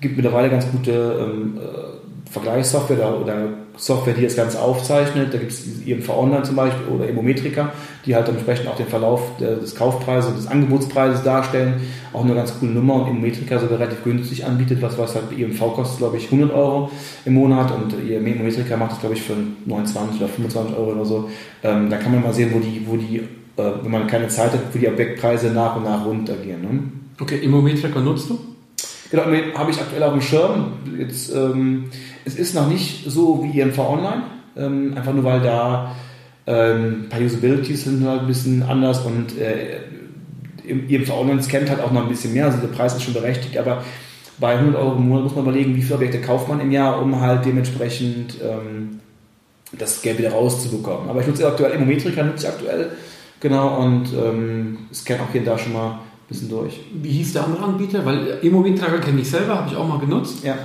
gibt 0.04 0.18
mittlerweile 0.18 0.50
ganz 0.50 0.70
gute 0.70 0.92
ähm, 0.92 1.58
äh, 1.58 2.30
Vergleichssoftware 2.32 2.98
oder, 2.98 3.20
oder 3.22 3.50
Software, 3.78 4.14
die 4.14 4.24
das 4.24 4.36
Ganze 4.36 4.62
aufzeichnet. 4.62 5.34
Da 5.34 5.38
gibt 5.38 5.52
es 5.52 5.66
IMV 5.86 6.10
Online 6.10 6.44
zum 6.44 6.56
Beispiel 6.56 6.88
oder 6.88 7.10
Emometrika, 7.10 7.72
die 8.06 8.16
halt 8.16 8.28
entsprechend 8.30 8.68
auch 8.68 8.76
den 8.76 8.88
Verlauf 8.88 9.22
des 9.40 9.76
Kaufpreises 9.76 10.30
und 10.30 10.38
des 10.38 10.48
Angebotspreises 10.48 11.24
darstellen. 11.24 11.82
Auch 12.14 12.24
eine 12.24 12.36
ganz 12.36 12.58
coole 12.60 12.72
Nummer 12.72 12.96
und 12.96 13.08
Emometrika 13.08 13.60
sogar 13.60 13.80
relativ 13.80 14.04
günstig 14.04 14.46
anbietet, 14.46 14.82
was, 14.82 14.98
was 14.98 15.16
halt 15.16 15.32
IMV 15.36 15.60
kostet, 15.74 15.98
glaube 15.98 16.18
ich, 16.18 16.26
100 16.26 16.54
Euro 16.54 16.92
im 17.26 17.34
Monat 17.34 17.72
und 17.72 17.94
Emometrika 18.10 18.78
macht 18.78 18.92
das, 18.92 19.00
glaube 19.00 19.16
ich, 19.16 19.22
für 19.22 19.36
29 19.66 20.22
oder 20.22 20.30
25 20.30 20.78
Euro 20.78 20.92
oder 20.92 21.06
so. 21.06 21.30
Ähm, 21.64 21.90
da 21.90 21.98
kann 21.98 22.12
man 22.12 22.22
mal 22.22 22.34
sehen, 22.34 22.52
wo 22.54 22.60
die, 22.60 22.86
wo 22.86 22.96
die 22.96 23.22
äh, 23.56 23.72
wenn 23.84 23.92
man 23.92 24.08
keine 24.08 24.28
Zeit 24.30 24.52
hat, 24.52 24.62
wo 24.72 24.80
die 24.80 24.88
Objektpreise 24.88 25.52
nach 25.52 25.76
und 25.76 25.84
nach 25.84 26.06
runtergehen. 26.06 26.62
Ne? 26.62 26.84
Okay, 27.20 27.38
Immometrika 27.38 28.00
nutzt 28.00 28.30
du? 28.30 28.40
Genau, 29.12 29.26
habe 29.26 29.70
ich 29.70 29.80
aktuell 29.80 30.02
auf 30.02 30.14
dem 30.14 30.22
Schirm. 30.22 30.74
Jetzt, 30.98 31.32
ähm, 31.36 31.86
es 32.26 32.36
ist 32.36 32.56
noch 32.56 32.68
nicht 32.68 33.10
so 33.10 33.44
wie 33.44 33.60
IMV 33.60 33.80
Online, 33.80 34.24
ähm, 34.58 34.94
einfach 34.96 35.14
nur 35.14 35.24
weil 35.24 35.42
da 35.42 35.96
ähm, 36.46 37.04
ein 37.04 37.10
paar 37.10 37.22
Usabilities 37.22 37.86
sind 37.86 38.06
halt 38.06 38.22
ein 38.22 38.28
bisschen 38.28 38.64
anders 38.64 39.02
und 39.06 39.38
äh, 39.38 39.80
im 40.66 40.90
IMV 40.90 41.12
Online 41.12 41.42
scannt 41.42 41.70
halt 41.70 41.82
auch 41.82 41.92
noch 41.92 42.04
ein 42.04 42.10
bisschen 42.10 42.34
mehr, 42.34 42.46
also 42.46 42.58
der 42.60 42.68
Preis 42.68 42.96
ist 42.96 43.04
schon 43.04 43.14
berechtigt, 43.14 43.58
aber 43.58 43.84
bei 44.40 44.58
100 44.58 44.76
Euro 44.76 44.96
im 44.96 45.08
Monat 45.08 45.24
muss 45.26 45.36
man 45.36 45.46
überlegen, 45.46 45.76
wie 45.76 45.82
viele 45.82 45.96
Objekte 45.96 46.22
kauft 46.22 46.50
man 46.50 46.60
im 46.60 46.72
Jahr, 46.72 47.02
um 47.02 47.20
halt 47.20 47.46
dementsprechend 47.46 48.36
ähm, 48.42 49.00
das 49.78 50.02
Geld 50.02 50.18
wieder 50.18 50.32
rauszubekommen. 50.32 51.10
Aber 51.10 51.22
ich 51.22 51.28
nutze 51.28 51.48
aktuell 51.48 51.72
Immometrika, 51.72 52.24
nutze 52.24 52.48
ich 52.48 52.54
aktuell, 52.54 52.92
genau, 53.40 53.78
und 53.80 54.08
ähm, 54.14 54.78
scanne 54.94 55.22
auch 55.24 55.32
hier 55.32 55.42
und 55.42 55.48
da 55.48 55.58
schon 55.58 55.74
mal 55.74 55.92
ein 55.92 56.00
bisschen 56.28 56.50
durch. 56.50 56.80
Wie 56.94 57.12
hieß 57.12 57.34
der 57.34 57.46
andere 57.46 57.64
Anbieter? 57.64 58.06
Weil 58.06 58.40
Immobilientrager 58.42 59.00
kenne 59.00 59.22
ich 59.22 59.30
selber, 59.30 59.56
habe 59.56 59.70
ich 59.70 59.76
auch 59.76 59.88
mal 59.88 60.00
genutzt. 60.00 60.44
Ja. 60.44 60.58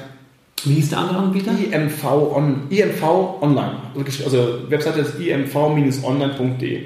Wie 0.64 0.74
hieß 0.74 0.90
der 0.90 0.98
andere 0.98 1.18
Anbieter? 1.18 1.52
IMV, 1.52 2.04
on, 2.04 2.62
IMV 2.70 3.02
Online. 3.40 3.76
Also 4.24 4.58
Webseite 4.68 5.00
ist 5.00 5.18
imv-online.de. 5.20 6.82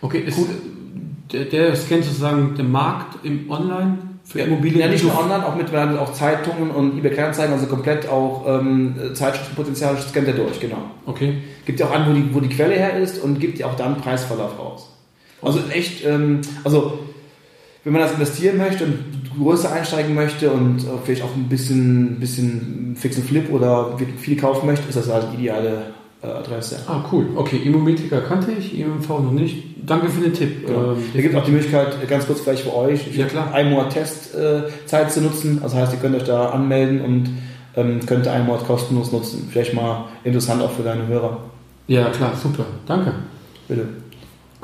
Okay, 0.00 0.20
ist 0.26 0.38
der, 1.32 1.44
der 1.46 1.74
scannt 1.76 2.04
sozusagen 2.04 2.54
den 2.56 2.70
Markt 2.70 3.24
im 3.24 3.50
Online 3.50 3.98
für 4.24 4.38
Ja, 4.40 4.44
Immobilien. 4.46 4.80
ja, 4.80 4.88
nicht 4.88 5.04
nur 5.04 5.18
online, 5.18 5.46
auch 5.46 5.54
mittlerweile 5.56 6.00
auch 6.00 6.12
Zeitungen 6.12 6.70
und 6.70 6.96
eBay 6.98 7.10
Kleinanzeigen, 7.12 7.52
also 7.54 7.66
komplett 7.66 8.08
auch 8.08 8.44
ähm, 8.46 8.94
Zeitschriftenpotenzial 9.14 9.98
scannt 9.98 10.28
er 10.28 10.34
durch, 10.34 10.60
genau. 10.60 10.78
Okay. 11.06 11.38
Gibt 11.66 11.80
ja 11.80 11.86
auch 11.86 11.92
an, 11.92 12.06
wo 12.08 12.12
die, 12.14 12.34
wo 12.34 12.40
die 12.40 12.48
Quelle 12.48 12.74
her 12.74 12.96
ist 12.98 13.22
und 13.22 13.40
gibt 13.40 13.58
ja 13.58 13.66
auch 13.66 13.76
dann 13.76 13.96
Preisverlauf 13.96 14.58
raus. 14.58 14.90
Also 15.42 15.60
echt, 15.70 16.04
ähm, 16.06 16.40
also 16.62 16.98
wenn 17.84 17.92
man 17.92 18.02
das 18.02 18.12
investieren 18.12 18.56
möchte 18.56 18.84
und 18.84 19.23
größer 19.42 19.72
einsteigen 19.72 20.14
möchte 20.14 20.50
und 20.50 20.78
äh, 20.78 20.86
vielleicht 21.04 21.22
auch 21.22 21.34
ein 21.34 21.48
bisschen, 21.48 22.18
bisschen 22.20 22.96
Fix 22.98 23.16
and 23.16 23.26
Flip 23.26 23.50
oder 23.52 23.96
viel 24.18 24.36
kaufen 24.36 24.66
möchte, 24.66 24.88
ist 24.88 24.96
das 24.96 25.10
halt 25.10 25.26
die 25.32 25.42
ideale 25.42 25.82
äh, 26.22 26.26
Adresse. 26.26 26.76
Ah, 26.86 27.04
cool. 27.12 27.26
Okay, 27.36 27.60
Immometrika 27.64 28.20
kannte 28.20 28.52
ich, 28.52 28.78
IMV 28.78 29.08
noch 29.08 29.32
nicht. 29.32 29.64
Danke 29.86 30.08
für 30.08 30.22
den 30.22 30.32
Tipp. 30.32 30.66
Genau. 30.66 30.92
Ähm, 30.92 30.98
Hier 31.12 31.22
gibt 31.22 31.34
es 31.34 31.40
auch 31.40 31.44
die 31.44 31.50
Möglichkeit, 31.52 31.88
äh, 32.02 32.06
ganz 32.06 32.26
kurz 32.26 32.40
vielleicht 32.40 32.62
für 32.62 32.74
euch, 32.74 33.14
Ja, 33.16 33.26
klar. 33.26 33.52
einen 33.52 33.70
Monat 33.70 33.90
Testzeit 33.92 35.12
zu 35.12 35.20
nutzen. 35.20 35.60
Das 35.62 35.74
heißt, 35.74 35.92
ihr 35.92 35.98
könnt 35.98 36.16
euch 36.16 36.24
da 36.24 36.50
anmelden 36.50 37.00
und 37.02 37.28
ähm, 37.76 38.00
könnt 38.06 38.26
einen 38.28 38.46
Monat 38.46 38.66
kostenlos 38.66 39.12
nutzen. 39.12 39.48
Vielleicht 39.50 39.74
mal 39.74 40.06
interessant 40.24 40.62
auch 40.62 40.70
für 40.72 40.82
deine 40.82 41.06
Hörer. 41.06 41.38
ja, 41.88 42.08
klar, 42.10 42.32
super. 42.40 42.64
Danke. 42.86 43.12
Bitte. 43.68 43.86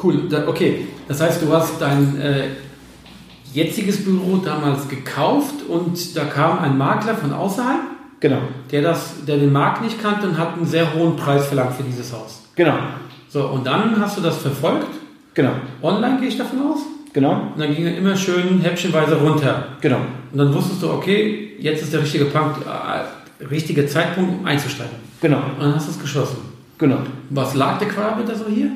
Cool. 0.03 0.21
Okay, 0.47 0.87
das 1.09 1.21
heißt, 1.21 1.43
du 1.43 1.53
hast 1.53 1.75
dein 1.81 2.19
äh, 2.19 2.45
jetziges 3.53 4.05
Büro 4.05 4.37
damals 4.37 4.89
gekauft 4.89 5.55
und 5.69 6.17
da 6.17 6.25
kam 6.25 6.59
ein 6.61 6.79
Makler 6.79 7.15
von 7.15 7.33
außerhalb, 7.33 7.81
Genau. 8.21 8.39
der, 8.71 8.83
das, 8.83 9.25
der 9.27 9.39
den 9.39 9.53
Markt 9.53 9.83
nicht 9.83 10.01
kannte 10.03 10.29
und 10.29 10.37
hat 10.37 10.55
einen 10.55 10.67
sehr 10.67 10.93
hohen 10.95 11.17
Preis 11.17 11.47
verlangt 11.47 11.75
für 11.75 11.83
dieses 11.83 12.13
Haus. 12.13 12.43
Genau. 12.55 12.75
So, 13.29 13.47
und 13.49 13.67
dann 13.67 13.99
hast 13.99 14.19
du 14.19 14.21
das 14.21 14.37
verfolgt. 14.39 14.89
Genau. 15.35 15.53
Online 15.83 16.19
gehe 16.21 16.29
ich 16.29 16.37
davon 16.37 16.59
aus. 16.61 16.81
Genau. 17.13 17.51
Und 17.55 17.61
dann 17.61 17.75
ging 17.75 17.87
er 17.87 17.97
immer 17.97 18.15
schön 18.17 18.61
häppchenweise 18.61 19.17
runter. 19.17 19.69
Genau. 19.81 20.01
Und 20.33 20.39
dann 20.39 20.53
wusstest 20.55 20.83
du, 20.83 20.91
okay, 20.91 21.57
jetzt 21.59 21.83
ist 21.83 21.93
der 21.93 22.03
richtige, 22.03 22.27
Punkt, 22.27 22.59
äh, 22.67 23.45
richtige 23.47 23.87
Zeitpunkt, 23.87 24.41
um 24.41 24.47
einzusteigen. 24.47 24.97
Genau. 25.21 25.39
Und 25.39 25.61
dann 25.63 25.75
hast 25.75 25.87
du 25.87 25.93
es 25.93 25.99
geschlossen. 26.01 26.39
Genau. 26.79 26.99
Was 27.31 27.55
lag 27.55 27.79
der 27.79 27.89
Quadratmeter 27.89 28.35
so 28.37 28.45
hier? 28.47 28.71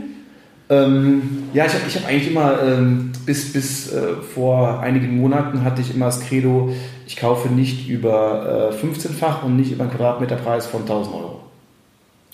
Ähm, 0.71 1.45
ja, 1.53 1.67
ich 1.67 1.75
habe 1.75 1.83
ich 1.87 1.97
hab 1.97 2.09
eigentlich 2.09 2.31
immer, 2.31 2.63
ähm, 2.63 3.13
bis, 3.27 3.53
bis 3.53 3.93
äh, 3.93 4.15
vor 4.17 4.81
einigen 4.81 5.17
Monaten 5.17 5.65
hatte 5.65 5.81
ich 5.81 5.95
immer 5.95 6.07
das 6.07 6.21
Credo, 6.21 6.75
ich 7.07 7.17
kaufe 7.17 7.49
nicht 7.49 7.89
über 7.89 8.71
äh, 8.73 8.87
15-fach 8.87 9.43
und 9.43 9.57
nicht 9.57 9.73
über 9.73 9.85
einen 9.85 9.93
Quadratmeterpreis 9.93 10.67
von 10.67 10.83
1000 10.83 11.15
Euro. 11.15 11.41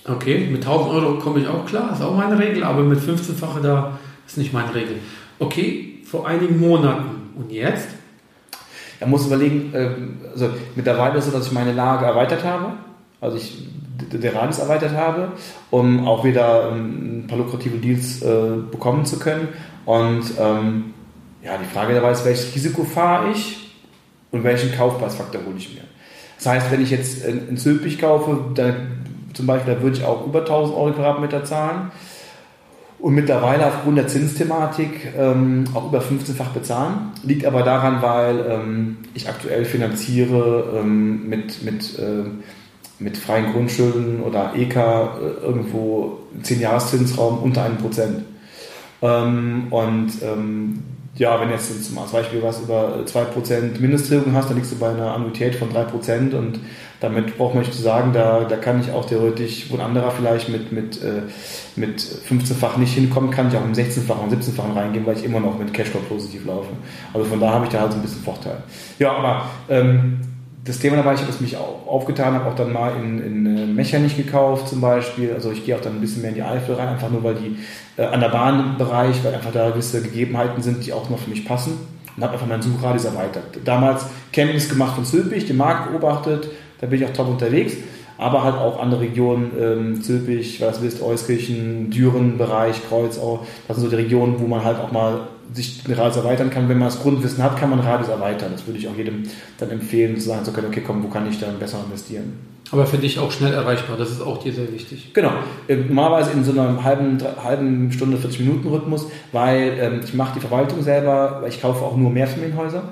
Okay, 0.04 0.48
mit 0.50 0.64
1000 0.64 0.90
Euro 0.92 1.18
komme 1.18 1.40
ich 1.40 1.48
auch 1.48 1.66
klar, 1.66 1.92
ist 1.92 2.02
auch 2.02 2.16
meine 2.16 2.38
Regel, 2.38 2.64
aber 2.64 2.82
mit 2.82 3.00
15-fache 3.00 3.60
da 3.62 3.98
ist 4.26 4.38
nicht 4.38 4.52
meine 4.52 4.74
Regel. 4.74 4.96
Okay, 5.38 5.98
vor 6.04 6.26
einigen 6.26 6.58
Monaten. 6.58 7.32
Und 7.36 7.52
jetzt? 7.52 7.88
Man 9.00 9.10
muss 9.10 9.26
überlegen, 9.26 9.72
ähm, 9.74 10.18
also 10.32 10.50
mittlerweile 10.74 11.18
ist 11.18 11.26
es 11.26 11.32
so, 11.32 11.38
dass 11.38 11.46
ich 11.46 11.52
meine 11.52 11.72
Lage 11.72 12.04
erweitert 12.04 12.44
habe, 12.44 12.72
also 13.20 13.36
ich 13.36 13.66
den 14.12 14.34
Radius 14.34 14.58
erweitert 14.58 14.94
habe, 14.96 15.32
um 15.70 16.06
auch 16.06 16.24
wieder 16.24 16.70
ähm, 16.70 17.20
ein 17.20 17.26
paar 17.26 17.38
lukrative 17.38 17.78
Deals 17.78 18.22
äh, 18.22 18.56
bekommen 18.70 19.04
zu 19.04 19.18
können. 19.18 19.48
Und 19.90 20.22
ähm, 20.38 20.94
ja, 21.42 21.58
die 21.58 21.64
Frage 21.64 21.94
dabei 21.94 22.12
ist, 22.12 22.24
welches 22.24 22.54
Risiko 22.54 22.84
fahre 22.84 23.32
ich 23.32 23.74
und 24.30 24.44
welchen 24.44 24.72
Kaufpreisfaktor 24.72 25.40
hole 25.44 25.56
ich 25.56 25.74
mir. 25.74 25.82
Das 26.36 26.46
heißt, 26.46 26.70
wenn 26.70 26.80
ich 26.80 26.92
jetzt 26.92 27.24
in, 27.24 27.48
in 27.48 27.56
Zülpich 27.56 27.98
kaufe, 27.98 28.38
dann, 28.54 29.04
zum 29.34 29.48
Beispiel, 29.48 29.74
da 29.74 29.82
würde 29.82 29.96
ich 29.96 30.04
auch 30.04 30.24
über 30.24 30.40
1000 30.40 30.76
Euro 30.76 30.92
Quadratmeter 30.92 31.44
zahlen 31.44 31.90
und 33.00 33.14
mittlerweile 33.14 33.66
aufgrund 33.66 33.98
der 33.98 34.06
Zinsthematik 34.06 35.12
ähm, 35.18 35.64
auch 35.74 35.88
über 35.88 35.98
15-fach 35.98 36.50
bezahlen. 36.50 37.10
Liegt 37.24 37.44
aber 37.44 37.64
daran, 37.64 38.00
weil 38.00 38.46
ähm, 38.48 38.98
ich 39.14 39.28
aktuell 39.28 39.64
finanziere 39.64 40.78
ähm, 40.78 41.28
mit, 41.28 41.64
mit, 41.64 41.98
ähm, 41.98 42.44
mit 43.00 43.16
freien 43.16 43.52
Grundschulden 43.52 44.22
oder 44.22 44.52
EK 44.54 44.76
äh, 44.76 45.44
irgendwo 45.44 46.18
10 46.44 46.60
Jahreszinsraum 46.60 47.38
unter 47.42 47.66
1%. 47.66 47.70
Ähm, 49.02 49.66
und 49.70 50.10
ähm, 50.22 50.82
ja, 51.16 51.40
wenn 51.40 51.50
jetzt 51.50 51.84
zum 51.84 51.96
Beispiel 52.12 52.42
was 52.42 52.60
über 52.60 53.04
2% 53.04 53.80
Mindesttilgung 53.80 54.32
hast, 54.34 54.48
dann 54.48 54.56
liegst 54.56 54.72
du 54.72 54.78
bei 54.78 54.90
einer 54.90 55.12
Annuität 55.12 55.54
von 55.56 55.70
3% 55.70 56.34
und 56.34 56.60
damit 57.00 57.36
braucht 57.36 57.54
man 57.54 57.64
nicht 57.64 57.74
zu 57.74 57.82
sagen, 57.82 58.12
da, 58.12 58.44
da 58.44 58.56
kann 58.56 58.80
ich 58.80 58.92
auch 58.92 59.06
theoretisch, 59.06 59.66
wo 59.70 59.74
ein 59.76 59.80
anderer 59.80 60.10
vielleicht 60.10 60.48
mit, 60.50 60.70
mit, 60.70 61.02
äh, 61.02 61.22
mit 61.76 62.00
15-fach 62.00 62.76
nicht 62.76 62.92
hinkommt, 62.92 63.32
kann 63.32 63.48
ich 63.48 63.56
auch 63.56 63.64
im 63.64 63.72
16-fach 63.72 64.22
und 64.22 64.32
17-fachen 64.32 64.72
reingehen, 64.74 65.06
weil 65.06 65.16
ich 65.16 65.24
immer 65.24 65.40
noch 65.40 65.58
mit 65.58 65.72
Cashflow 65.72 66.00
positiv 66.08 66.46
laufe. 66.46 66.68
Also 67.12 67.26
von 67.26 67.40
da 67.40 67.50
habe 67.50 67.64
ich 67.64 67.72
da 67.72 67.80
halt 67.80 67.92
so 67.92 67.98
ein 67.98 68.02
bisschen 68.02 68.22
Vorteil. 68.22 68.62
Ja, 68.98 69.12
aber 69.12 69.46
ähm, 69.68 70.20
das 70.64 70.78
Thema 70.78 70.96
dabei, 70.96 71.14
ich 71.14 71.20
habe 71.20 71.30
es 71.30 71.40
mich 71.40 71.56
auch 71.56 71.86
aufgetan, 71.86 72.34
habe 72.34 72.50
auch 72.50 72.54
dann 72.54 72.72
mal 72.72 72.92
in, 72.96 73.18
in 73.18 73.58
äh, 73.58 73.66
Mechernich 73.66 74.16
gekauft 74.16 74.68
zum 74.68 74.80
Beispiel. 74.80 75.32
Also 75.32 75.50
ich 75.52 75.64
gehe 75.64 75.74
auch 75.74 75.80
dann 75.80 75.94
ein 75.94 76.00
bisschen 76.00 76.20
mehr 76.22 76.30
in 76.30 76.36
die 76.36 76.42
Eifel 76.42 76.74
rein, 76.74 76.88
einfach 76.88 77.10
nur 77.10 77.24
weil 77.24 77.34
die 77.34 77.56
äh, 77.96 78.04
an 78.04 78.20
der 78.20 78.28
Bahnbereich, 78.28 79.24
weil 79.24 79.34
einfach 79.34 79.52
da 79.52 79.70
gewisse 79.70 80.02
Gegebenheiten 80.02 80.62
sind, 80.62 80.84
die 80.84 80.92
auch 80.92 81.08
noch 81.08 81.18
für 81.18 81.30
mich 81.30 81.46
passen. 81.46 81.78
Und 82.16 82.22
habe 82.22 82.34
einfach 82.34 82.46
meinen 82.46 82.62
Suchradius 82.62 83.04
erweitert. 83.04 83.44
Damals 83.64 84.04
Kenntnis 84.32 84.68
gemacht 84.68 84.96
von 84.96 85.04
Zülpich, 85.04 85.46
den 85.46 85.56
Markt 85.56 85.90
beobachtet, 85.90 86.50
da 86.80 86.86
bin 86.86 87.00
ich 87.00 87.06
auch 87.06 87.12
top 87.12 87.28
unterwegs. 87.28 87.74
Aber 88.18 88.44
halt 88.44 88.56
auch 88.56 88.82
andere 88.82 89.00
Regionen, 89.00 89.52
ähm, 89.58 90.02
Zülpich, 90.02 90.60
was 90.60 90.82
wisst, 90.82 91.00
Euskirchen, 91.00 91.88
Düren, 91.90 92.36
Bereich, 92.36 92.86
Kreuzau. 92.86 93.46
Das 93.66 93.78
sind 93.78 93.84
so 93.84 93.90
die 93.90 94.02
Regionen, 94.02 94.38
wo 94.40 94.46
man 94.46 94.62
halt 94.62 94.78
auch 94.78 94.92
mal 94.92 95.20
sich 95.52 95.82
den 95.82 95.94
Radius 95.94 96.16
erweitern 96.16 96.50
kann. 96.50 96.68
Wenn 96.68 96.78
man 96.78 96.88
das 96.88 97.00
Grundwissen 97.00 97.42
hat, 97.42 97.56
kann 97.58 97.70
man 97.70 97.80
Radius 97.80 98.08
erweitern. 98.08 98.50
Das 98.52 98.66
würde 98.66 98.78
ich 98.78 98.88
auch 98.88 98.96
jedem 98.96 99.24
dann 99.58 99.70
empfehlen, 99.70 100.16
zu 100.16 100.28
sagen 100.28 100.44
zu 100.44 100.52
können, 100.52 100.68
okay, 100.68 100.82
komm, 100.86 101.02
wo 101.02 101.08
kann 101.08 101.28
ich 101.28 101.38
dann 101.38 101.58
besser 101.58 101.78
investieren? 101.84 102.50
Aber 102.72 102.86
für 102.86 102.98
dich 102.98 103.18
auch 103.18 103.32
schnell 103.32 103.52
erreichbar, 103.52 103.96
das 103.96 104.10
ist 104.10 104.20
auch 104.20 104.38
dir 104.38 104.52
sehr 104.52 104.72
wichtig. 104.72 105.12
Genau, 105.12 105.32
Äh, 105.66 105.76
normalerweise 105.76 106.30
in 106.30 106.44
so 106.44 106.52
einem 106.52 106.84
halben, 106.84 107.18
halben 107.42 107.90
Stunde, 107.90 108.16
40 108.16 108.40
Minuten 108.40 108.68
Rhythmus, 108.68 109.08
weil 109.32 109.76
ähm, 109.80 110.00
ich 110.04 110.14
mache 110.14 110.34
die 110.34 110.40
Verwaltung 110.40 110.82
selber, 110.82 111.38
weil 111.40 111.48
ich 111.48 111.60
kaufe 111.60 111.84
auch 111.84 111.96
nur 111.96 112.10
Mehrfamilienhäuser. 112.10 112.82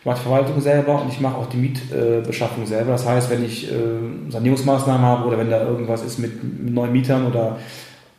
Ich 0.00 0.06
mache 0.06 0.18
die 0.18 0.22
Verwaltung 0.22 0.60
selber 0.60 1.02
und 1.02 1.08
ich 1.08 1.20
mache 1.20 1.36
auch 1.36 1.46
die 1.46 1.56
Mietbeschaffung 1.56 2.22
Beschaffung 2.22 2.66
selber. 2.66 2.92
Das 2.92 3.08
heißt, 3.08 3.30
wenn 3.30 3.44
ich 3.44 3.72
äh, 3.72 3.74
Sanierungsmaßnahmen 4.28 5.04
habe 5.04 5.26
oder 5.26 5.38
wenn 5.38 5.50
da 5.50 5.66
irgendwas 5.66 6.04
ist 6.04 6.18
mit, 6.18 6.44
mit 6.62 6.72
neuen 6.74 6.92
Mietern 6.92 7.26
oder 7.26 7.58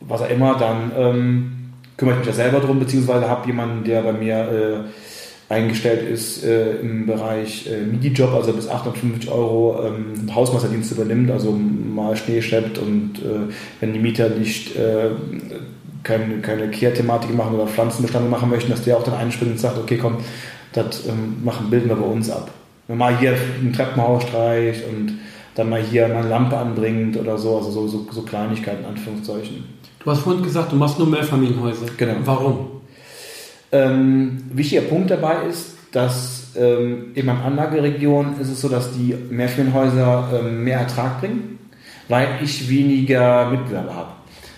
was 0.00 0.20
auch 0.20 0.28
immer, 0.28 0.58
dann 0.58 0.92
ähm, 0.96 1.65
kümmere 1.96 2.16
ich 2.16 2.26
mich 2.26 2.28
da 2.28 2.42
selber 2.42 2.60
drum, 2.60 2.78
beziehungsweise 2.78 3.28
habe 3.28 3.46
jemanden, 3.46 3.84
der 3.84 4.02
bei 4.02 4.12
mir 4.12 4.84
äh, 5.48 5.52
eingestellt 5.52 6.08
ist 6.08 6.44
äh, 6.44 6.76
im 6.76 7.06
Bereich 7.06 7.68
äh, 7.68 7.84
Midi-Job, 7.84 8.34
also 8.34 8.52
bis 8.52 8.68
850 8.68 9.30
Euro 9.30 9.80
ähm, 9.86 10.34
Hausmeisterdienst 10.34 10.92
übernimmt, 10.92 11.30
also 11.30 11.52
mal 11.52 12.16
Schnee 12.16 12.42
schleppt 12.42 12.78
und 12.78 13.18
äh, 13.18 13.52
wenn 13.80 13.92
die 13.92 14.00
Mieter 14.00 14.28
nicht 14.28 14.76
äh, 14.76 15.10
keine, 16.02 16.38
keine 16.38 16.68
Kehrthematik 16.68 17.34
machen 17.34 17.54
oder 17.54 17.66
Pflanzenbestand 17.66 18.28
machen 18.30 18.50
möchten, 18.50 18.70
dass 18.70 18.82
der 18.82 18.96
auch 18.96 19.04
dann 19.04 19.14
einspringt 19.14 19.52
und 19.52 19.60
sagt, 19.60 19.78
okay, 19.78 19.98
komm, 20.00 20.18
das 20.72 21.06
ähm, 21.06 21.44
machen, 21.44 21.70
bilden 21.70 21.88
wir 21.88 21.96
bei 21.96 22.06
uns 22.06 22.28
ab. 22.30 22.50
Wenn 22.88 22.98
man 22.98 23.12
mal 23.12 23.20
hier 23.20 23.36
ein 23.60 23.72
Treppenhaus 23.72 24.24
streicht 24.24 24.84
und 24.88 25.18
dann 25.54 25.70
mal 25.70 25.82
hier 25.82 26.06
mal 26.08 26.18
eine 26.18 26.28
Lampe 26.28 26.56
anbringt 26.56 27.16
oder 27.16 27.38
so, 27.38 27.56
also 27.56 27.70
so, 27.70 27.88
so, 27.88 28.06
so 28.10 28.22
Kleinigkeiten, 28.22 28.84
in 28.84 28.90
Anführungszeichen. 28.90 29.75
Du 30.06 30.12
hast 30.12 30.20
vorhin 30.20 30.44
gesagt, 30.44 30.70
du 30.70 30.76
machst 30.76 31.00
nur 31.00 31.08
Mehrfamilienhäuser. 31.08 31.86
Genau. 31.96 32.14
Warum? 32.24 32.68
Ähm, 33.72 34.44
wichtiger 34.52 34.82
Punkt 34.82 35.10
dabei 35.10 35.48
ist, 35.50 35.74
dass 35.90 36.52
ähm, 36.56 37.06
in 37.16 37.26
meiner 37.26 37.44
Anlageregion 37.44 38.38
ist 38.40 38.48
es 38.48 38.60
so, 38.60 38.68
dass 38.68 38.92
die 38.92 39.16
Mehrfamilienhäuser 39.30 40.28
ähm, 40.32 40.62
mehr 40.62 40.78
Ertrag 40.78 41.18
bringen, 41.18 41.58
weil 42.06 42.28
ich 42.40 42.70
weniger 42.70 43.50
Mitbewerber 43.50 43.96
habe. 43.96 44.10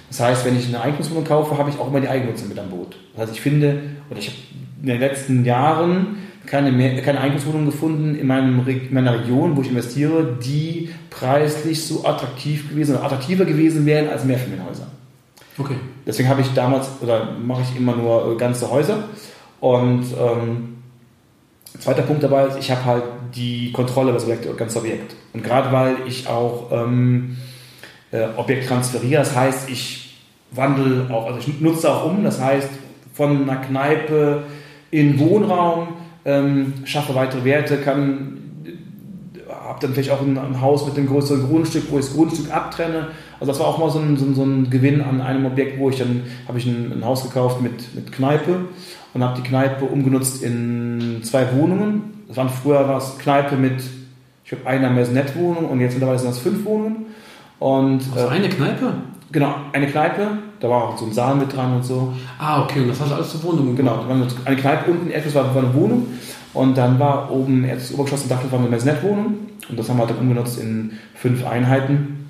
Das 0.09 0.21
heißt, 0.21 0.45
wenn 0.45 0.59
ich 0.59 0.69
eine 0.69 0.83
Eigentumswohnung 0.83 1.25
kaufe, 1.25 1.57
habe 1.57 1.71
ich 1.71 1.79
auch 1.79 1.89
immer 1.89 2.03
die 2.03 2.09
Eigennutzung 2.09 2.51
mit 2.51 2.59
am 2.59 2.69
Boot. 2.69 2.99
Das 3.15 3.23
heißt, 3.23 3.33
ich 3.33 3.41
finde, 3.41 3.81
oder 4.11 4.19
ich 4.19 4.27
habe 4.27 4.37
in 4.83 4.87
den 4.87 5.01
letzten 5.01 5.47
Jahren 5.47 6.19
keine, 6.45 6.73
mehr, 6.73 7.01
keine 7.01 7.23
Eigentumswohnung 7.23 7.65
gefunden 7.65 8.17
in, 8.17 8.27
meinem, 8.27 8.69
in 8.69 8.93
meiner 8.93 9.19
Region, 9.19 9.57
wo 9.57 9.63
ich 9.63 9.71
investiere, 9.71 10.37
die 10.45 10.91
preislich 11.09 11.87
so 11.87 12.05
attraktiv 12.05 12.69
gewesen 12.69 12.97
oder 12.97 13.05
attraktiver 13.05 13.47
gewesen 13.47 13.87
wären 13.87 14.11
als 14.11 14.27
Mehrfamilienhäuser. 14.27 14.89
Okay. 15.59 15.77
Deswegen 16.07 16.29
habe 16.29 16.41
ich 16.41 16.55
damals 16.55 16.89
oder 17.01 17.33
mache 17.33 17.63
ich 17.63 17.77
immer 17.77 17.97
nur 17.97 18.33
äh, 18.33 18.37
ganze 18.37 18.71
Häuser 18.71 19.05
Und 19.61 20.05
ähm, 20.19 20.79
zweiter 21.79 22.03
Punkt 22.03 22.23
dabei 22.23 22.47
ist, 22.47 22.59
ich 22.59 22.71
habe 22.71 22.85
halt 22.85 23.05
die 23.35 23.73
Kontrolle 23.73 24.11
über 24.11 24.19
das 24.19 24.57
ganze 24.57 24.79
Objekt. 24.79 25.15
Und 25.33 25.43
gerade 25.43 25.73
weil 25.73 25.97
ich 26.07 26.29
auch 26.29 26.71
ähm, 26.73 27.37
äh, 28.11 28.27
Objekt 28.37 28.69
transferiere, 28.69 29.23
das 29.23 29.35
heißt, 29.37 29.69
ich 29.69 30.17
wandle 30.51 31.13
auch, 31.13 31.27
also 31.27 31.39
ich 31.41 31.61
nutze 31.61 31.93
auch 31.93 32.07
um, 32.07 32.25
das 32.25 32.41
heißt, 32.41 32.71
von 33.13 33.43
einer 33.43 33.61
Kneipe 33.61 34.45
in 34.91 35.19
Wohnraum, 35.19 35.89
ähm, 36.25 36.75
schaffe 36.85 37.15
weitere 37.15 37.45
Werte, 37.45 37.79
kann 37.79 38.48
habe 39.69 39.79
dann 39.81 39.93
vielleicht 39.93 40.11
auch 40.11 40.23
ein, 40.23 40.39
ein, 40.39 40.61
Haus 40.61 40.87
mit 40.87 40.97
einem 40.97 41.07
größeren 41.09 41.47
Grundstück, 41.47 41.85
wo 41.91 41.99
ich 41.99 42.07
das 42.07 42.15
Grundstück 42.15 42.51
abtrenne. 42.51 43.09
Also 43.39 43.53
das 43.53 43.61
war 43.61 43.67
auch 43.67 43.79
mal 43.79 43.91
so 43.91 43.99
ein, 43.99 44.17
so 44.17 44.25
ein, 44.25 44.35
so 44.35 44.43
ein 44.43 44.71
Gewinn 44.71 45.03
an 45.03 45.21
einem 45.21 45.45
Objekt, 45.45 45.79
wo 45.79 45.91
ich 45.91 45.99
dann 45.99 46.23
habe 46.49 46.59
ich 46.59 46.67
ein, 46.67 46.93
ein, 46.93 47.05
Haus 47.05 47.23
gekauft 47.23 47.61
mit, 47.61 47.95
mit 47.95 48.11
Kneipe 48.11 48.61
und 49.13 49.23
habe 49.23 49.41
die 49.41 49.47
Kneipe 49.47 49.85
umgenutzt 49.85 50.43
in 50.43 51.21
zwei 51.23 51.47
Wohnungen. 51.55 52.25
Das 52.29 52.39
waren 52.39 52.49
früher 52.49 52.89
war 52.89 52.97
es 52.97 53.19
Kneipe 53.19 53.57
mit, 53.57 53.83
ich 54.45 54.51
glaube, 54.51 54.67
einer 54.67 54.91
Maisonette-Wohnung 54.91 55.67
und 55.67 55.81
jetzt 55.81 55.93
mittlerweile 55.93 56.19
sind 56.19 56.31
das 56.31 56.39
fünf 56.39 56.65
Wohnungen. 56.65 57.07
Und, 57.59 58.03
also 58.15 58.29
eine 58.29 58.49
Kneipe? 58.49 58.95
Genau, 59.31 59.55
eine 59.75 59.87
Kneipe, 59.87 60.39
da 60.61 60.71
war 60.71 60.85
auch 60.85 60.97
so 60.97 61.05
ein 61.05 61.13
Saal 61.13 61.35
mit 61.35 61.55
dran 61.55 61.77
und 61.77 61.85
so. 61.85 62.15
Ah, 62.39 62.63
okay, 62.63 62.81
und 62.81 62.89
das 62.89 63.01
hast 63.01 63.11
du 63.11 63.15
alles 63.17 63.31
zur 63.31 63.43
Wohnung 63.43 63.77
Genau, 63.77 64.07
eine 64.47 64.57
Kneipe 64.57 64.91
unten, 64.91 65.11
etwas 65.11 65.35
war, 65.35 65.55
war 65.55 65.63
eine 65.63 65.75
Wohnung 65.75 66.07
und 66.55 66.77
dann 66.77 66.99
war 66.99 67.31
oben, 67.31 67.69
das 67.69 67.93
Obergeschoss 67.93 68.23
und 68.23 68.31
Dach, 68.31 68.41
war 68.51 68.59
eine 68.59 68.69
Maisonette-Wohnung 68.69 69.35
und 69.69 69.79
das 69.79 69.89
haben 69.89 69.99
wir 69.99 70.07
dann 70.07 70.19
umgenutzt 70.19 70.61
in 70.61 70.93
fünf 71.15 71.47
Einheiten. 71.47 72.27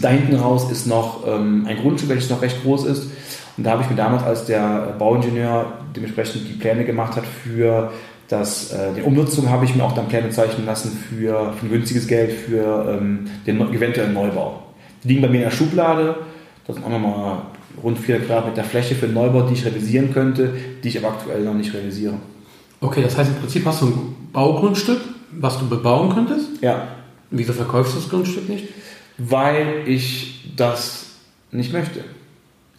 Da 0.00 0.08
hinten 0.08 0.36
raus 0.36 0.70
ist 0.70 0.86
noch 0.86 1.26
ähm, 1.26 1.66
ein 1.68 1.76
Grundstück, 1.76 2.08
welches 2.08 2.30
noch 2.30 2.42
recht 2.42 2.62
groß 2.62 2.86
ist. 2.86 3.10
Und 3.56 3.64
da 3.64 3.72
habe 3.72 3.82
ich 3.82 3.90
mir 3.90 3.96
damals, 3.96 4.24
als 4.24 4.46
der 4.46 4.94
Bauingenieur 4.98 5.66
dementsprechend 5.94 6.48
die 6.48 6.54
Pläne 6.54 6.84
gemacht 6.84 7.16
hat 7.16 7.24
für 7.24 7.92
das, 8.28 8.72
äh, 8.72 8.94
die 8.96 9.02
Umnutzung, 9.02 9.48
habe 9.50 9.64
ich 9.64 9.76
mir 9.76 9.84
auch 9.84 9.92
dann 9.92 10.08
Pläne 10.08 10.30
zeichnen 10.30 10.66
lassen 10.66 10.90
für, 10.90 11.52
für 11.52 11.66
ein 11.66 11.70
günstiges 11.70 12.08
Geld 12.08 12.32
für 12.32 12.98
ähm, 12.98 13.26
den 13.46 13.60
eventuellen 13.60 14.14
Neubau. 14.14 14.62
Die 15.04 15.08
liegen 15.08 15.22
bei 15.22 15.28
mir 15.28 15.38
in 15.38 15.44
der 15.44 15.50
Schublade. 15.50 16.16
Das 16.66 16.76
sind 16.76 16.84
auch 16.84 16.90
nochmal 16.90 17.42
rund 17.82 17.98
4 17.98 18.20
Quadratmeter 18.20 18.64
Fläche 18.64 18.94
für 18.94 19.06
den 19.06 19.14
Neubau, 19.14 19.42
die 19.42 19.54
ich 19.54 19.64
realisieren 19.64 20.12
könnte, 20.12 20.54
die 20.82 20.88
ich 20.88 20.98
aber 20.98 21.14
aktuell 21.14 21.44
noch 21.44 21.54
nicht 21.54 21.74
realisiere. 21.74 22.14
Okay, 22.84 23.02
das 23.02 23.16
heißt 23.16 23.30
im 23.30 23.36
Prinzip 23.36 23.64
hast 23.64 23.80
du 23.80 23.86
ein 23.86 24.16
Baugrundstück, 24.30 25.00
was 25.32 25.58
du 25.58 25.66
bebauen 25.66 26.14
könntest? 26.14 26.48
Ja. 26.60 26.88
Wieso 27.30 27.54
verkaufst 27.54 27.94
du 27.94 27.98
das 27.98 28.10
Grundstück 28.10 28.46
nicht? 28.46 28.68
Weil 29.16 29.84
ich 29.86 30.52
das 30.54 31.06
nicht 31.50 31.72
möchte. 31.72 32.00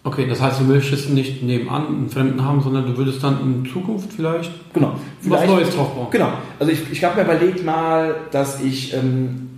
Okay, 0.04 0.28
das 0.30 0.40
heißt, 0.40 0.60
du 0.60 0.66
möchtest 0.66 1.10
nicht 1.10 1.42
nebenan 1.42 1.88
einen 1.88 2.10
Fremden 2.10 2.46
haben, 2.46 2.62
sondern 2.62 2.86
du 2.86 2.96
würdest 2.96 3.24
dann 3.24 3.42
in 3.42 3.72
Zukunft 3.72 4.14
vielleicht, 4.14 4.52
genau. 4.74 4.94
was 5.24 5.48
Neues 5.48 5.76
drauf 5.76 5.96
bauen. 5.96 6.08
Genau. 6.12 6.34
Also 6.60 6.72
ich, 6.72 6.92
ich 6.92 7.04
habe 7.04 7.16
mir 7.16 7.24
überlegt 7.24 7.66
mal, 7.66 8.16
dass 8.32 8.62
ich 8.62 8.94
ähm, 8.94 9.50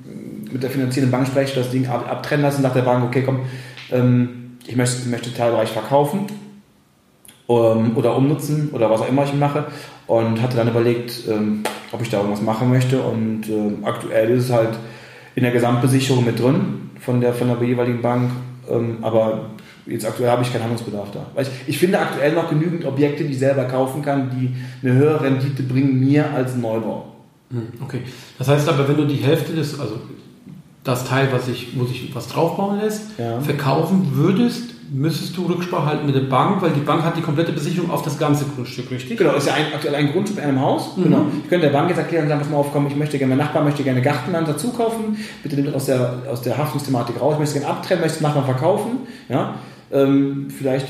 mit 0.50 0.64
der 0.64 0.70
finanzierenden 0.70 1.12
Bank 1.12 1.28
spreche, 1.28 1.56
das 1.56 1.72
Ding 1.72 1.88
ab, 1.88 2.10
abtrennen 2.10 2.44
lassen, 2.44 2.62
nach 2.62 2.74
der 2.74 2.84
Bank, 2.84 3.04
okay, 3.04 3.24
komm, 3.24 3.42
ähm, 3.92 4.58
ich 4.66 4.78
möchte, 4.78 5.10
möchte 5.10 5.34
Teilbereich 5.34 5.70
verkaufen 5.70 6.28
oder 7.48 8.16
umnutzen 8.16 8.70
oder 8.74 8.90
was 8.90 9.02
auch 9.02 9.10
immer 9.10 9.24
ich 9.24 9.34
mache 9.34 9.66
und 10.06 10.42
hatte 10.42 10.58
dann 10.58 10.68
überlegt, 10.68 11.28
ähm, 11.30 11.64
ob 11.92 12.02
ich 12.02 12.10
da 12.10 12.18
irgendwas 12.18 12.42
machen 12.42 12.70
möchte 12.70 13.02
und 13.02 13.48
ähm, 13.48 13.80
aktuell 13.84 14.32
ist 14.32 14.46
es 14.46 14.52
halt 14.52 14.72
in 15.36 15.44
der 15.44 15.52
Gesamtbesicherung 15.52 16.26
mit 16.26 16.40
drin 16.40 16.90
von 17.00 17.22
der, 17.22 17.34
von 17.34 17.48
der 17.48 17.62
jeweiligen 17.66 18.02
Bank, 18.02 18.32
ähm, 18.70 18.98
aber 19.02 19.52
jetzt 19.86 20.06
aktuell 20.06 20.30
habe 20.30 20.44
ich 20.44 20.52
keinen 20.52 20.64
Handlungsbedarf 20.64 21.12
da. 21.12 21.28
Weil 21.34 21.44
ich, 21.44 21.52
ich 21.68 21.78
finde 21.80 22.00
aktuell 22.00 22.34
noch 22.34 22.50
genügend 22.50 22.86
Objekte, 22.86 23.24
die 23.24 23.32
ich 23.32 23.40
selber 23.40 23.64
kaufen 23.66 24.02
kann, 24.02 24.30
die 24.32 24.54
eine 24.86 24.98
höhere 24.98 25.22
Rendite 25.22 25.64
bringen 25.64 26.00
mir 26.00 26.34
als 26.34 26.56
Neubau. 26.56 27.06
Hm, 27.52 27.68
okay. 27.82 28.02
Das 28.38 28.50
heißt 28.50 28.68
aber, 28.68 28.88
wenn 28.90 28.98
du 28.98 29.06
die 29.06 29.16
Hälfte 29.16 29.54
des, 29.54 29.80
also 29.80 30.02
das 30.84 31.06
Teil, 31.06 31.30
was 31.32 31.48
ich, 31.48 31.78
wo 31.78 31.86
sich 31.86 32.14
was 32.14 32.28
draufbauen 32.28 32.80
lässt, 32.80 33.18
ja. 33.18 33.40
verkaufen 33.40 34.12
würdest, 34.14 34.72
müsstest 34.92 35.36
du 35.36 35.46
Rücksprache 35.46 35.86
halten 35.86 36.06
mit 36.06 36.16
der 36.16 36.22
Bank, 36.22 36.62
weil 36.62 36.72
die 36.72 36.80
Bank 36.80 37.04
hat 37.04 37.18
die 37.18 37.22
komplette 37.22 37.52
Besicherung 37.52 37.92
auf 37.92 38.04
das 38.04 38.18
ganze 38.18 38.46
Grundstück, 38.46 38.90
richtig? 38.92 39.18
Genau, 39.18 39.36
ist 39.36 39.48
ja 39.48 39.54
ein, 39.54 39.74
aktuell 39.74 39.96
ein 39.96 40.12
Grundstück 40.12 40.40
in 40.40 40.44
einem 40.46 40.62
Haus. 40.62 40.96
Mhm. 40.96 41.04
Genau. 41.04 41.26
Ich 41.44 41.50
könnte 41.50 41.68
der 41.68 41.74
Bank 41.74 41.90
jetzt 41.90 41.98
erklären 41.98 42.24
und 42.24 42.30
sagen, 42.30 42.42
pass 42.42 42.50
mal 42.50 42.58
aufkommen, 42.58 42.88
ich 42.88 42.96
möchte 42.96 43.18
gerne, 43.18 43.36
mein 43.36 43.46
Nachbar 43.46 43.64
möchte 43.64 43.84
gerne 43.84 44.02
Gartenland 44.02 44.48
dazu 44.48 44.72
kaufen, 44.72 45.18
bitte 45.44 45.56
nimmt 45.56 45.74
aus 45.76 45.86
der, 45.86 46.24
aus 46.32 46.42
der 46.42 46.58
Haftungsthematik 46.58 47.20
raus, 47.20 47.34
ich 47.34 47.40
möchte 47.40 47.60
gerne 47.60 47.74
abtrennen, 47.74 48.02
möchte 48.02 48.18
es 48.18 48.22
Nachbarn 48.22 48.46
verkaufen. 48.46 48.92
Ja? 49.30 49.56
Ähm, 49.92 50.48
vielleicht 50.50 50.88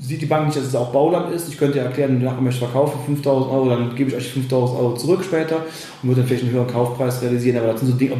sieht 0.00 0.22
die 0.22 0.26
Bank 0.26 0.46
nicht, 0.46 0.56
dass 0.56 0.64
es 0.64 0.74
auch 0.74 0.92
Bauland 0.92 1.32
ist. 1.32 1.48
Ich 1.48 1.58
könnte 1.58 1.78
ja 1.78 1.84
erklären, 1.84 2.20
der 2.20 2.28
Nachbar 2.28 2.42
möchte 2.42 2.60
verkaufen, 2.60 2.98
5000 3.06 3.52
Euro, 3.52 3.68
dann 3.68 3.94
gebe 3.94 4.10
ich 4.10 4.16
euch 4.16 4.28
5000 4.28 4.78
Euro 4.78 4.94
zurück 4.94 5.24
später 5.24 5.56
und 6.02 6.08
würde 6.08 6.20
dann 6.20 6.28
vielleicht 6.28 6.44
einen 6.44 6.52
höheren 6.52 6.68
Kaufpreis 6.68 7.20
realisieren. 7.22 7.58
Aber 7.58 7.72
das 7.72 7.80
sind 7.80 7.90
so 7.90 7.96
Dinge, 7.96 8.14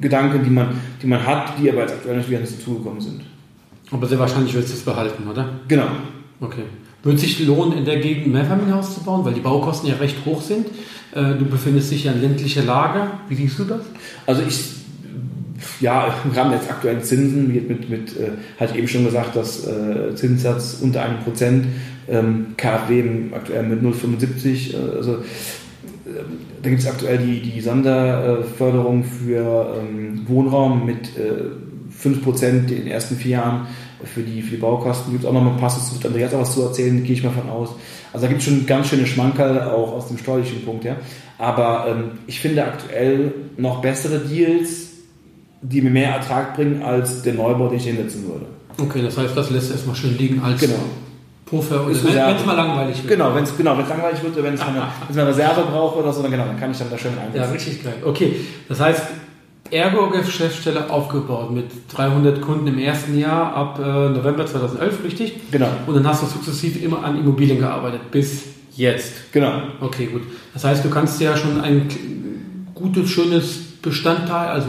Gedanken, 0.00 0.42
die 0.44 0.50
man, 0.50 0.68
die 1.00 1.06
man 1.06 1.24
hat, 1.24 1.52
die 1.60 1.70
aber 1.70 1.82
jetzt 1.82 1.92
aktuell 1.92 2.16
nicht 2.16 2.28
wieder 2.28 2.40
nicht 2.40 2.58
dazugekommen 2.58 3.00
sind. 3.00 3.22
Aber 3.92 4.06
sehr 4.06 4.18
wahrscheinlich 4.18 4.54
willst 4.54 4.70
du 4.70 4.74
es 4.74 4.82
behalten, 4.82 5.28
oder? 5.28 5.60
Genau. 5.68 5.86
Okay. 6.40 6.62
Würde 7.02 7.16
es 7.16 7.22
sich 7.22 7.44
lohnen, 7.46 7.76
in 7.78 7.84
der 7.84 7.98
Gegend 7.98 8.26
ein 8.26 8.32
Mehrfamilienhaus 8.32 8.94
zu 8.94 9.02
bauen, 9.02 9.24
weil 9.24 9.34
die 9.34 9.40
Baukosten 9.40 9.88
ja 9.88 9.96
recht 9.96 10.24
hoch 10.24 10.40
sind? 10.40 10.66
Äh, 11.14 11.34
du 11.38 11.44
befindest 11.44 11.90
dich 11.90 12.04
ja 12.04 12.12
in 12.12 12.22
ländlicher 12.22 12.62
Lage. 12.62 13.10
Wie 13.28 13.34
siehst 13.34 13.58
du 13.58 13.64
das? 13.64 13.82
Also 14.26 14.42
ich, 14.42 14.60
ja, 15.80 16.14
im 16.24 16.30
Rahmen 16.30 16.52
der 16.52 16.60
aktuellen 16.70 17.02
Zinsen, 17.02 17.52
wird 17.52 17.68
mit, 17.68 17.90
mit 17.90 18.16
äh, 18.16 18.30
hatte 18.58 18.72
ich 18.72 18.78
eben 18.78 18.88
schon 18.88 19.04
gesagt, 19.04 19.36
dass 19.36 19.66
äh, 19.66 20.14
Zinssatz 20.14 20.78
unter 20.80 21.02
einem 21.02 21.18
Prozent, 21.18 21.66
ähm, 22.08 22.54
KfW 22.56 23.04
aktuell 23.32 23.64
mit 23.64 23.82
0,75%, 23.82 24.74
äh, 24.74 24.96
also 24.96 25.18
da 26.62 26.68
gibt 26.68 26.82
es 26.82 26.88
aktuell 26.88 27.18
die, 27.18 27.40
die 27.40 27.60
Sonderförderung 27.60 29.04
für 29.04 29.76
ähm, 29.78 30.22
Wohnraum 30.26 30.84
mit 30.84 31.16
äh, 31.16 31.71
5% 32.02 32.44
in 32.44 32.66
den 32.66 32.86
ersten 32.86 33.16
vier 33.16 33.32
Jahren 33.32 33.66
für 34.04 34.22
die, 34.22 34.42
für 34.42 34.52
die 34.52 34.56
Baukosten. 34.56 35.12
Gibt 35.12 35.24
es 35.24 35.28
auch 35.28 35.32
noch 35.32 35.42
mal 35.42 35.52
ein 35.52 35.56
paar, 35.58 35.68
das 35.68 35.92
wird 35.92 36.04
Andreas 36.06 36.34
auch 36.34 36.40
was 36.40 36.54
zu 36.54 36.62
erzählen, 36.62 37.02
gehe 37.04 37.14
ich 37.14 37.22
mal 37.22 37.30
von 37.30 37.48
aus. 37.48 37.70
Also 38.12 38.26
da 38.26 38.28
gibt 38.28 38.40
es 38.40 38.48
schon 38.48 38.66
ganz 38.66 38.88
schöne 38.88 39.06
Schmankerl, 39.06 39.60
auch 39.70 39.92
aus 39.92 40.08
dem 40.08 40.18
steuerlichen 40.18 40.64
Punkt 40.64 40.84
her. 40.84 40.96
Aber 41.38 41.86
ähm, 41.88 42.18
ich 42.26 42.40
finde 42.40 42.64
aktuell 42.64 43.32
noch 43.56 43.80
bessere 43.80 44.18
Deals, 44.20 44.90
die 45.62 45.80
mir 45.80 45.90
mehr 45.90 46.10
Ertrag 46.10 46.56
bringen, 46.56 46.82
als 46.82 47.22
der 47.22 47.34
Neubau, 47.34 47.68
den 47.68 47.78
ich 47.78 47.86
hinsetzen 47.86 48.26
würde. 48.26 48.46
Okay, 48.78 49.02
das 49.02 49.16
heißt, 49.16 49.36
das 49.36 49.50
lässt 49.50 49.70
erstmal 49.70 49.94
schön 49.94 50.16
liegen 50.18 50.42
als 50.42 50.60
genau. 50.60 50.74
Puffer 51.46 51.86
oder 51.86 51.94
wenn 51.94 52.36
es 52.36 52.46
mal 52.46 52.56
langweilig 52.56 52.96
wird. 52.98 53.08
Genau, 53.08 53.34
wenn 53.34 53.44
es 53.44 53.56
genau, 53.56 53.74
langweilig 53.74 54.22
wird, 54.22 54.42
wenn 54.42 54.54
es 54.54 54.60
eine, 54.60 54.82
eine 55.08 55.28
Reserve 55.28 55.62
braucht 55.70 55.96
oder 55.96 56.12
so, 56.12 56.22
dann, 56.22 56.30
genau, 56.30 56.46
dann 56.46 56.58
kann 56.58 56.70
ich 56.70 56.78
dann 56.78 56.90
da 56.90 56.98
schön 56.98 57.12
einsetzen. 57.12 57.36
Ja, 57.36 57.50
richtig 57.50 57.84
geil. 57.84 57.94
Okay, 58.04 58.36
das 58.68 58.80
heißt, 58.80 59.02
Ergo-Geschäftsstelle 59.72 60.90
aufgebaut 60.90 61.50
mit 61.50 61.64
300 61.88 62.42
Kunden 62.42 62.66
im 62.66 62.78
ersten 62.78 63.18
Jahr 63.18 63.54
ab 63.54 63.80
äh, 63.82 64.10
November 64.10 64.44
2011, 64.44 65.04
richtig? 65.04 65.32
Genau. 65.50 65.68
Und 65.86 65.94
dann 65.94 66.06
hast 66.06 66.22
du 66.22 66.26
sukzessiv 66.26 66.82
immer 66.82 67.02
an 67.02 67.18
Immobilien 67.18 67.58
gearbeitet, 67.58 68.10
bis 68.10 68.44
jetzt. 68.76 69.32
Genau. 69.32 69.62
Okay, 69.80 70.06
gut. 70.06 70.22
Das 70.52 70.64
heißt, 70.64 70.84
du 70.84 70.90
kannst 70.90 71.20
ja 71.20 71.36
schon 71.36 71.60
ein 71.60 71.88
gutes, 72.74 73.08
schönes 73.08 73.80
Bestandteil, 73.80 74.48
also 74.48 74.68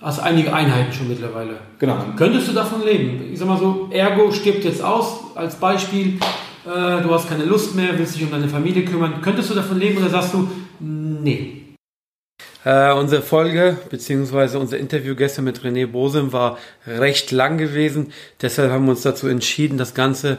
hast 0.00 0.20
einige 0.20 0.52
Einheiten 0.54 0.92
schon 0.92 1.08
mittlerweile. 1.08 1.58
Genau. 1.78 1.96
Könntest 2.16 2.48
du 2.48 2.52
davon 2.52 2.82
leben? 2.84 3.30
Ich 3.30 3.38
sag 3.38 3.46
mal 3.46 3.58
so, 3.58 3.88
Ergo 3.92 4.32
stirbt 4.32 4.64
jetzt 4.64 4.82
aus 4.82 5.20
als 5.34 5.56
Beispiel. 5.56 6.18
Äh, 6.64 7.02
du 7.02 7.10
hast 7.10 7.28
keine 7.28 7.44
Lust 7.44 7.74
mehr, 7.74 7.90
willst 7.98 8.16
dich 8.16 8.24
um 8.24 8.30
deine 8.30 8.48
Familie 8.48 8.84
kümmern. 8.84 9.20
Könntest 9.20 9.50
du 9.50 9.54
davon 9.54 9.78
leben 9.78 9.98
oder 9.98 10.08
sagst 10.08 10.32
du, 10.32 10.48
nee? 10.80 11.61
Äh, 12.64 12.92
unsere 12.92 13.22
Folge 13.22 13.76
bzw. 13.90 14.56
unser 14.56 14.78
Interview 14.78 15.14
gestern 15.16 15.44
mit 15.44 15.60
René 15.60 15.86
Bosem 15.86 16.32
war 16.32 16.58
recht 16.86 17.30
lang 17.32 17.58
gewesen. 17.58 18.12
Deshalb 18.40 18.70
haben 18.70 18.84
wir 18.84 18.92
uns 18.92 19.02
dazu 19.02 19.26
entschieden, 19.26 19.78
das 19.78 19.94
Ganze 19.94 20.38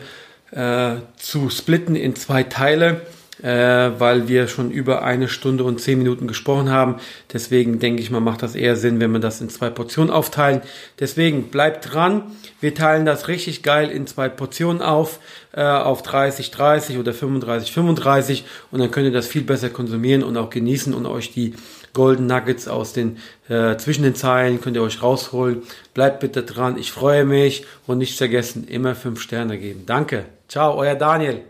äh, 0.51 0.95
zu 1.17 1.49
splitten 1.49 1.95
in 1.95 2.15
zwei 2.15 2.43
Teile 2.43 3.01
äh, 3.41 3.91
weil 3.99 4.28
wir 4.28 4.47
schon 4.47 4.71
über 4.71 5.03
eine 5.03 5.28
Stunde 5.28 5.63
und 5.63 5.82
zehn 5.82 5.97
Minuten 5.97 6.28
gesprochen 6.28 6.69
haben. 6.69 6.97
Deswegen 7.32 7.80
denke 7.80 8.01
ich 8.01 8.11
mal, 8.11 8.19
macht 8.19 8.41
das 8.41 8.55
eher 8.55 8.76
Sinn, 8.76 8.99
wenn 8.99 9.11
wir 9.11 9.19
das 9.19 9.41
in 9.41 9.49
zwei 9.49 9.69
Portionen 9.69 10.11
aufteilen. 10.11 10.61
Deswegen 10.99 11.49
bleibt 11.49 11.93
dran. 11.93 12.24
Wir 12.61 12.74
teilen 12.74 13.05
das 13.05 13.28
richtig 13.28 13.63
geil 13.63 13.89
in 13.89 14.07
zwei 14.07 14.30
Portionen 14.30 14.82
auf, 14.82 15.19
äh, 15.53 15.61
auf 15.61 16.03
30, 16.03 16.51
30 16.51 16.97
oder 16.97 17.13
35, 17.13 17.74
35 17.74 18.45
und 18.71 18.80
dann 18.80 18.91
könnt 18.91 19.07
ihr 19.07 19.11
das 19.11 19.28
viel 19.28 19.43
besser 19.43 19.69
konsumieren 19.69 20.24
und 20.24 20.38
auch 20.38 20.49
genießen 20.49 20.93
und 20.93 21.05
euch 21.05 21.32
die 21.32 21.53
Golden 21.94 22.26
Nuggets 22.28 22.68
aus 22.68 22.94
den 22.94 23.18
äh, 23.50 23.78
zwischen 23.78 24.04
den 24.04 24.16
Zeilen 24.16 24.60
könnt 24.62 24.76
ihr 24.76 24.84
euch 24.84 25.02
rausholen. 25.02 25.64
Bleibt 25.94 26.20
bitte 26.20 26.44
dran. 26.44 26.78
Ich 26.78 26.91
freue 26.91 27.24
mich 27.26 27.66
und 27.88 28.00
nicht 28.00 28.18
vergessen, 28.18 28.68
immer 28.68 28.96
fünf 28.96 29.22
Sterne 29.22 29.58
geben. 29.58 29.86
Danke. 29.86 30.26
Ciao, 30.48 30.76
euer 30.76 30.96
Daniel. 30.96 31.44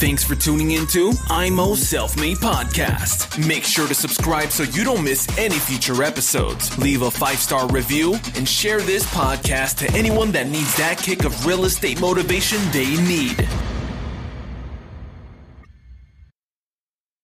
Thanks 0.00 0.24
for 0.24 0.34
tuning 0.34 0.70
into 0.70 1.12
IMO 1.28 1.74
Self 1.74 2.16
Made 2.16 2.38
Podcast. 2.38 3.38
Make 3.46 3.64
sure 3.64 3.86
to 3.86 3.92
subscribe 3.92 4.50
so 4.50 4.62
you 4.62 4.82
don't 4.82 5.04
miss 5.04 5.28
any 5.36 5.58
future 5.58 6.02
episodes. 6.02 6.74
Leave 6.78 7.02
a 7.02 7.10
five 7.10 7.38
star 7.38 7.68
review 7.68 8.14
and 8.34 8.48
share 8.48 8.80
this 8.80 9.04
podcast 9.12 9.76
to 9.86 9.92
anyone 9.94 10.32
that 10.32 10.46
needs 10.46 10.74
that 10.78 10.96
kick 10.96 11.24
of 11.26 11.44
real 11.44 11.66
estate 11.66 12.00
motivation 12.00 12.58
they 12.72 12.96
need. 13.06 13.46